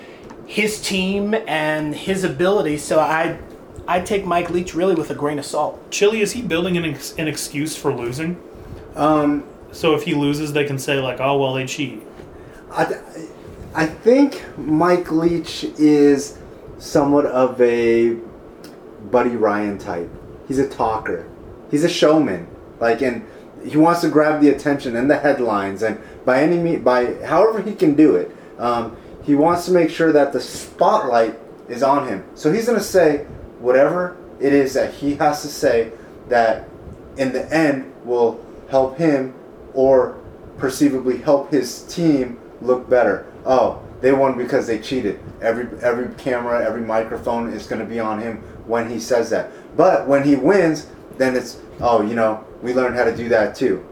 his 0.46 0.80
team 0.80 1.34
and 1.46 1.94
his 1.94 2.24
ability. 2.24 2.78
So 2.78 3.00
I 3.00 3.38
I 3.88 4.00
take 4.00 4.24
Mike 4.24 4.50
Leach 4.50 4.74
really 4.74 4.94
with 4.94 5.10
a 5.10 5.14
grain 5.14 5.38
of 5.38 5.44
salt. 5.44 5.90
Chili, 5.90 6.20
is 6.20 6.32
he 6.32 6.42
building 6.42 6.76
an, 6.76 6.84
ex- 6.84 7.14
an 7.18 7.26
excuse 7.26 7.76
for 7.76 7.92
losing? 7.92 8.40
Um, 8.94 9.44
So 9.72 9.94
if 9.94 10.02
he 10.04 10.14
loses, 10.14 10.52
they 10.52 10.64
can 10.64 10.78
say, 10.78 10.98
like, 11.00 11.20
oh, 11.20 11.38
well, 11.38 11.54
they 11.54 11.64
cheat. 11.66 12.02
I, 12.72 12.94
I 13.74 13.86
think 13.86 14.44
Mike 14.58 15.10
Leach 15.12 15.64
is 15.78 16.38
somewhat 16.80 17.26
of 17.26 17.60
a 17.60 18.16
Buddy 19.10 19.36
Ryan 19.36 19.78
type. 19.78 20.10
He's 20.48 20.58
a 20.58 20.68
talker. 20.68 21.28
He's 21.70 21.84
a 21.84 21.88
showman. 21.88 22.48
Like, 22.80 23.02
and 23.02 23.24
he 23.64 23.76
wants 23.76 24.00
to 24.00 24.08
grab 24.08 24.40
the 24.40 24.48
attention 24.48 24.96
and 24.96 25.08
the 25.08 25.18
headlines, 25.18 25.82
and 25.82 26.00
by 26.24 26.42
any 26.42 26.56
means, 26.56 26.82
by 26.82 27.14
however 27.22 27.62
he 27.62 27.74
can 27.74 27.94
do 27.94 28.16
it, 28.16 28.34
um, 28.58 28.96
he 29.22 29.34
wants 29.34 29.66
to 29.66 29.72
make 29.72 29.90
sure 29.90 30.12
that 30.12 30.32
the 30.32 30.40
spotlight 30.40 31.38
is 31.68 31.82
on 31.82 32.08
him. 32.08 32.24
So 32.34 32.50
he's 32.50 32.66
gonna 32.66 32.80
say 32.80 33.26
whatever 33.60 34.16
it 34.40 34.52
is 34.52 34.72
that 34.74 34.94
he 34.94 35.14
has 35.16 35.42
to 35.42 35.48
say 35.48 35.92
that, 36.28 36.68
in 37.16 37.32
the 37.32 37.52
end, 37.54 37.92
will 38.04 38.44
help 38.70 38.96
him 38.96 39.34
or 39.74 40.18
perceivably 40.56 41.18
help 41.18 41.50
his 41.50 41.82
team 41.82 42.38
look 42.62 42.88
better. 42.88 43.26
Oh, 43.44 43.82
they 44.00 44.12
won 44.12 44.36
because 44.36 44.66
they 44.66 44.78
cheated. 44.78 45.20
Every 45.40 45.66
every 45.82 46.14
camera, 46.14 46.64
every 46.64 46.82
microphone 46.82 47.52
is 47.52 47.66
going 47.66 47.80
to 47.80 47.86
be 47.86 48.00
on 48.00 48.20
him 48.20 48.38
when 48.66 48.88
he 48.88 48.98
says 49.00 49.30
that. 49.30 49.50
But 49.76 50.06
when 50.06 50.24
he 50.24 50.36
wins, 50.36 50.86
then 51.18 51.36
it's 51.36 51.58
oh, 51.80 52.02
you 52.02 52.14
know, 52.14 52.44
we 52.62 52.74
learned 52.74 52.96
how 52.96 53.04
to 53.04 53.16
do 53.16 53.28
that 53.28 53.54
too. 53.54 53.86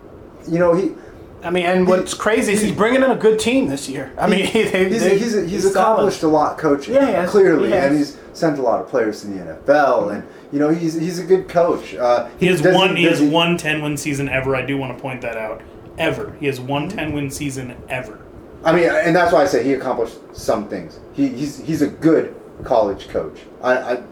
You 0.47 0.59
know, 0.59 0.75
he 0.75 0.95
I 1.43 1.51
mean, 1.51 1.67
and 1.67 1.87
what's 1.87 2.15
crazy 2.15 2.53
is 2.53 2.61
he's 2.61 2.73
bringing 2.73 3.03
in 3.03 3.11
a 3.11 3.17
good 3.17 3.39
team 3.39 3.69
this 3.69 3.89
year. 3.89 4.13
I 4.19 4.27
mean, 4.27 4.41
they, 4.53 4.89
he's, 4.89 5.03
they, 5.03 5.19
he's, 5.19 5.33
he's, 5.35 5.73
solid. 5.73 5.77
accomplished 5.77 6.23
a 6.23 6.29
lot 6.29 6.59
coaching. 6.59 6.95
Yeah, 6.95 7.07
has. 7.07 7.31
clearly, 7.31 7.69
He 7.69 7.75
and 7.75 7.97
he's 7.97 8.19
sent 8.33 8.59
a 8.59 8.63
lot 8.63 8.81
of 8.81 8.89
players 8.89 9.21
to 9.21 9.29
the 9.29 9.37
NFL, 9.37 10.15
and 10.15 10.29
you 10.53 10.59
know 10.59 10.69
he's 10.69 10.95
he's 10.95 11.19
a 11.19 11.25
good 11.25 11.49
coach. 11.49 11.95
Uh, 11.95 12.29
He 12.39 12.47
has 12.47 12.63
one. 12.63 12.97
He 12.97 13.05
has 13.05 13.21
does 13.21 13.31
one 13.31 13.57
10 13.57 13.83
win 13.83 13.97
season 13.97 14.29
ever. 14.29 14.57
I 14.57 14.63
do 14.63 14.77
want 14.77 14.97
to 14.97 15.01
point 15.01 15.21
that 15.23 15.37
out. 15.37 15.63
Ever. 15.97 16.37
He 16.41 16.47
has 16.47 16.61
one 16.61 16.89
10 16.89 17.13
win 17.13 17.31
season 17.31 17.77
ever. 17.89 18.21
I 18.65 18.73
mean, 18.73 18.89
and 18.89 19.15
that's 19.15 19.33
why 19.33 19.43
I 19.43 19.47
say 19.47 19.63
he 19.63 19.75
accomplished 19.75 20.17
some 20.35 20.69
things. 20.69 20.99
He, 21.13 21.29
he's 21.29 21.59
he's 21.59 21.83
a 21.83 21.89
good 21.89 22.35
college 22.65 23.09
coach. 23.09 23.41
I, 23.63 23.79
I 23.79 24.03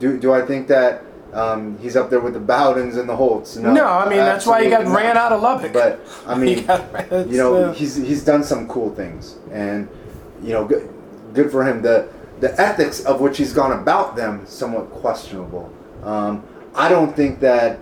do 0.00 0.18
do 0.18 0.32
I 0.32 0.44
think 0.44 0.66
that 0.68 1.04
um, 1.32 1.78
he's 1.78 1.96
up 1.96 2.10
there 2.10 2.20
with 2.20 2.34
the 2.34 2.40
Bowdens 2.40 2.98
and 2.98 3.08
the 3.08 3.16
Holtz? 3.16 3.56
No, 3.56 3.72
No, 3.72 3.86
I 3.86 4.08
mean 4.08 4.18
that's 4.18 4.46
why 4.46 4.62
he 4.62 4.70
got 4.70 4.80
absolutely 4.82 5.04
ran 5.06 5.16
out 5.16 5.32
of 5.32 5.40
Lubbock. 5.40 5.72
But 5.72 6.00
I 6.26 6.36
mean, 6.36 6.66
ran- 6.66 7.30
you 7.30 7.38
know, 7.38 7.54
uh, 7.54 7.72
he's 7.72 7.96
he's 7.96 8.24
done 8.24 8.44
some 8.44 8.68
cool 8.68 8.94
things, 8.94 9.38
and 9.50 9.88
you 10.42 10.52
know, 10.52 10.64
good 10.66 10.92
good 11.32 11.50
for 11.50 11.64
him. 11.64 11.80
The 11.82 12.08
the 12.40 12.60
ethics 12.60 13.04
of 13.04 13.20
which 13.20 13.38
he's 13.38 13.52
gone 13.52 13.72
about 13.72 14.16
them 14.16 14.44
somewhat 14.46 14.90
questionable. 14.90 15.72
Um, 16.02 16.42
I 16.74 16.88
don't 16.88 17.14
think 17.14 17.40
that. 17.40 17.78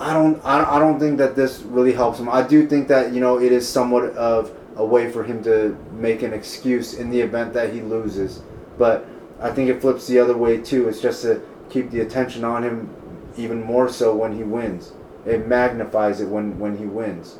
I 0.00 0.12
don't, 0.12 0.40
I 0.44 0.58
don't. 0.58 0.68
I 0.68 0.78
don't 0.78 1.00
think 1.00 1.18
that 1.18 1.34
this 1.34 1.60
really 1.62 1.92
helps 1.92 2.20
him. 2.20 2.28
I 2.28 2.46
do 2.46 2.68
think 2.68 2.86
that 2.86 3.12
you 3.12 3.20
know 3.20 3.40
it 3.40 3.50
is 3.50 3.66
somewhat 3.66 4.04
of 4.14 4.52
a 4.78 4.84
way 4.84 5.10
for 5.10 5.24
him 5.24 5.42
to 5.42 5.76
make 5.92 6.22
an 6.22 6.32
excuse 6.32 6.94
in 6.94 7.10
the 7.10 7.20
event 7.20 7.52
that 7.52 7.72
he 7.72 7.82
loses. 7.82 8.40
But 8.78 9.06
I 9.40 9.50
think 9.50 9.68
it 9.68 9.80
flips 9.80 10.06
the 10.06 10.18
other 10.18 10.36
way 10.36 10.58
too. 10.58 10.88
It's 10.88 11.00
just 11.00 11.22
to 11.22 11.42
keep 11.68 11.90
the 11.90 12.00
attention 12.00 12.44
on 12.44 12.62
him 12.62 12.94
even 13.36 13.62
more 13.62 13.88
so 13.88 14.14
when 14.14 14.36
he 14.36 14.44
wins. 14.44 14.92
It 15.26 15.46
magnifies 15.46 16.20
it 16.20 16.28
when 16.28 16.58
when 16.58 16.78
he 16.78 16.86
wins. 16.86 17.38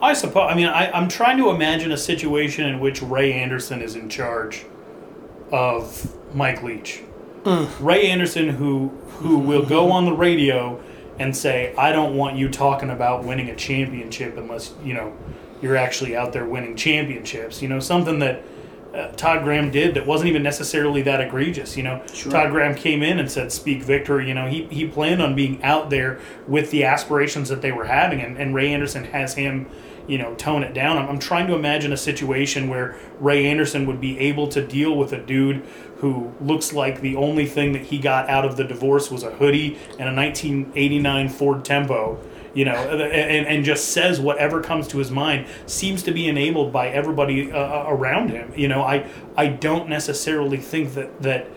I 0.00 0.12
suppose. 0.12 0.50
I 0.50 0.54
mean, 0.54 0.66
I, 0.66 0.90
I'm 0.92 1.08
trying 1.08 1.38
to 1.38 1.50
imagine 1.50 1.90
a 1.90 1.96
situation 1.96 2.66
in 2.66 2.78
which 2.78 3.02
Ray 3.02 3.32
Anderson 3.32 3.82
is 3.82 3.96
in 3.96 4.08
charge 4.08 4.66
of 5.50 6.14
Mike 6.34 6.62
Leach. 6.62 7.02
Mm. 7.42 7.68
Ray 7.80 8.08
Anderson, 8.08 8.50
who 8.50 8.88
who 9.18 9.38
will 9.38 9.64
go 9.64 9.90
on 9.90 10.04
the 10.04 10.12
radio 10.12 10.80
and 11.18 11.36
say, 11.36 11.74
"I 11.76 11.92
don't 11.92 12.16
want 12.16 12.36
you 12.36 12.48
talking 12.48 12.90
about 12.90 13.24
winning 13.24 13.48
a 13.48 13.56
championship 13.56 14.36
unless 14.36 14.74
you 14.84 14.94
know 14.94 15.16
you're 15.60 15.76
actually 15.76 16.16
out 16.16 16.32
there 16.32 16.44
winning 16.44 16.76
championships." 16.76 17.62
You 17.62 17.68
know, 17.68 17.80
something 17.80 18.18
that 18.20 18.42
uh, 18.94 19.08
Todd 19.12 19.44
Graham 19.44 19.70
did 19.70 19.94
that 19.94 20.06
wasn't 20.06 20.30
even 20.30 20.42
necessarily 20.42 21.02
that 21.02 21.20
egregious. 21.20 21.76
You 21.76 21.82
know, 21.84 22.02
Todd 22.06 22.50
Graham 22.50 22.74
came 22.74 23.02
in 23.02 23.18
and 23.18 23.30
said, 23.30 23.52
"Speak 23.52 23.82
victory." 23.82 24.28
You 24.28 24.34
know, 24.34 24.46
he 24.46 24.64
he 24.64 24.86
planned 24.86 25.22
on 25.22 25.34
being 25.34 25.62
out 25.62 25.90
there 25.90 26.20
with 26.46 26.70
the 26.70 26.84
aspirations 26.84 27.48
that 27.48 27.62
they 27.62 27.72
were 27.72 27.84
having, 27.84 28.20
and, 28.20 28.36
and 28.36 28.54
Ray 28.54 28.72
Anderson 28.72 29.04
has 29.04 29.34
him 29.34 29.68
you 30.08 30.16
know, 30.16 30.34
tone 30.34 30.64
it 30.64 30.74
down. 30.74 30.96
I'm, 30.96 31.08
I'm 31.08 31.18
trying 31.18 31.46
to 31.48 31.54
imagine 31.54 31.92
a 31.92 31.96
situation 31.96 32.68
where 32.68 32.96
Ray 33.20 33.46
Anderson 33.46 33.86
would 33.86 34.00
be 34.00 34.18
able 34.18 34.48
to 34.48 34.66
deal 34.66 34.96
with 34.96 35.12
a 35.12 35.18
dude 35.18 35.64
who 35.98 36.32
looks 36.40 36.72
like 36.72 37.00
the 37.00 37.14
only 37.14 37.46
thing 37.46 37.72
that 37.72 37.82
he 37.82 37.98
got 37.98 38.28
out 38.28 38.44
of 38.44 38.56
the 38.56 38.64
divorce 38.64 39.10
was 39.10 39.22
a 39.22 39.30
hoodie 39.30 39.76
and 39.98 40.08
a 40.08 40.14
1989 40.14 41.28
Ford 41.28 41.64
Tempo, 41.64 42.18
you 42.54 42.64
know, 42.64 42.72
and, 42.74 43.46
and 43.46 43.64
just 43.64 43.90
says 43.90 44.20
whatever 44.20 44.60
comes 44.62 44.88
to 44.88 44.98
his 44.98 45.10
mind, 45.10 45.46
seems 45.66 46.02
to 46.04 46.12
be 46.12 46.28
enabled 46.28 46.72
by 46.72 46.88
everybody 46.88 47.52
uh, 47.52 47.84
around 47.88 48.30
him. 48.30 48.52
You 48.56 48.68
know, 48.68 48.82
I, 48.82 49.06
I 49.36 49.48
don't 49.48 49.88
necessarily 49.88 50.56
think 50.58 50.94
that, 50.94 51.22
that 51.22 51.48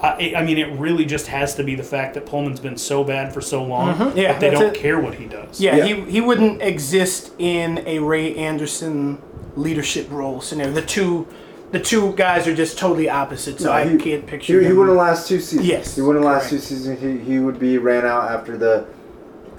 I, 0.00 0.32
I 0.36 0.44
mean, 0.44 0.56
it 0.56 0.70
really 0.78 1.04
just 1.04 1.26
has 1.26 1.54
to 1.56 1.62
be 1.64 1.74
the 1.74 1.82
fact 1.82 2.14
that 2.14 2.24
Pullman's 2.24 2.60
been 2.60 2.78
so 2.78 3.04
bad 3.04 3.34
for 3.34 3.40
so 3.42 3.62
long 3.62 3.94
Mm-hmm. 3.94 4.16
Yeah, 4.18 4.32
that 4.32 4.40
they 4.40 4.50
don't 4.50 4.74
it. 4.74 4.80
care 4.80 4.98
what 4.98 5.14
he 5.14 5.26
does. 5.26 5.60
Yeah, 5.60 5.76
Yeah. 5.76 5.84
he 6.04 6.10
he 6.10 6.20
wouldn't 6.22 6.62
exist 6.62 7.32
in 7.38 7.82
a 7.86 7.98
Ray 7.98 8.34
Anderson 8.36 9.20
leadership 9.56 10.06
role 10.10 10.40
scenario. 10.40 10.72
The 10.72 10.82
two 10.82 11.26
the 11.72 11.80
two 11.80 12.14
guys 12.14 12.48
are 12.48 12.54
just 12.54 12.78
totally 12.78 13.08
opposite, 13.10 13.60
so 13.60 13.70
I 13.72 13.86
he, 13.86 13.96
can't 13.98 14.26
picture. 14.26 14.54
He, 14.58 14.64
he 14.66 14.70
him. 14.72 14.78
wouldn't 14.78 14.96
last 14.96 15.28
two 15.28 15.38
seasons. 15.38 15.68
Yes, 15.68 15.94
he 15.96 16.02
wouldn't 16.02 16.24
last 16.24 16.48
correct. 16.48 16.50
two 16.50 16.58
seasons. 16.60 17.00
He, 17.00 17.18
he 17.18 17.38
would 17.38 17.58
be 17.60 17.76
ran 17.78 18.04
out 18.06 18.30
after 18.30 18.56
the 18.56 18.86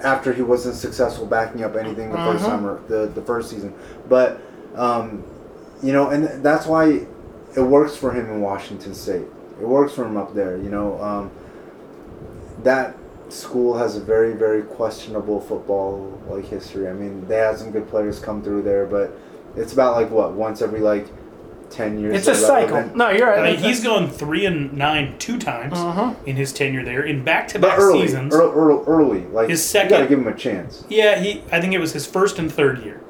after 0.02 0.32
he 0.32 0.42
wasn't 0.42 0.74
successful 0.74 1.26
backing 1.26 1.62
up 1.64 1.76
anything 1.76 2.10
the 2.10 2.18
Uh-huh. 2.18 2.32
first 2.32 2.44
summer 2.44 2.80
the 2.88 3.06
the 3.14 3.22
first 3.22 3.50
season. 3.50 3.72
But 4.08 4.40
um, 4.76 5.22
you 5.82 5.92
know, 5.92 6.10
and 6.10 6.42
that's 6.42 6.66
why 6.66 7.06
it 7.56 7.60
works 7.60 7.96
for 7.96 8.12
him 8.12 8.26
in 8.30 8.40
Washington 8.40 8.94
State. 8.94 9.26
It 9.60 9.66
works 9.68 9.92
for 9.92 10.04
him 10.04 10.16
up 10.16 10.34
there. 10.34 10.56
You 10.56 10.70
know, 10.70 11.00
um, 11.02 11.30
that 12.62 12.96
school 13.28 13.76
has 13.76 13.96
a 13.96 14.00
very, 14.00 14.34
very 14.34 14.62
questionable 14.62 15.40
football 15.40 16.20
like 16.28 16.46
history. 16.46 16.88
I 16.88 16.92
mean, 16.92 17.26
they 17.28 17.36
had 17.38 17.58
some 17.58 17.70
good 17.70 17.88
players 17.88 18.18
come 18.18 18.42
through 18.42 18.62
there, 18.62 18.86
but 18.86 19.12
it's 19.56 19.72
about 19.72 19.96
like 19.96 20.10
what 20.10 20.32
once 20.32 20.62
every 20.62 20.80
like 20.80 21.06
ten 21.72 21.98
years. 21.98 22.16
It's 22.16 22.28
a 22.28 22.32
they're 22.32 22.40
cycle. 22.68 22.96
No, 22.96 23.10
you're 23.10 23.26
right. 23.26 23.38
I 23.38 23.42
mean, 23.42 23.56
That's- 23.56 23.64
he's 23.78 23.82
gone 23.84 24.08
three 24.08 24.46
and 24.46 24.72
nine 24.74 25.16
two 25.18 25.38
times 25.38 25.78
in 26.26 26.36
his 26.36 26.52
tenure 26.52 26.84
there 26.84 27.02
in 27.02 27.24
back 27.24 27.48
to 27.48 27.58
back 27.58 27.78
early, 27.78 28.02
seasons. 28.06 28.34
early, 28.34 28.52
early, 28.54 28.84
early, 28.86 29.20
like 29.32 29.48
His 29.48 29.60
you 29.60 29.64
second- 29.64 29.90
got 29.90 30.00
to 30.00 30.06
give 30.06 30.18
him 30.18 30.28
a 30.28 30.34
chance. 30.36 30.84
Yeah, 30.88 31.18
he. 31.18 31.42
I 31.50 31.60
think 31.60 31.72
it 31.74 31.78
was 31.80 31.92
his 31.92 32.06
first 32.06 32.38
and 32.38 32.52
third 32.52 32.80
year. 32.84 33.00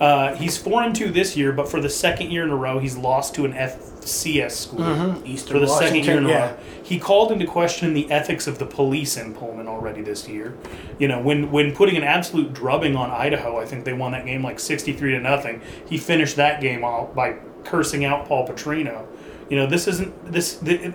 Uh, 0.00 0.34
he's 0.34 0.56
four 0.58 0.82
and 0.82 0.96
two 0.96 1.12
this 1.12 1.36
year, 1.36 1.52
but 1.52 1.68
for 1.68 1.80
the 1.80 1.88
second 1.88 2.32
year 2.32 2.42
in 2.42 2.50
a 2.50 2.56
row, 2.56 2.80
he's 2.80 2.96
lost 2.96 3.36
to 3.36 3.44
an 3.44 3.52
FCS 3.52 4.50
school 4.56 4.80
Mhm. 4.80 5.24
Eastern 5.24 5.52
for 5.54 5.60
the 5.60 5.68
second 5.68 6.04
year 6.04 6.16
in 6.16 6.26
a 6.26 6.28
yeah. 6.28 6.46
row. 6.50 6.56
He 6.82 6.98
called 6.98 7.30
into 7.30 7.46
question 7.46 7.94
the 7.94 8.10
ethics 8.10 8.48
of 8.48 8.58
the 8.58 8.66
police 8.66 9.16
in 9.16 9.32
Pullman 9.32 9.68
already 9.68 10.02
this 10.02 10.28
year. 10.28 10.54
You 10.98 11.06
know, 11.06 11.20
when 11.20 11.52
when 11.52 11.72
putting 11.72 11.96
an 11.96 12.02
absolute 12.02 12.52
drubbing 12.52 12.96
on 12.96 13.10
Idaho, 13.10 13.60
I 13.60 13.64
think 13.64 13.84
they 13.84 13.92
won 13.92 14.10
that 14.10 14.26
game 14.26 14.42
like 14.42 14.58
sixty 14.58 14.92
three 14.92 15.12
to 15.12 15.20
nothing. 15.20 15.60
He 15.88 15.98
finished 15.98 16.34
that 16.34 16.60
game 16.60 16.82
off 16.82 17.14
by 17.14 17.34
cursing 17.64 18.04
out 18.04 18.26
Paul 18.26 18.46
Petrino. 18.46 19.06
You 19.48 19.56
know, 19.56 19.66
this 19.66 19.86
isn't 19.88 20.32
this. 20.32 20.54
The, 20.56 20.94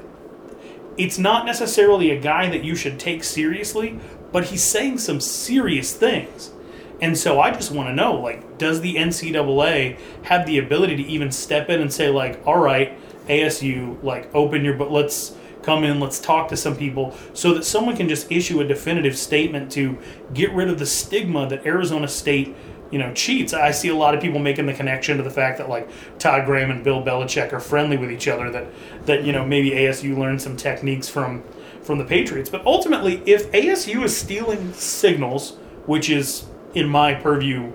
it's 0.97 1.19
not 1.19 1.45
necessarily 1.45 2.09
a 2.11 2.19
guy 2.19 2.49
that 2.49 2.63
you 2.63 2.75
should 2.75 2.99
take 2.99 3.23
seriously, 3.23 3.99
but 4.31 4.45
he's 4.45 4.63
saying 4.63 4.97
some 4.97 5.19
serious 5.19 5.93
things. 5.93 6.51
And 6.99 7.15
so 7.15 7.39
I 7.39 7.51
just 7.51 7.71
want 7.71 7.89
to 7.89 7.93
know, 7.93 8.15
like, 8.15 8.57
does 8.57 8.81
the 8.81 8.95
NCAA 8.95 9.99
have 10.23 10.47
the 10.47 10.57
ability 10.57 10.95
to 10.97 11.03
even 11.03 11.31
step 11.31 11.69
in 11.69 11.79
and 11.79 11.93
say, 11.93 12.09
like, 12.09 12.45
all 12.47 12.57
right, 12.57 12.97
ASU, 13.27 14.01
like, 14.03 14.33
open 14.33 14.65
your, 14.65 14.73
but 14.73 14.91
let's 14.91 15.35
come 15.61 15.83
in, 15.83 15.99
let's 15.99 16.19
talk 16.19 16.47
to 16.47 16.57
some 16.57 16.75
people, 16.75 17.15
so 17.33 17.53
that 17.53 17.63
someone 17.63 17.95
can 17.95 18.07
just 18.09 18.31
issue 18.31 18.61
a 18.61 18.63
definitive 18.63 19.17
statement 19.17 19.71
to 19.73 19.97
get 20.33 20.51
rid 20.53 20.69
of 20.69 20.79
the 20.79 20.85
stigma 20.85 21.47
that 21.47 21.65
Arizona 21.65 22.07
State, 22.07 22.55
you 22.91 22.99
know, 22.99 23.13
cheats. 23.13 23.53
I 23.53 23.71
see 23.71 23.89
a 23.89 23.95
lot 23.95 24.15
of 24.15 24.21
people 24.21 24.39
making 24.39 24.65
the 24.65 24.73
connection 24.73 25.17
to 25.17 25.23
the 25.23 25.29
fact 25.29 25.57
that 25.57 25.69
like 25.69 25.89
Todd 26.19 26.45
Graham 26.45 26.71
and 26.71 26.83
Bill 26.83 27.03
Belichick 27.03 27.51
are 27.53 27.59
friendly 27.59 27.97
with 27.97 28.11
each 28.11 28.27
other. 28.27 28.49
That 28.49 28.67
that 29.05 29.23
you 29.23 29.31
know 29.33 29.45
maybe 29.45 29.71
ASU 29.71 30.17
learned 30.17 30.41
some 30.41 30.55
techniques 30.55 31.07
from 31.09 31.43
from 31.81 31.97
the 31.97 32.05
Patriots. 32.05 32.49
But 32.49 32.65
ultimately, 32.65 33.21
if 33.25 33.51
ASU 33.51 34.03
is 34.03 34.15
stealing 34.15 34.73
signals, 34.73 35.57
which 35.85 36.09
is 36.09 36.45
in 36.73 36.87
my 36.87 37.13
purview, 37.13 37.71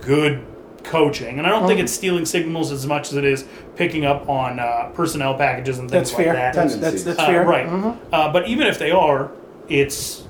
good 0.00 0.44
coaching, 0.82 1.38
and 1.38 1.46
I 1.46 1.50
don't 1.50 1.66
think 1.66 1.80
it's 1.80 1.92
stealing 1.92 2.26
signals 2.26 2.70
as 2.70 2.86
much 2.86 3.08
as 3.10 3.16
it 3.16 3.24
is 3.24 3.46
picking 3.76 4.04
up 4.04 4.28
on 4.28 4.58
uh, 4.60 4.90
personnel 4.94 5.34
packages 5.36 5.78
and 5.78 5.90
things 5.90 6.10
That's 6.10 6.18
like 6.18 6.26
fair. 6.26 6.34
that. 6.34 6.54
That's, 6.54 6.76
that's, 6.76 7.02
that's 7.04 7.18
Uh, 7.18 7.26
fair. 7.26 7.44
right. 7.46 7.66
Mhm. 7.66 7.96
Uh, 8.12 8.30
but 8.32 8.46
even 8.48 8.66
if 8.66 8.78
they 8.78 8.90
are, 8.90 9.30
it's 9.68 10.23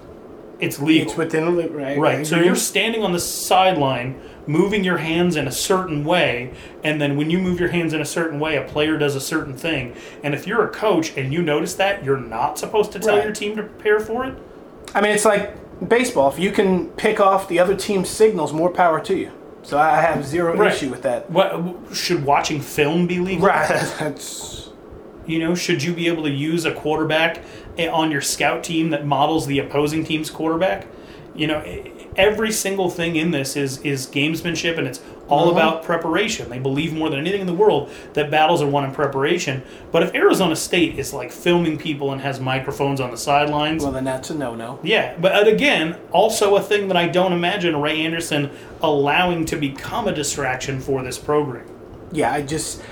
it's 0.65 0.81
legal. 0.81 1.09
It's 1.09 1.17
within 1.17 1.55
the 1.57 1.69
right. 1.69 1.99
Right. 1.99 2.27
So 2.27 2.37
you're 2.41 2.55
standing 2.57 3.03
on 3.03 3.12
the 3.12 3.21
sideline, 3.21 4.21
moving 4.47 4.85
your 4.85 4.99
hands 4.99 5.37
in 5.37 5.47
a 5.47 5.53
certain 5.53 6.05
way, 6.05 6.53
and 6.83 7.01
then 7.01 7.17
when 7.17 7.31
you 7.31 7.39
move 7.39 7.61
your 7.61 7.71
hands 7.71 7.93
in 7.93 8.01
a 8.01 8.05
certain 8.05 8.41
way, 8.41 8.57
a 8.57 8.62
player 8.62 8.97
does 8.99 9.15
a 9.15 9.21
certain 9.21 9.55
thing. 9.57 9.95
And 10.23 10.35
if 10.35 10.47
you're 10.47 10.65
a 10.65 10.69
coach 10.71 11.17
and 11.17 11.33
you 11.33 11.43
notice 11.43 11.75
that, 11.77 12.05
you're 12.05 12.19
not 12.19 12.59
supposed 12.59 12.93
to 12.93 12.99
tell 12.99 13.17
Right. 13.17 13.25
your 13.25 13.33
team 13.33 13.57
to 13.57 13.62
prepare 13.62 14.01
for 14.01 14.25
it. 14.25 14.35
I 14.95 15.01
mean, 15.01 15.12
it's 15.12 15.25
like 15.25 15.57
baseball. 15.89 16.31
If 16.31 16.39
you 16.39 16.51
can 16.53 16.89
pick 16.91 17.21
off 17.21 17.49
the 17.49 17.59
other 17.59 17.75
team's 17.77 18.09
signals, 18.09 18.53
more 18.53 18.71
power 18.71 19.01
to 19.01 19.15
you. 19.17 19.31
So 19.62 19.79
I 19.79 20.01
have 20.01 20.27
zero 20.27 20.55
Right. 20.57 20.73
issue 20.75 20.91
with 20.91 21.03
that. 21.03 21.31
What 21.31 21.59
should 21.95 22.25
watching 22.25 22.61
film 22.61 23.07
be 23.07 23.19
legal? 23.19 23.47
Right. 23.47 23.69
That's 23.99 24.69
You 25.27 25.39
know, 25.39 25.55
should 25.55 25.83
you 25.83 25.95
be 25.95 26.07
able 26.09 26.25
to 26.25 26.31
use 26.31 26.64
a 26.64 26.72
quarterback 26.72 27.43
eh, 27.79 27.89
on 27.89 28.11
your 28.11 28.20
scout 28.20 28.64
team 28.64 28.91
that 28.91 29.07
models 29.07 29.47
the 29.47 29.59
opposing 29.59 30.05
team's 30.05 30.31
quarterback? 30.31 30.87
You 31.35 31.47
know, 31.47 31.61
eh, 31.61 31.89
every 32.16 32.53
single 32.53 32.91
thing 32.91 33.16
in 33.16 33.31
this 33.31 33.57
is 33.57 33.79
is 33.79 34.07
gamesmanship, 34.07 34.79
and 34.79 34.87
it's 34.87 35.01
all 35.29 35.51
about 35.51 35.83
preparation. 35.83 36.49
They 36.49 36.59
believe 36.59 36.93
more 36.93 37.09
than 37.09 37.18
anything 37.18 37.41
in 37.41 37.47
the 37.47 37.55
world 37.55 37.91
that 38.12 38.31
battles 38.31 38.61
are 38.61 38.68
won 38.68 38.85
in 38.85 38.93
preparation. 38.93 39.62
But 39.91 40.03
if 40.03 40.14
Arizona 40.14 40.55
State 40.55 40.99
is 40.99 41.12
like 41.12 41.33
filming 41.33 41.79
people 41.79 42.12
and 42.12 42.20
has 42.20 42.41
microphones 42.41 43.01
on 43.01 43.11
the 43.11 43.16
sidelines, 43.16 43.83
well, 43.83 43.93
then 43.93 44.05
that's 44.05 44.31
a 44.31 44.35
no-no. 44.35 44.79
yeah, 44.83 45.16
but 45.18 45.35
uh, 45.35 45.51
again, 45.51 45.97
also 46.12 46.57
a 46.57 46.61
thing 46.61 46.89
that 46.89 46.97
I 46.97 47.09
don't 47.09 47.33
imagine 47.33 47.77
Ray 47.81 48.05
Anderson 48.05 48.51
allowing 48.83 49.45
to 49.47 49.57
become 49.57 50.09
a 50.09 50.12
distraction 50.12 50.81
for 50.81 51.03
this 51.03 51.18
program. 51.18 51.66
Yeah, 52.12 52.33
I 52.33 52.43
just 52.43 52.83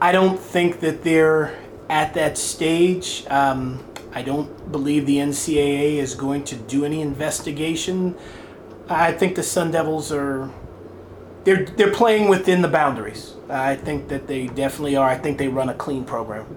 I 0.00 0.12
don't 0.12 0.38
think 0.38 0.80
that 0.80 1.04
they're 1.04 1.56
at 1.92 2.14
that 2.14 2.38
stage. 2.38 3.24
Um, 3.28 3.84
I 4.14 4.22
don't 4.22 4.72
believe 4.72 5.04
the 5.04 5.18
NCAA 5.18 5.96
is 5.96 6.14
going 6.14 6.42
to 6.44 6.56
do 6.56 6.86
any 6.86 7.02
investigation. 7.02 8.16
I 8.88 9.12
think 9.12 9.36
the 9.36 9.42
Sun 9.42 9.72
Devils 9.72 10.10
are 10.10 10.50
they're 11.44 11.66
they're 11.66 11.92
playing 11.92 12.28
within 12.28 12.62
the 12.62 12.68
boundaries. 12.68 13.34
I 13.48 13.76
think 13.76 14.08
that 14.08 14.26
they 14.26 14.46
definitely 14.46 14.96
are. 14.96 15.08
I 15.08 15.18
think 15.18 15.36
they 15.36 15.48
run 15.48 15.68
a 15.68 15.74
clean 15.74 16.04
program. 16.04 16.56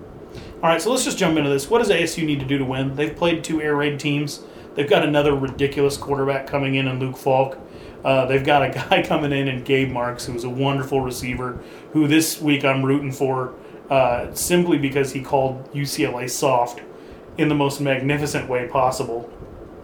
All 0.63 0.69
right, 0.69 0.81
so 0.81 0.89
let's 0.89 1.03
just 1.03 1.17
jump 1.17 1.37
into 1.37 1.49
this. 1.49 1.69
What 1.69 1.79
does 1.79 1.89
ASU 1.89 2.25
need 2.25 2.39
to 2.39 2.45
do 2.45 2.57
to 2.57 2.65
win? 2.65 2.95
They've 2.95 3.15
played 3.15 3.43
two 3.43 3.61
air 3.61 3.75
raid 3.75 3.99
teams. 3.99 4.41
They've 4.75 4.89
got 4.89 5.03
another 5.03 5.35
ridiculous 5.35 5.97
quarterback 5.97 6.47
coming 6.47 6.75
in 6.75 6.87
in 6.87 6.97
Luke 6.99 7.17
Falk. 7.17 7.59
Uh, 8.05 8.25
they've 8.25 8.43
got 8.43 8.63
a 8.63 8.69
guy 8.89 9.03
coming 9.03 9.33
in 9.33 9.49
in 9.49 9.65
Gabe 9.65 9.91
Marks, 9.91 10.25
who's 10.25 10.45
a 10.45 10.49
wonderful 10.49 11.01
receiver, 11.01 11.61
who 11.91 12.07
this 12.07 12.41
week 12.41 12.63
I'm 12.63 12.85
rooting 12.85 13.11
for 13.11 13.53
uh, 13.89 14.33
simply 14.33 14.77
because 14.77 15.11
he 15.13 15.21
called 15.21 15.71
UCLA 15.73 16.29
soft 16.29 16.81
in 17.37 17.49
the 17.49 17.55
most 17.55 17.79
magnificent 17.81 18.49
way 18.49 18.67
possible. 18.67 19.29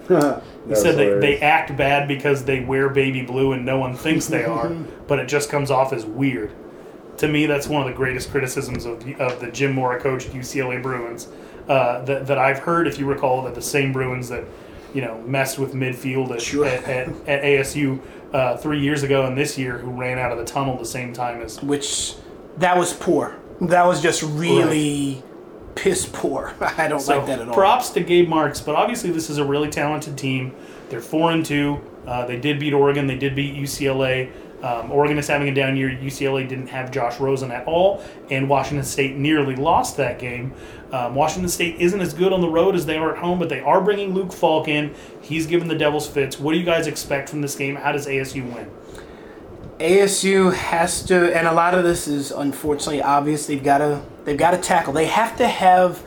He 0.69 0.75
said 0.75 0.95
they, 0.95 1.19
they 1.19 1.39
act 1.39 1.75
bad 1.75 2.07
because 2.07 2.43
they 2.45 2.59
wear 2.59 2.87
baby 2.87 3.23
blue 3.23 3.53
and 3.53 3.65
no 3.65 3.79
one 3.79 3.95
thinks 3.95 4.27
they 4.27 4.45
are, 4.45 4.69
but 5.07 5.17
it 5.17 5.27
just 5.27 5.49
comes 5.49 5.71
off 5.71 5.91
as 5.91 6.05
weird. 6.05 6.51
To 7.17 7.27
me, 7.27 7.47
that's 7.47 7.67
one 7.67 7.81
of 7.81 7.87
the 7.87 7.95
greatest 7.95 8.29
criticisms 8.29 8.85
of, 8.85 9.03
the- 9.03 9.15
of 9.15 9.39
the 9.39 9.49
Jim 9.49 9.73
Mora 9.73 9.99
coached 9.99 10.29
UCLA 10.29 10.79
Bruins 10.81 11.29
uh, 11.67 12.03
that, 12.05 12.27
that 12.27 12.37
I've 12.37 12.59
heard. 12.59 12.87
If 12.87 12.99
you 12.99 13.07
recall, 13.07 13.41
that 13.45 13.55
the 13.55 13.61
same 13.61 13.91
Bruins 13.91 14.29
that 14.29 14.43
you 14.93 15.01
know 15.01 15.19
messed 15.23 15.57
with 15.57 15.73
midfield 15.73 16.29
at, 16.29 16.41
Sure. 16.43 16.65
at, 16.67 16.83
at, 16.83 17.07
at 17.27 17.43
ASU 17.43 17.99
uh, 18.33 18.57
three 18.57 18.79
years 18.81 19.01
ago 19.01 19.25
and 19.25 19.35
this 19.35 19.57
year, 19.57 19.79
who 19.79 19.89
ran 19.89 20.19
out 20.19 20.31
of 20.31 20.37
the 20.37 20.45
tunnel 20.45 20.77
the 20.77 20.85
same 20.85 21.11
time 21.11 21.41
as 21.41 21.61
Which 21.63 22.13
that 22.57 22.77
was 22.77 22.93
poor. 22.93 23.35
That 23.61 23.85
was 23.85 24.01
just 24.01 24.23
really 24.23 25.23
piss 25.75 26.09
poor. 26.11 26.53
I 26.61 26.87
don't 26.87 26.99
So 26.99 27.17
like 27.17 27.27
that 27.27 27.39
at 27.39 27.47
all. 27.47 27.53
props 27.53 27.89
to 27.91 28.01
Gabe 28.01 28.27
Marks, 28.27 28.59
but 28.59 28.75
obviously 28.75 29.11
this 29.11 29.29
is 29.29 29.37
a 29.37 29.45
really 29.45 29.69
talented 29.69 30.17
team. 30.17 30.53
They're 30.89 31.01
four 31.01 31.31
and 31.31 31.45
two. 31.45 31.79
Uh, 32.05 32.25
they 32.25 32.37
did 32.37 32.59
beat 32.59 32.73
Oregon. 32.73 33.07
They 33.07 33.17
did 33.17 33.35
beat 33.35 33.55
UCLA. 33.55 34.31
Um, 34.63 34.91
Oregon 34.91 35.17
is 35.17 35.27
having 35.27 35.49
a 35.49 35.53
down 35.53 35.75
year. 35.77 35.89
UCLA 35.89 36.47
didn't 36.47 36.67
have 36.67 36.91
Josh 36.91 37.19
Rosen 37.19 37.49
at 37.51 37.65
all, 37.65 38.03
and 38.29 38.47
Washington 38.47 38.85
State 38.85 39.15
nearly 39.15 39.55
lost 39.55 39.97
that 39.97 40.19
game. 40.19 40.53
Um, 40.91 41.15
Washington 41.15 41.49
State 41.49 41.77
isn't 41.79 41.99
as 41.99 42.13
good 42.13 42.31
on 42.31 42.41
the 42.41 42.49
road 42.49 42.75
as 42.75 42.85
they 42.85 42.97
are 42.97 43.13
at 43.15 43.17
home, 43.23 43.39
but 43.39 43.49
they 43.49 43.59
are 43.61 43.81
bringing 43.81 44.13
Luke 44.13 44.31
Falk 44.33 44.67
in. 44.67 44.93
He's 45.21 45.47
given 45.47 45.67
the 45.67 45.75
Devils 45.77 46.07
fits. 46.07 46.39
What 46.39 46.51
do 46.53 46.59
you 46.59 46.65
guys 46.65 46.85
expect 46.85 47.29
from 47.29 47.41
this 47.41 47.55
game? 47.55 47.75
How 47.75 47.91
does 47.91 48.05
ASU 48.05 48.53
win? 48.53 48.69
ASU 49.81 50.53
has 50.53 51.03
to, 51.05 51.35
and 51.35 51.47
a 51.47 51.53
lot 51.53 51.73
of 51.73 51.83
this 51.83 52.07
is 52.07 52.31
unfortunately 52.31 53.01
obvious. 53.01 53.47
They've 53.47 53.63
got 53.63 53.79
to, 53.79 54.01
they've 54.25 54.37
got 54.37 54.51
to 54.51 54.57
tackle. 54.57 54.93
They 54.93 55.07
have 55.07 55.35
to 55.37 55.47
have 55.47 56.05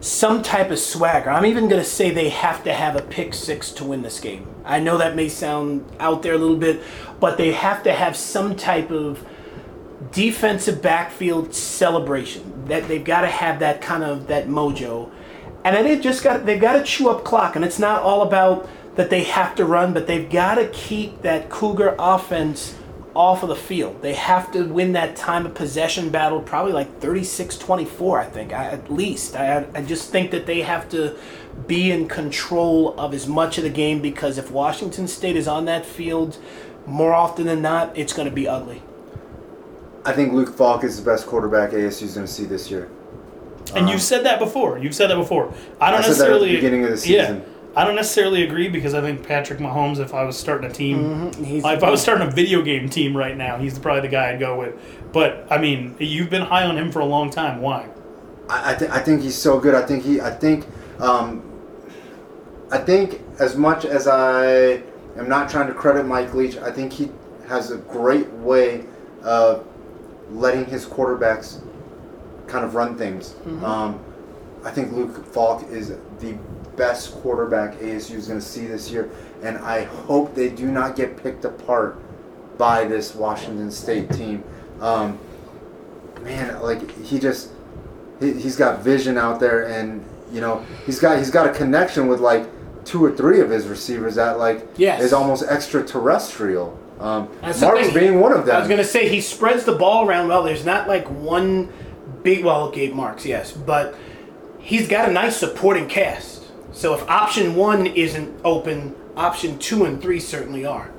some 0.00 0.42
type 0.42 0.70
of 0.70 0.78
swagger. 0.78 1.30
I'm 1.30 1.46
even 1.46 1.66
going 1.66 1.82
to 1.82 1.88
say 1.88 2.10
they 2.10 2.28
have 2.28 2.62
to 2.64 2.74
have 2.74 2.96
a 2.96 3.00
pick 3.00 3.32
six 3.32 3.72
to 3.72 3.84
win 3.84 4.02
this 4.02 4.20
game. 4.20 4.46
I 4.62 4.78
know 4.78 4.98
that 4.98 5.16
may 5.16 5.30
sound 5.30 5.90
out 5.98 6.22
there 6.22 6.34
a 6.34 6.38
little 6.38 6.58
bit, 6.58 6.82
but 7.18 7.38
they 7.38 7.52
have 7.52 7.82
to 7.84 7.92
have 7.94 8.14
some 8.14 8.54
type 8.54 8.90
of 8.90 9.26
defensive 10.12 10.82
backfield 10.82 11.54
celebration. 11.54 12.66
That 12.66 12.88
they've 12.88 13.04
got 13.04 13.22
to 13.22 13.28
have 13.28 13.60
that 13.60 13.80
kind 13.80 14.04
of 14.04 14.26
that 14.26 14.48
mojo, 14.48 15.10
and 15.64 15.74
then 15.74 15.84
they've 15.84 16.02
just 16.02 16.22
got 16.22 16.44
they've 16.44 16.60
got 16.60 16.74
to 16.74 16.82
chew 16.82 17.08
up 17.08 17.24
clock. 17.24 17.56
And 17.56 17.64
it's 17.64 17.78
not 17.78 18.02
all 18.02 18.22
about 18.22 18.68
that 18.96 19.08
they 19.08 19.24
have 19.24 19.54
to 19.54 19.64
run, 19.64 19.94
but 19.94 20.06
they've 20.06 20.28
got 20.28 20.56
to 20.56 20.68
keep 20.68 21.22
that 21.22 21.48
Cougar 21.48 21.96
offense 21.98 22.76
off 23.14 23.42
of 23.42 23.48
the 23.48 23.56
field. 23.56 24.02
They 24.02 24.14
have 24.14 24.50
to 24.52 24.64
win 24.64 24.92
that 24.92 25.16
time 25.16 25.46
of 25.46 25.54
possession 25.54 26.10
battle, 26.10 26.40
probably 26.40 26.72
like 26.72 27.00
36-24, 27.00 28.18
I 28.18 28.24
think, 28.24 28.52
I, 28.52 28.64
at 28.64 28.92
least. 28.92 29.36
I, 29.36 29.66
I 29.74 29.82
just 29.82 30.10
think 30.10 30.30
that 30.32 30.46
they 30.46 30.62
have 30.62 30.88
to 30.90 31.16
be 31.66 31.90
in 31.90 32.08
control 32.08 32.98
of 32.98 33.14
as 33.14 33.26
much 33.26 33.58
of 33.58 33.64
the 33.64 33.70
game 33.70 34.00
because 34.00 34.38
if 34.38 34.50
Washington 34.50 35.06
State 35.06 35.36
is 35.36 35.46
on 35.46 35.64
that 35.66 35.86
field, 35.86 36.38
more 36.86 37.14
often 37.14 37.46
than 37.46 37.62
not, 37.62 37.96
it's 37.96 38.12
going 38.12 38.28
to 38.28 38.34
be 38.34 38.48
ugly. 38.48 38.82
I 40.04 40.12
think 40.12 40.32
Luke 40.32 40.54
Falk 40.54 40.84
is 40.84 41.02
the 41.02 41.10
best 41.10 41.26
quarterback 41.26 41.70
ASU's 41.70 42.14
going 42.14 42.26
to 42.26 42.32
see 42.32 42.44
this 42.44 42.70
year. 42.70 42.90
And 43.74 43.88
you've 43.88 43.94
um, 43.94 44.00
said 44.00 44.24
that 44.24 44.38
before. 44.38 44.78
You've 44.78 44.94
said 44.94 45.08
that 45.08 45.16
before. 45.16 45.52
I 45.80 45.90
don't 45.90 46.00
I 46.00 46.02
said 46.02 46.16
that 46.16 46.30
at 46.32 46.40
the 46.40 46.46
necessarily 46.46 46.54
beginning 46.56 46.84
of 46.84 46.90
the 46.90 46.98
season. 46.98 47.14
Yeah, 47.14 47.26
season. 47.26 47.53
I 47.76 47.84
don't 47.84 47.96
necessarily 47.96 48.44
agree 48.44 48.68
because 48.68 48.94
I 48.94 49.00
think 49.00 49.26
Patrick 49.26 49.58
Mahomes, 49.58 49.98
if 49.98 50.14
I 50.14 50.22
was 50.24 50.36
starting 50.36 50.70
a 50.70 50.72
team, 50.72 51.32
He's 51.44 51.64
if 51.64 51.82
I 51.82 51.90
was 51.90 52.00
starting 52.00 52.26
a 52.26 52.30
video 52.30 52.62
game 52.62 52.88
team 52.88 53.16
right 53.16 53.36
now, 53.36 53.58
he's 53.58 53.78
probably 53.78 54.02
the 54.02 54.08
guy 54.08 54.30
I'd 54.32 54.38
go 54.38 54.56
with. 54.58 54.74
But 55.12 55.46
I 55.50 55.58
mean, 55.58 55.96
you've 55.98 56.30
been 56.30 56.42
high 56.42 56.64
on 56.64 56.78
him 56.78 56.92
for 56.92 57.00
a 57.00 57.04
long 57.04 57.30
time. 57.30 57.60
Why? 57.60 57.88
I, 58.48 58.72
I, 58.72 58.74
th- 58.76 58.90
I 58.90 59.00
think 59.00 59.22
he's 59.22 59.34
so 59.34 59.58
good. 59.58 59.74
I 59.74 59.82
think 59.82 60.04
he. 60.04 60.20
I 60.20 60.30
think. 60.30 60.66
Um, 61.00 61.42
I 62.70 62.78
think 62.78 63.20
as 63.38 63.56
much 63.56 63.84
as 63.84 64.06
I 64.08 64.82
am 65.16 65.28
not 65.28 65.48
trying 65.50 65.66
to 65.68 65.74
credit 65.74 66.06
Mike 66.06 66.32
Leach, 66.34 66.56
I 66.56 66.70
think 66.70 66.92
he 66.92 67.10
has 67.48 67.70
a 67.70 67.76
great 67.76 68.30
way 68.32 68.84
of 69.22 69.66
letting 70.30 70.64
his 70.64 70.86
quarterbacks 70.86 71.60
kind 72.46 72.64
of 72.64 72.74
run 72.74 72.96
things. 72.96 73.34
Um, 73.64 74.02
I 74.64 74.70
think 74.70 74.92
Luke 74.92 75.24
Falk 75.26 75.62
is 75.70 75.90
the 76.20 76.36
best 76.76 77.12
quarterback 77.20 77.74
ASU 77.78 78.16
is 78.16 78.28
going 78.28 78.40
to 78.40 78.44
see 78.44 78.66
this 78.66 78.90
year, 78.90 79.10
and 79.42 79.58
I 79.58 79.84
hope 79.84 80.34
they 80.34 80.48
do 80.50 80.66
not 80.70 80.96
get 80.96 81.16
picked 81.22 81.44
apart 81.44 81.98
by 82.58 82.84
this 82.84 83.14
Washington 83.14 83.70
State 83.70 84.10
team. 84.12 84.42
Um, 84.80 85.18
man, 86.22 86.60
like 86.62 86.90
he 87.04 87.18
just 87.18 87.50
he, 88.20 88.32
he's 88.32 88.56
got 88.56 88.80
vision 88.82 89.18
out 89.18 89.40
there, 89.40 89.66
and 89.68 90.04
you 90.32 90.40
know 90.40 90.64
he's 90.86 90.98
got 90.98 91.18
he's 91.18 91.30
got 91.30 91.46
a 91.48 91.52
connection 91.52 92.06
with 92.08 92.20
like 92.20 92.46
two 92.84 93.04
or 93.04 93.10
three 93.12 93.40
of 93.40 93.50
his 93.50 93.66
receivers 93.66 94.16
that 94.16 94.38
like 94.38 94.66
Yes. 94.76 95.02
is 95.02 95.12
almost 95.12 95.42
extraterrestrial. 95.44 96.78
Um, 97.00 97.28
Marks 97.42 97.92
being 97.92 98.20
one 98.20 98.32
of 98.32 98.46
them. 98.46 98.56
I 98.56 98.60
was 98.60 98.68
gonna 98.68 98.84
say 98.84 99.08
he 99.08 99.20
spreads 99.20 99.64
the 99.64 99.74
ball 99.74 100.06
around 100.08 100.28
well. 100.28 100.42
There's 100.42 100.64
not 100.64 100.86
like 100.86 101.06
one 101.08 101.72
big 102.22 102.44
well, 102.44 102.70
Gabe 102.70 102.94
Marks, 102.94 103.26
yes, 103.26 103.52
but 103.52 103.94
he's 104.58 104.86
got 104.88 105.08
a 105.08 105.12
nice 105.12 105.36
supporting 105.36 105.88
cast. 105.88 106.43
So 106.74 106.92
if 106.92 107.08
option 107.08 107.54
one 107.54 107.86
isn't 107.86 108.40
open, 108.44 108.96
option 109.16 109.58
two 109.58 109.84
and 109.84 110.02
three 110.02 110.18
certainly 110.18 110.66
are. 110.66 110.90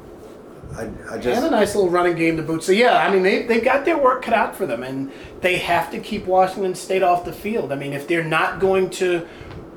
I, 0.73 0.89
I 1.11 1.17
just 1.17 1.41
have 1.41 1.43
a 1.43 1.51
nice 1.51 1.75
little 1.75 1.89
running 1.89 2.15
game 2.15 2.37
to 2.37 2.43
boot. 2.43 2.63
So 2.63 2.71
yeah, 2.71 2.97
I 2.97 3.11
mean 3.11 3.23
they 3.23 3.43
they've 3.43 3.63
got 3.63 3.83
their 3.85 3.97
work 3.97 4.23
cut 4.23 4.33
out 4.33 4.55
for 4.55 4.65
them, 4.65 4.83
and 4.83 5.11
they 5.41 5.57
have 5.57 5.91
to 5.91 5.99
keep 5.99 6.25
Washington 6.25 6.75
State 6.75 7.03
off 7.03 7.25
the 7.25 7.33
field. 7.33 7.71
I 7.71 7.75
mean 7.75 7.93
if 7.93 8.07
they're 8.07 8.23
not 8.23 8.59
going 8.59 8.89
to 8.91 9.27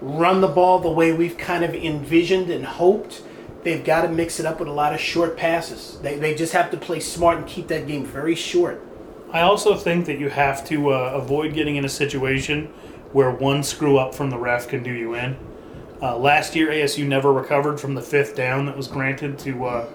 run 0.01 0.40
the 0.40 0.49
ball 0.49 0.78
the 0.78 0.90
way 0.90 1.12
we've 1.12 1.36
kind 1.36 1.64
of 1.64 1.74
envisioned 1.74 2.49
and 2.49 2.64
hoped, 2.64 3.22
they've 3.64 3.84
got 3.84 4.03
to 4.03 4.09
mix 4.09 4.38
it 4.38 4.46
up 4.46 4.61
with 4.61 4.68
a 4.68 4.72
lot 4.72 4.94
of 4.94 5.01
short 5.01 5.36
passes. 5.36 5.99
They 6.01 6.16
they 6.16 6.34
just 6.34 6.53
have 6.53 6.70
to 6.70 6.76
play 6.76 7.01
smart 7.01 7.38
and 7.38 7.46
keep 7.46 7.66
that 7.68 7.88
game 7.88 8.07
very 8.07 8.36
short. 8.36 8.80
I 9.32 9.40
also 9.40 9.74
think 9.74 10.07
that 10.07 10.18
you 10.18 10.30
have 10.30 10.64
to 10.68 10.90
uh, 10.90 11.11
avoid 11.14 11.55
getting 11.55 11.74
in 11.74 11.84
a 11.84 11.88
situation 11.88 12.66
where 13.12 13.30
one 13.30 13.62
screw 13.62 13.99
up 13.99 14.14
from 14.14 14.30
the 14.30 14.38
ref 14.38 14.68
can 14.68 14.82
do 14.82 14.92
you 14.92 15.14
in. 15.14 15.36
Uh, 16.01 16.16
last 16.16 16.55
year, 16.55 16.68
ASU 16.68 17.07
never 17.07 17.32
recovered 17.32 17.80
from 17.80 17.94
the 17.94 18.03
fifth 18.03 18.36
down 18.36 18.66
that 18.66 18.76
was 18.76 18.86
granted 18.86 19.38
to 19.40 19.64
uh, 19.66 19.88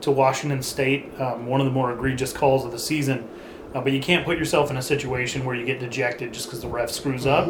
to 0.00 0.10
Washington 0.12 0.62
State, 0.62 1.12
um, 1.20 1.46
one 1.46 1.60
of 1.60 1.64
the 1.64 1.72
more 1.72 1.92
egregious 1.92 2.32
calls 2.32 2.64
of 2.64 2.70
the 2.70 2.78
season. 2.78 3.28
Uh, 3.74 3.80
but 3.80 3.92
you 3.92 4.00
can't 4.00 4.24
put 4.24 4.38
yourself 4.38 4.70
in 4.70 4.76
a 4.76 4.82
situation 4.82 5.44
where 5.44 5.56
you 5.56 5.66
get 5.66 5.80
dejected 5.80 6.32
just 6.32 6.46
because 6.46 6.60
the 6.60 6.68
ref 6.68 6.90
screws 6.90 7.26
up, 7.26 7.48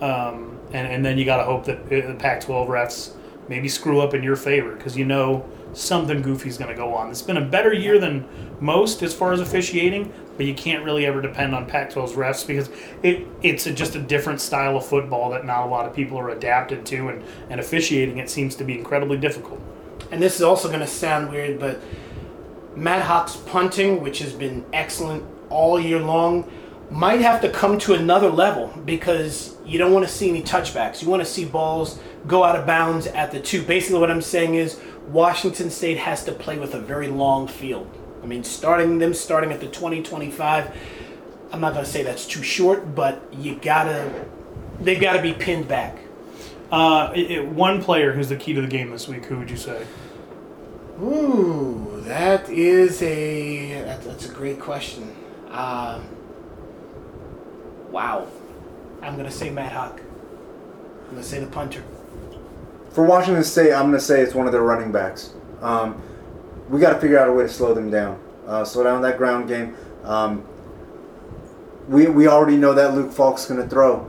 um, 0.00 0.58
and 0.72 0.88
and 0.88 1.04
then 1.04 1.16
you 1.16 1.24
got 1.24 1.36
to 1.36 1.44
hope 1.44 1.64
that 1.64 1.78
uh, 1.86 2.08
the 2.08 2.16
Pac-12 2.18 2.68
refs 2.68 3.14
maybe 3.48 3.68
screw 3.68 4.00
up 4.00 4.14
in 4.14 4.22
your 4.22 4.36
favor 4.36 4.74
because 4.74 4.96
you 4.96 5.04
know 5.04 5.48
something 5.72 6.22
goofy 6.22 6.48
is 6.48 6.58
going 6.58 6.70
to 6.70 6.76
go 6.76 6.94
on. 6.94 7.10
It's 7.10 7.22
been 7.22 7.36
a 7.36 7.44
better 7.44 7.72
year 7.72 7.98
than 7.98 8.26
most 8.60 9.02
as 9.02 9.14
far 9.14 9.32
as 9.32 9.40
officiating, 9.40 10.12
but 10.36 10.46
you 10.46 10.54
can't 10.54 10.84
really 10.84 11.06
ever 11.06 11.20
depend 11.20 11.54
on 11.54 11.66
Pac-12's 11.66 12.12
refs 12.14 12.46
because 12.46 12.70
it 13.02 13.26
it's 13.42 13.66
a, 13.66 13.72
just 13.72 13.94
a 13.94 14.00
different 14.00 14.40
style 14.40 14.76
of 14.76 14.86
football 14.86 15.30
that 15.30 15.44
not 15.44 15.66
a 15.66 15.68
lot 15.68 15.86
of 15.86 15.94
people 15.94 16.18
are 16.18 16.30
adapted 16.30 16.86
to, 16.86 17.08
and 17.08 17.24
and 17.50 17.60
officiating 17.60 18.18
it 18.18 18.30
seems 18.30 18.54
to 18.56 18.64
be 18.64 18.76
incredibly 18.78 19.16
difficult. 19.16 19.60
And 20.10 20.22
this 20.22 20.36
is 20.36 20.42
also 20.42 20.68
going 20.68 20.80
to 20.80 20.86
sound 20.86 21.30
weird, 21.30 21.60
but 21.60 21.80
Matt 22.74 23.02
Haack's 23.02 23.36
punting, 23.36 24.00
which 24.00 24.20
has 24.20 24.32
been 24.32 24.64
excellent 24.72 25.24
all 25.50 25.78
year 25.80 25.98
long, 25.98 26.50
might 26.90 27.20
have 27.20 27.40
to 27.42 27.50
come 27.50 27.78
to 27.78 27.94
another 27.94 28.30
level 28.30 28.72
because 28.84 29.56
you 29.66 29.78
don't 29.78 29.92
want 29.92 30.06
to 30.06 30.12
see 30.12 30.30
any 30.30 30.42
touchbacks. 30.42 31.02
You 31.02 31.08
want 31.08 31.20
to 31.20 31.28
see 31.28 31.44
balls 31.44 31.98
go 32.26 32.44
out 32.44 32.56
of 32.56 32.66
bounds 32.66 33.06
at 33.08 33.30
the 33.30 33.40
two. 33.40 33.62
Basically, 33.62 33.98
what 33.98 34.10
I'm 34.10 34.22
saying 34.22 34.54
is 34.54 34.80
Washington 35.08 35.70
State 35.70 35.98
has 35.98 36.24
to 36.24 36.32
play 36.32 36.58
with 36.58 36.74
a 36.74 36.80
very 36.80 37.08
long 37.08 37.48
field. 37.48 37.88
I 38.22 38.26
mean, 38.26 38.44
starting 38.44 38.98
them 38.98 39.14
starting 39.14 39.52
at 39.52 39.60
the 39.60 39.66
2025, 39.66 40.76
I'm 41.52 41.60
not 41.60 41.72
going 41.72 41.84
to 41.84 41.90
say 41.90 42.02
that's 42.02 42.26
too 42.26 42.42
short, 42.42 42.94
but 42.94 43.22
you 43.32 43.54
gotta, 43.56 44.10
they've 44.80 45.00
got 45.00 45.14
to 45.14 45.22
be 45.22 45.32
pinned 45.32 45.66
back. 45.68 45.96
Uh, 46.70 47.12
it, 47.14 47.30
it- 47.30 47.46
one 47.48 47.82
player 47.82 48.12
who's 48.12 48.28
the 48.28 48.36
key 48.36 48.52
to 48.54 48.60
the 48.60 48.66
game 48.66 48.90
this 48.90 49.08
week. 49.08 49.24
Who 49.26 49.38
would 49.38 49.50
you 49.50 49.56
say? 49.56 49.86
Ooh, 51.00 52.00
that 52.04 52.48
is 52.50 53.00
a 53.02 53.82
that, 53.84 54.02
that's 54.02 54.28
a 54.28 54.32
great 54.32 54.58
question. 54.60 55.14
Um, 55.48 56.04
wow, 57.90 58.26
I'm 59.00 59.16
gonna 59.16 59.30
say 59.30 59.48
Matt 59.48 59.72
Haack. 59.72 60.00
I'm 60.00 61.10
gonna 61.10 61.22
say 61.22 61.38
the 61.40 61.46
punter. 61.46 61.82
For 62.90 63.04
Washington 63.04 63.44
State, 63.44 63.72
I'm 63.72 63.82
going 63.86 63.92
to 63.92 64.00
say 64.00 64.20
it's 64.20 64.34
one 64.34 64.46
of 64.46 64.52
their 64.52 64.62
running 64.62 64.92
backs. 64.92 65.32
Um, 65.60 66.00
we 66.68 66.80
got 66.80 66.92
to 66.94 67.00
figure 67.00 67.18
out 67.18 67.28
a 67.28 67.32
way 67.32 67.44
to 67.44 67.48
slow 67.48 67.74
them 67.74 67.90
down, 67.90 68.20
uh, 68.46 68.64
slow 68.64 68.84
down 68.84 69.02
that 69.02 69.18
ground 69.18 69.48
game. 69.48 69.74
Um, 70.04 70.44
we, 71.88 72.06
we 72.06 72.28
already 72.28 72.56
know 72.56 72.74
that 72.74 72.94
Luke 72.94 73.12
Falk's 73.12 73.46
going 73.46 73.60
to 73.62 73.68
throw. 73.68 74.08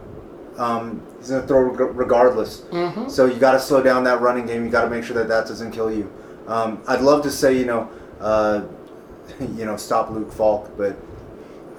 Um, 0.58 1.02
he's 1.20 1.30
going 1.30 1.42
to 1.42 1.48
throw 1.48 1.62
reg- 1.62 1.96
regardless. 1.96 2.64
So 3.10 3.26
you 3.26 3.40
got 3.40 3.54
to 3.54 3.60
slow 3.60 3.82
down 3.82 4.04
that 4.04 4.20
running 4.22 4.46
game. 4.46 4.66
You 4.66 4.70
got 4.70 4.84
to 4.84 4.90
make 4.90 5.04
sure 5.04 5.16
that 5.16 5.28
that 5.30 5.48
doesn't 5.48 5.72
kill 5.72 5.92
you. 5.92 6.12
Um, 6.48 6.82
I'd 6.88 7.02
love 7.02 7.22
to 7.24 7.32
say 7.32 7.58
you 7.58 7.66
know, 7.66 7.90
uh, 8.20 8.64
you 9.40 9.66
know, 9.66 9.78
stop 9.78 10.10
Luke 10.10 10.32
Falk, 10.34 10.70
but 10.78 10.98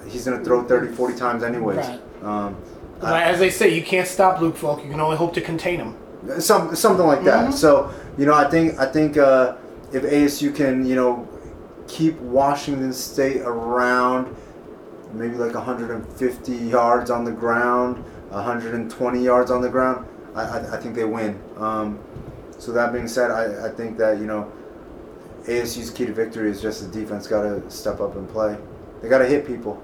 he's 0.07 0.25
going 0.25 0.39
to 0.39 0.43
throw 0.43 0.63
30, 0.63 0.95
40 0.95 1.15
times 1.17 1.43
anyways. 1.43 1.77
Right. 1.77 2.01
Um, 2.23 2.55
But 2.99 3.21
as 3.23 3.37
they 3.39 3.49
say, 3.51 3.69
you 3.69 3.83
can't 3.83 4.07
stop 4.07 4.41
Luke 4.41 4.57
Falk. 4.57 4.83
You 4.83 4.89
can 4.89 4.99
only 4.99 5.17
hope 5.17 5.33
to 5.35 5.41
contain 5.41 5.79
him. 5.79 5.95
Some 6.39 6.75
something 6.75 7.05
like 7.05 7.23
that. 7.23 7.53
So 7.53 7.93
you 8.17 8.25
know, 8.25 8.33
I 8.33 8.49
think 8.49 8.79
I 8.79 8.85
think 8.85 9.17
uh, 9.17 9.55
if 9.91 10.03
ASU 10.03 10.55
can 10.55 10.85
you 10.85 10.95
know 10.95 11.27
keep 11.87 12.17
Washington 12.19 12.93
State 12.93 13.41
around 13.41 14.35
maybe 15.13 15.35
like 15.35 15.53
150 15.53 16.51
yards 16.53 17.09
on 17.09 17.25
the 17.25 17.31
ground, 17.31 17.97
120 18.29 19.23
yards 19.23 19.51
on 19.51 19.61
the 19.61 19.69
ground, 19.69 20.07
I, 20.35 20.41
I, 20.41 20.77
I 20.77 20.77
think 20.77 20.95
they 20.95 21.03
win. 21.03 21.41
Um, 21.57 21.99
so 22.57 22.71
that 22.71 22.93
being 22.93 23.07
said, 23.07 23.31
I, 23.31 23.67
I 23.67 23.69
think 23.69 23.97
that 23.97 24.19
you 24.19 24.25
know 24.25 24.51
ASU's 25.43 25.89
key 25.89 26.05
to 26.05 26.13
victory 26.13 26.49
is 26.49 26.61
just 26.61 26.81
the 26.81 26.99
defense 26.99 27.27
got 27.27 27.41
to 27.41 27.69
step 27.69 27.99
up 27.99 28.15
and 28.15 28.29
play. 28.29 28.57
They 29.01 29.09
got 29.09 29.19
to 29.19 29.27
hit 29.27 29.45
people. 29.45 29.81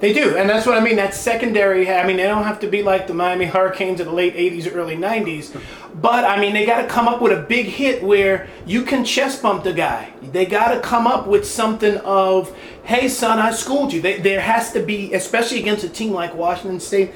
They 0.00 0.12
do, 0.12 0.36
and 0.36 0.48
that's 0.48 0.66
what 0.66 0.76
I 0.76 0.80
mean. 0.80 0.96
That 0.96 1.14
secondary, 1.14 1.90
I 1.90 2.06
mean, 2.06 2.16
they 2.16 2.24
don't 2.24 2.44
have 2.44 2.60
to 2.60 2.68
be 2.68 2.82
like 2.82 3.06
the 3.06 3.14
Miami 3.14 3.46
Hurricanes 3.46 4.00
of 4.00 4.06
the 4.06 4.12
late 4.12 4.34
80s, 4.34 4.74
early 4.74 4.96
90s, 4.96 5.58
but 5.94 6.24
I 6.24 6.40
mean, 6.40 6.52
they 6.52 6.66
got 6.66 6.82
to 6.82 6.88
come 6.88 7.08
up 7.08 7.22
with 7.22 7.32
a 7.32 7.42
big 7.42 7.66
hit 7.66 8.02
where 8.02 8.48
you 8.66 8.82
can 8.82 9.04
chest 9.04 9.42
bump 9.42 9.64
the 9.64 9.72
guy. 9.72 10.12
They 10.22 10.46
got 10.46 10.74
to 10.74 10.80
come 10.80 11.06
up 11.06 11.26
with 11.26 11.46
something 11.46 11.96
of, 11.98 12.54
hey, 12.84 13.08
son, 13.08 13.38
I 13.38 13.52
schooled 13.52 13.92
you. 13.92 14.02
They, 14.02 14.20
there 14.20 14.40
has 14.40 14.72
to 14.72 14.82
be, 14.82 15.14
especially 15.14 15.60
against 15.60 15.84
a 15.84 15.88
team 15.88 16.12
like 16.12 16.34
Washington 16.34 16.80
State, 16.80 17.12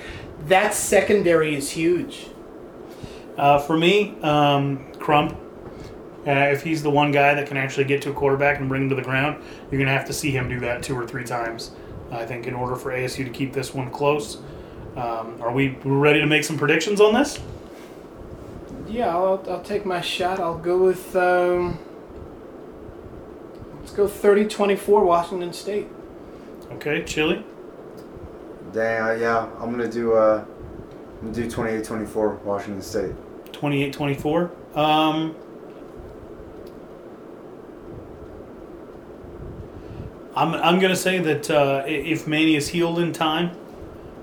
that 0.46 0.72
secondary 0.74 1.54
is 1.54 1.70
huge. 1.70 2.28
Uh, 3.36 3.58
for 3.58 3.76
me, 3.76 4.16
um, 4.22 4.92
Crump. 4.94 5.36
Uh, 6.26 6.50
if 6.52 6.62
he's 6.62 6.82
the 6.82 6.90
one 6.90 7.10
guy 7.10 7.32
that 7.32 7.46
can 7.46 7.56
actually 7.56 7.84
get 7.84 8.02
to 8.02 8.10
a 8.10 8.12
quarterback 8.12 8.58
and 8.58 8.68
bring 8.68 8.82
him 8.82 8.88
to 8.90 8.94
the 8.94 9.02
ground, 9.02 9.42
you're 9.70 9.78
going 9.78 9.86
to 9.86 9.92
have 9.92 10.04
to 10.04 10.12
see 10.12 10.30
him 10.30 10.48
do 10.48 10.60
that 10.60 10.82
two 10.82 10.94
or 10.94 11.06
three 11.06 11.24
times. 11.24 11.70
I 12.10 12.24
think 12.26 12.46
in 12.46 12.54
order 12.54 12.76
for 12.76 12.90
ASU 12.90 13.24
to 13.24 13.30
keep 13.30 13.52
this 13.52 13.74
one 13.74 13.90
close. 13.90 14.38
Um, 14.96 15.40
are 15.40 15.52
we 15.52 15.76
ready 15.84 16.20
to 16.20 16.26
make 16.26 16.44
some 16.44 16.58
predictions 16.58 17.00
on 17.00 17.14
this? 17.14 17.38
Yeah, 18.88 19.08
I'll, 19.14 19.44
I'll 19.48 19.62
take 19.62 19.84
my 19.84 20.00
shot. 20.00 20.40
I'll 20.40 20.58
go 20.58 20.82
with, 20.82 21.14
um, 21.14 21.78
let's 23.80 23.92
go 23.92 24.08
30 24.08 24.46
24 24.46 25.04
Washington 25.04 25.52
State. 25.52 25.88
Okay, 26.72 27.04
Chili. 27.04 27.44
Dang, 28.72 29.02
I, 29.02 29.14
yeah, 29.16 29.48
I'm 29.58 29.70
gonna 29.70 29.90
do 29.90 30.14
uh, 30.14 30.44
I'm 31.20 31.32
gonna 31.32 31.48
do 31.48 31.50
28-24 31.50 32.42
Washington 32.42 32.82
State. 32.82 33.12
28-24. 33.52 34.76
Um, 34.76 35.34
I'm, 40.38 40.54
I'm 40.54 40.78
going 40.78 40.92
to 40.92 40.96
say 40.96 41.18
that 41.18 41.50
uh, 41.50 41.82
if 41.84 42.28
Manny 42.28 42.54
is 42.54 42.68
healed 42.68 43.00
in 43.00 43.12
time 43.12 43.56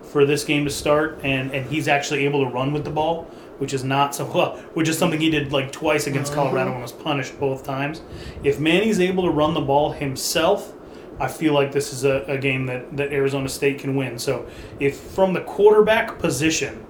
for 0.02 0.26
this 0.26 0.46
game 0.46 0.64
to 0.64 0.72
start 0.72 1.20
and, 1.24 1.52
and 1.52 1.70
he's 1.70 1.90
actually 1.90 2.24
able 2.24 2.46
to 2.46 2.50
run 2.50 2.72
with 2.72 2.86
the 2.86 2.90
ball, 2.90 3.26
which 3.58 3.74
is 3.74 3.84
not 3.84 4.16
so 4.16 4.26
well, 4.34 4.56
which 4.76 4.88
is 4.88 4.98
something 4.98 5.20
he 5.20 5.30
did 5.30 5.52
like 5.52 5.74
twice 5.74 6.08
against 6.08 6.34
Colorado 6.34 6.72
and 6.72 6.82
was 6.82 6.94
punished 6.94 7.38
both 7.38 7.66
times. 7.66 8.02
If 8.46 8.62
Manny's 8.62 9.02
able 9.02 9.24
to 9.24 9.30
run 9.30 9.54
the 9.54 9.60
ball 9.60 9.92
himself, 9.92 10.74
I 11.20 11.28
feel 11.28 11.54
like 11.54 11.74
this 11.74 11.92
is 11.92 12.06
a, 12.06 12.24
a 12.30 12.38
game 12.38 12.66
that, 12.68 12.96
that 12.96 13.12
Arizona 13.12 13.50
State 13.50 13.80
can 13.80 13.98
win. 13.98 14.18
So 14.18 14.48
if 14.80 14.98
from 14.98 15.34
the 15.34 15.42
quarterback 15.42 16.18
position, 16.18 16.86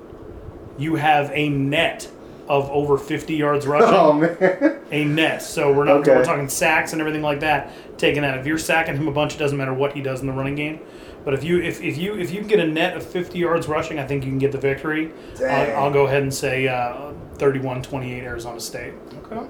you 0.78 0.98
have 0.98 1.32
a 1.34 1.50
net 1.50 2.12
of 2.48 2.70
over 2.70 2.98
50 2.98 3.36
yards 3.36 3.66
rushing. 3.68 3.90
Oh 3.94 4.14
man. 4.14 4.80
a 4.92 5.06
nest. 5.06 5.52
So 5.52 5.72
we're 5.74 5.86
not 5.86 5.98
Okay. 6.02 6.16
we're 6.16 6.26
talking 6.26 6.48
sacks 6.50 6.92
and 6.94 7.02
everything 7.02 7.22
like 7.22 7.40
that. 7.42 7.72
Taking 7.98 8.22
that, 8.24 8.38
if 8.38 8.46
you're 8.46 8.58
sacking 8.58 8.96
him 8.98 9.08
a 9.08 9.12
bunch, 9.12 9.36
it 9.36 9.38
doesn't 9.38 9.58
matter 9.58 9.74
what 9.74 9.94
he 9.94 10.02
does 10.02 10.22
in 10.22 10.28
the 10.28 10.34
running 10.34 10.56
game. 10.56 10.80
But 11.24 11.34
if 11.34 11.44
you 11.44 11.60
if, 11.62 11.82
if 11.82 11.98
you 11.98 12.16
if 12.16 12.32
you 12.32 12.40
can 12.40 12.48
get 12.48 12.60
a 12.60 12.68
net 12.68 12.96
of 12.96 13.04
50 13.06 13.40
yards 13.40 13.68
rushing, 13.68 13.98
I 13.98 14.06
think 14.06 14.24
you 14.26 14.30
can 14.30 14.38
get 14.38 14.52
the 14.52 14.60
victory. 14.60 15.12
Dang. 15.38 15.72
I'll, 15.76 15.86
I'll 15.86 15.92
go 15.92 16.06
ahead 16.06 16.22
and 16.22 16.32
say 16.34 16.68
uh, 16.68 17.14
31-28 17.38 18.22
Arizona 18.24 18.60
State. 18.60 18.94
Okay. 19.24 19.48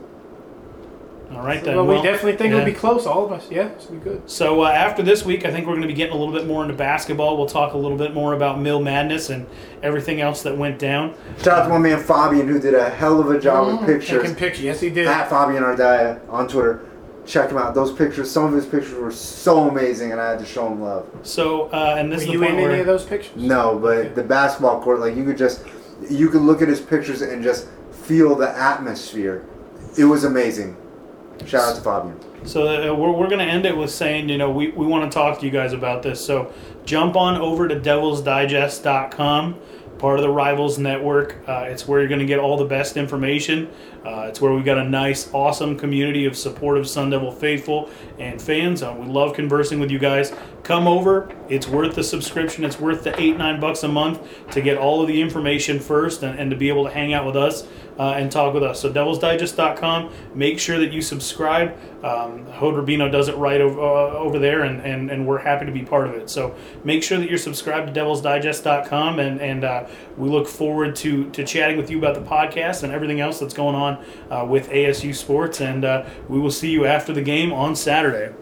All 1.36 1.41
right 1.45 1.61
then. 1.63 1.75
Well, 1.75 1.86
we 1.86 1.95
Well, 1.95 2.03
definitely 2.03 2.38
think 2.38 2.53
it'll 2.53 2.65
be 2.65 2.71
close, 2.71 3.05
all 3.05 3.25
of 3.25 3.31
us. 3.31 3.47
Yeah, 3.51 3.67
it's 3.67 3.86
gonna 3.88 3.99
be 3.99 4.03
good. 4.03 4.29
So 4.29 4.63
uh, 4.63 4.69
after 4.69 5.03
this 5.03 5.25
week, 5.25 5.45
I 5.45 5.51
think 5.51 5.65
we're 5.67 5.73
going 5.73 5.81
to 5.81 5.88
be 5.88 5.93
getting 5.93 6.15
a 6.15 6.17
little 6.17 6.33
bit 6.33 6.47
more 6.47 6.63
into 6.63 6.73
basketball. 6.75 7.36
We'll 7.38 7.45
talk 7.45 7.73
a 7.73 7.77
little 7.77 7.97
bit 7.97 8.13
more 8.13 8.33
about 8.33 8.59
Mill 8.59 8.79
Madness 8.81 9.29
and 9.29 9.45
everything 9.83 10.21
else 10.21 10.43
that 10.43 10.57
went 10.57 10.79
down. 10.79 11.13
Shout 11.39 11.59
out 11.59 11.63
to 11.63 11.69
my 11.69 11.77
man 11.77 12.01
Fabian 12.01 12.47
who 12.47 12.59
did 12.59 12.73
a 12.73 12.89
hell 12.89 13.19
of 13.19 13.29
a 13.29 13.39
job 13.39 13.67
with 13.67 13.88
pictures. 13.88 14.21
Taking 14.21 14.36
pictures. 14.36 14.63
Yes, 14.63 14.79
he 14.79 14.89
did. 14.89 15.07
At 15.07 15.29
Fabian 15.29 15.63
Ardaya 15.63 16.21
on 16.29 16.47
Twitter. 16.47 16.88
Check 17.25 17.49
him 17.49 17.57
out. 17.57 17.73
Those 17.73 17.91
pictures, 17.91 18.29
some 18.29 18.45
of 18.45 18.53
his 18.53 18.67
pictures 18.67 18.93
were 18.93 19.11
so 19.11 19.67
amazing, 19.67 20.11
and 20.11 20.21
I 20.21 20.29
had 20.29 20.39
to 20.39 20.45
show 20.45 20.67
him 20.67 20.81
love. 20.81 21.07
So 21.23 21.69
uh, 21.71 21.95
and 21.97 22.11
this 22.11 22.19
Were 22.19 22.21
is 22.21 22.27
the 22.27 22.33
you 22.33 22.39
point 22.39 22.51
in 22.53 22.61
where 22.61 22.71
any 22.71 22.79
of 22.81 22.86
those 22.86 23.03
pictures? 23.03 23.36
No, 23.36 23.79
but 23.79 24.13
the 24.15 24.23
basketball 24.23 24.81
court, 24.81 24.99
like 24.99 25.15
you 25.15 25.25
could 25.25 25.38
just, 25.38 25.65
you 26.07 26.29
could 26.29 26.41
look 26.43 26.61
at 26.61 26.67
his 26.67 26.79
pictures 26.79 27.21
and 27.23 27.43
just 27.43 27.67
feel 27.91 28.36
the 28.36 28.55
atmosphere. 28.55 29.43
It 29.97 30.05
was 30.05 30.23
amazing. 30.23 30.77
Shout 31.45 31.69
out 31.69 31.75
to 31.75 31.81
Fabian. 31.81 32.47
So 32.47 32.67
uh, 32.67 32.93
we're, 32.93 33.11
we're 33.11 33.27
going 33.27 33.45
to 33.45 33.51
end 33.51 33.65
it 33.65 33.75
with 33.75 33.91
saying, 33.91 34.29
you 34.29 34.38
know, 34.38 34.51
we, 34.51 34.69
we 34.69 34.86
want 34.86 35.11
to 35.11 35.15
talk 35.15 35.39
to 35.39 35.45
you 35.45 35.51
guys 35.51 35.73
about 35.73 36.03
this. 36.03 36.23
So 36.23 36.53
jump 36.86 37.15
on 37.15 37.38
over 37.41 37.67
to 37.67 37.75
devilsdigest.com, 37.75 39.59
part 39.97 40.19
of 40.19 40.23
the 40.23 40.29
Rivals 40.29 40.77
Network. 40.77 41.38
Uh, 41.47 41.65
it's 41.67 41.88
where 41.88 41.99
you're 41.99 42.07
going 42.07 42.19
to 42.19 42.25
get 42.25 42.39
all 42.39 42.57
the 42.57 42.65
best 42.65 42.97
information. 42.97 43.69
Uh, 44.05 44.27
it's 44.29 44.39
where 44.39 44.53
we've 44.53 44.65
got 44.65 44.77
a 44.77 44.83
nice, 44.83 45.33
awesome 45.33 45.77
community 45.77 46.25
of 46.25 46.38
supportive 46.38 46.88
Sun 46.88 47.09
Devil 47.09 47.31
faithful 47.31 47.89
and 48.19 48.39
fans. 48.39 48.83
Uh, 48.83 48.95
we 48.97 49.07
love 49.07 49.33
conversing 49.33 49.79
with 49.79 49.89
you 49.89 49.97
guys. 49.97 50.31
Come 50.61 50.88
over. 50.88 51.36
It's 51.49 51.67
worth 51.67 51.95
the 51.95 52.03
subscription. 52.03 52.63
It's 52.63 52.79
worth 52.79 53.03
the 53.03 53.19
eight, 53.19 53.38
nine 53.38 53.59
bucks 53.59 53.83
a 53.83 53.88
month 53.88 54.51
to 54.51 54.61
get 54.61 54.77
all 54.77 55.01
of 55.01 55.07
the 55.07 55.19
information 55.19 55.79
first 55.79 56.21
and, 56.21 56.39
and 56.39 56.51
to 56.51 56.57
be 56.57 56.69
able 56.69 56.86
to 56.86 56.91
hang 56.91 57.13
out 57.13 57.25
with 57.25 57.36
us 57.36 57.67
uh, 57.97 58.13
and 58.17 58.31
talk 58.31 58.53
with 58.53 58.63
us. 58.63 58.81
So 58.81 58.91
devilsdigest.com. 58.91 60.11
Make 60.33 60.59
sure 60.59 60.79
that 60.79 60.91
you 60.91 61.01
subscribe. 61.01 61.75
Um, 62.03 62.45
Hod 62.47 62.75
Rabino 62.75 63.11
does 63.11 63.29
it 63.29 63.35
right 63.37 63.61
over, 63.61 63.79
uh, 63.79 64.17
over 64.17 64.37
there, 64.37 64.63
and, 64.63 64.81
and, 64.81 65.09
and 65.09 65.25
we're 65.25 65.39
happy 65.39 65.65
to 65.65 65.71
be 65.71 65.83
part 65.83 66.07
of 66.07 66.13
it. 66.13 66.29
So 66.29 66.55
make 66.83 67.03
sure 67.03 67.17
that 67.17 67.29
you're 67.29 67.37
subscribed 67.37 67.93
to 67.93 67.99
devilsdigest.com, 67.99 69.19
and, 69.19 69.41
and 69.41 69.63
uh, 69.63 69.87
we 70.17 70.29
look 70.29 70.47
forward 70.47 70.95
to, 70.97 71.29
to 71.31 71.43
chatting 71.43 71.77
with 71.77 71.89
you 71.89 71.97
about 71.97 72.15
the 72.15 72.21
podcast 72.21 72.83
and 72.83 72.93
everything 72.93 73.21
else 73.21 73.39
that's 73.39 73.53
going 73.53 73.75
on 73.75 74.05
uh, 74.29 74.45
with 74.45 74.69
ASU 74.69 75.15
Sports. 75.15 75.61
And 75.61 75.85
uh, 75.85 76.05
we 76.27 76.39
will 76.39 76.51
see 76.51 76.69
you 76.69 76.85
after 76.85 77.13
the 77.13 77.21
game 77.21 77.51
on 77.51 77.75
Saturday. 77.75 78.33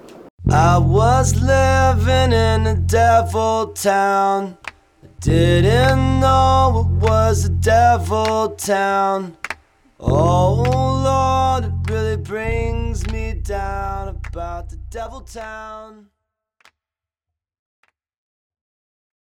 I 0.49 0.77
was 0.77 1.41
living 1.41 2.33
in 2.33 2.67
a 2.67 2.75
devil 2.75 3.67
town. 3.67 4.57
I 5.01 5.07
didn't 5.21 6.19
know 6.19 6.89
it 6.89 7.01
was 7.01 7.45
a 7.45 7.49
devil 7.49 8.49
town. 8.49 9.37
Oh 10.05 11.61
Lord, 11.61 11.63
it 11.63 11.89
really 11.89 12.17
brings 12.17 13.09
me 13.09 13.33
down 13.35 14.09
about 14.09 14.69
the 14.69 14.75
devil 14.89 15.21
town. 15.21 16.07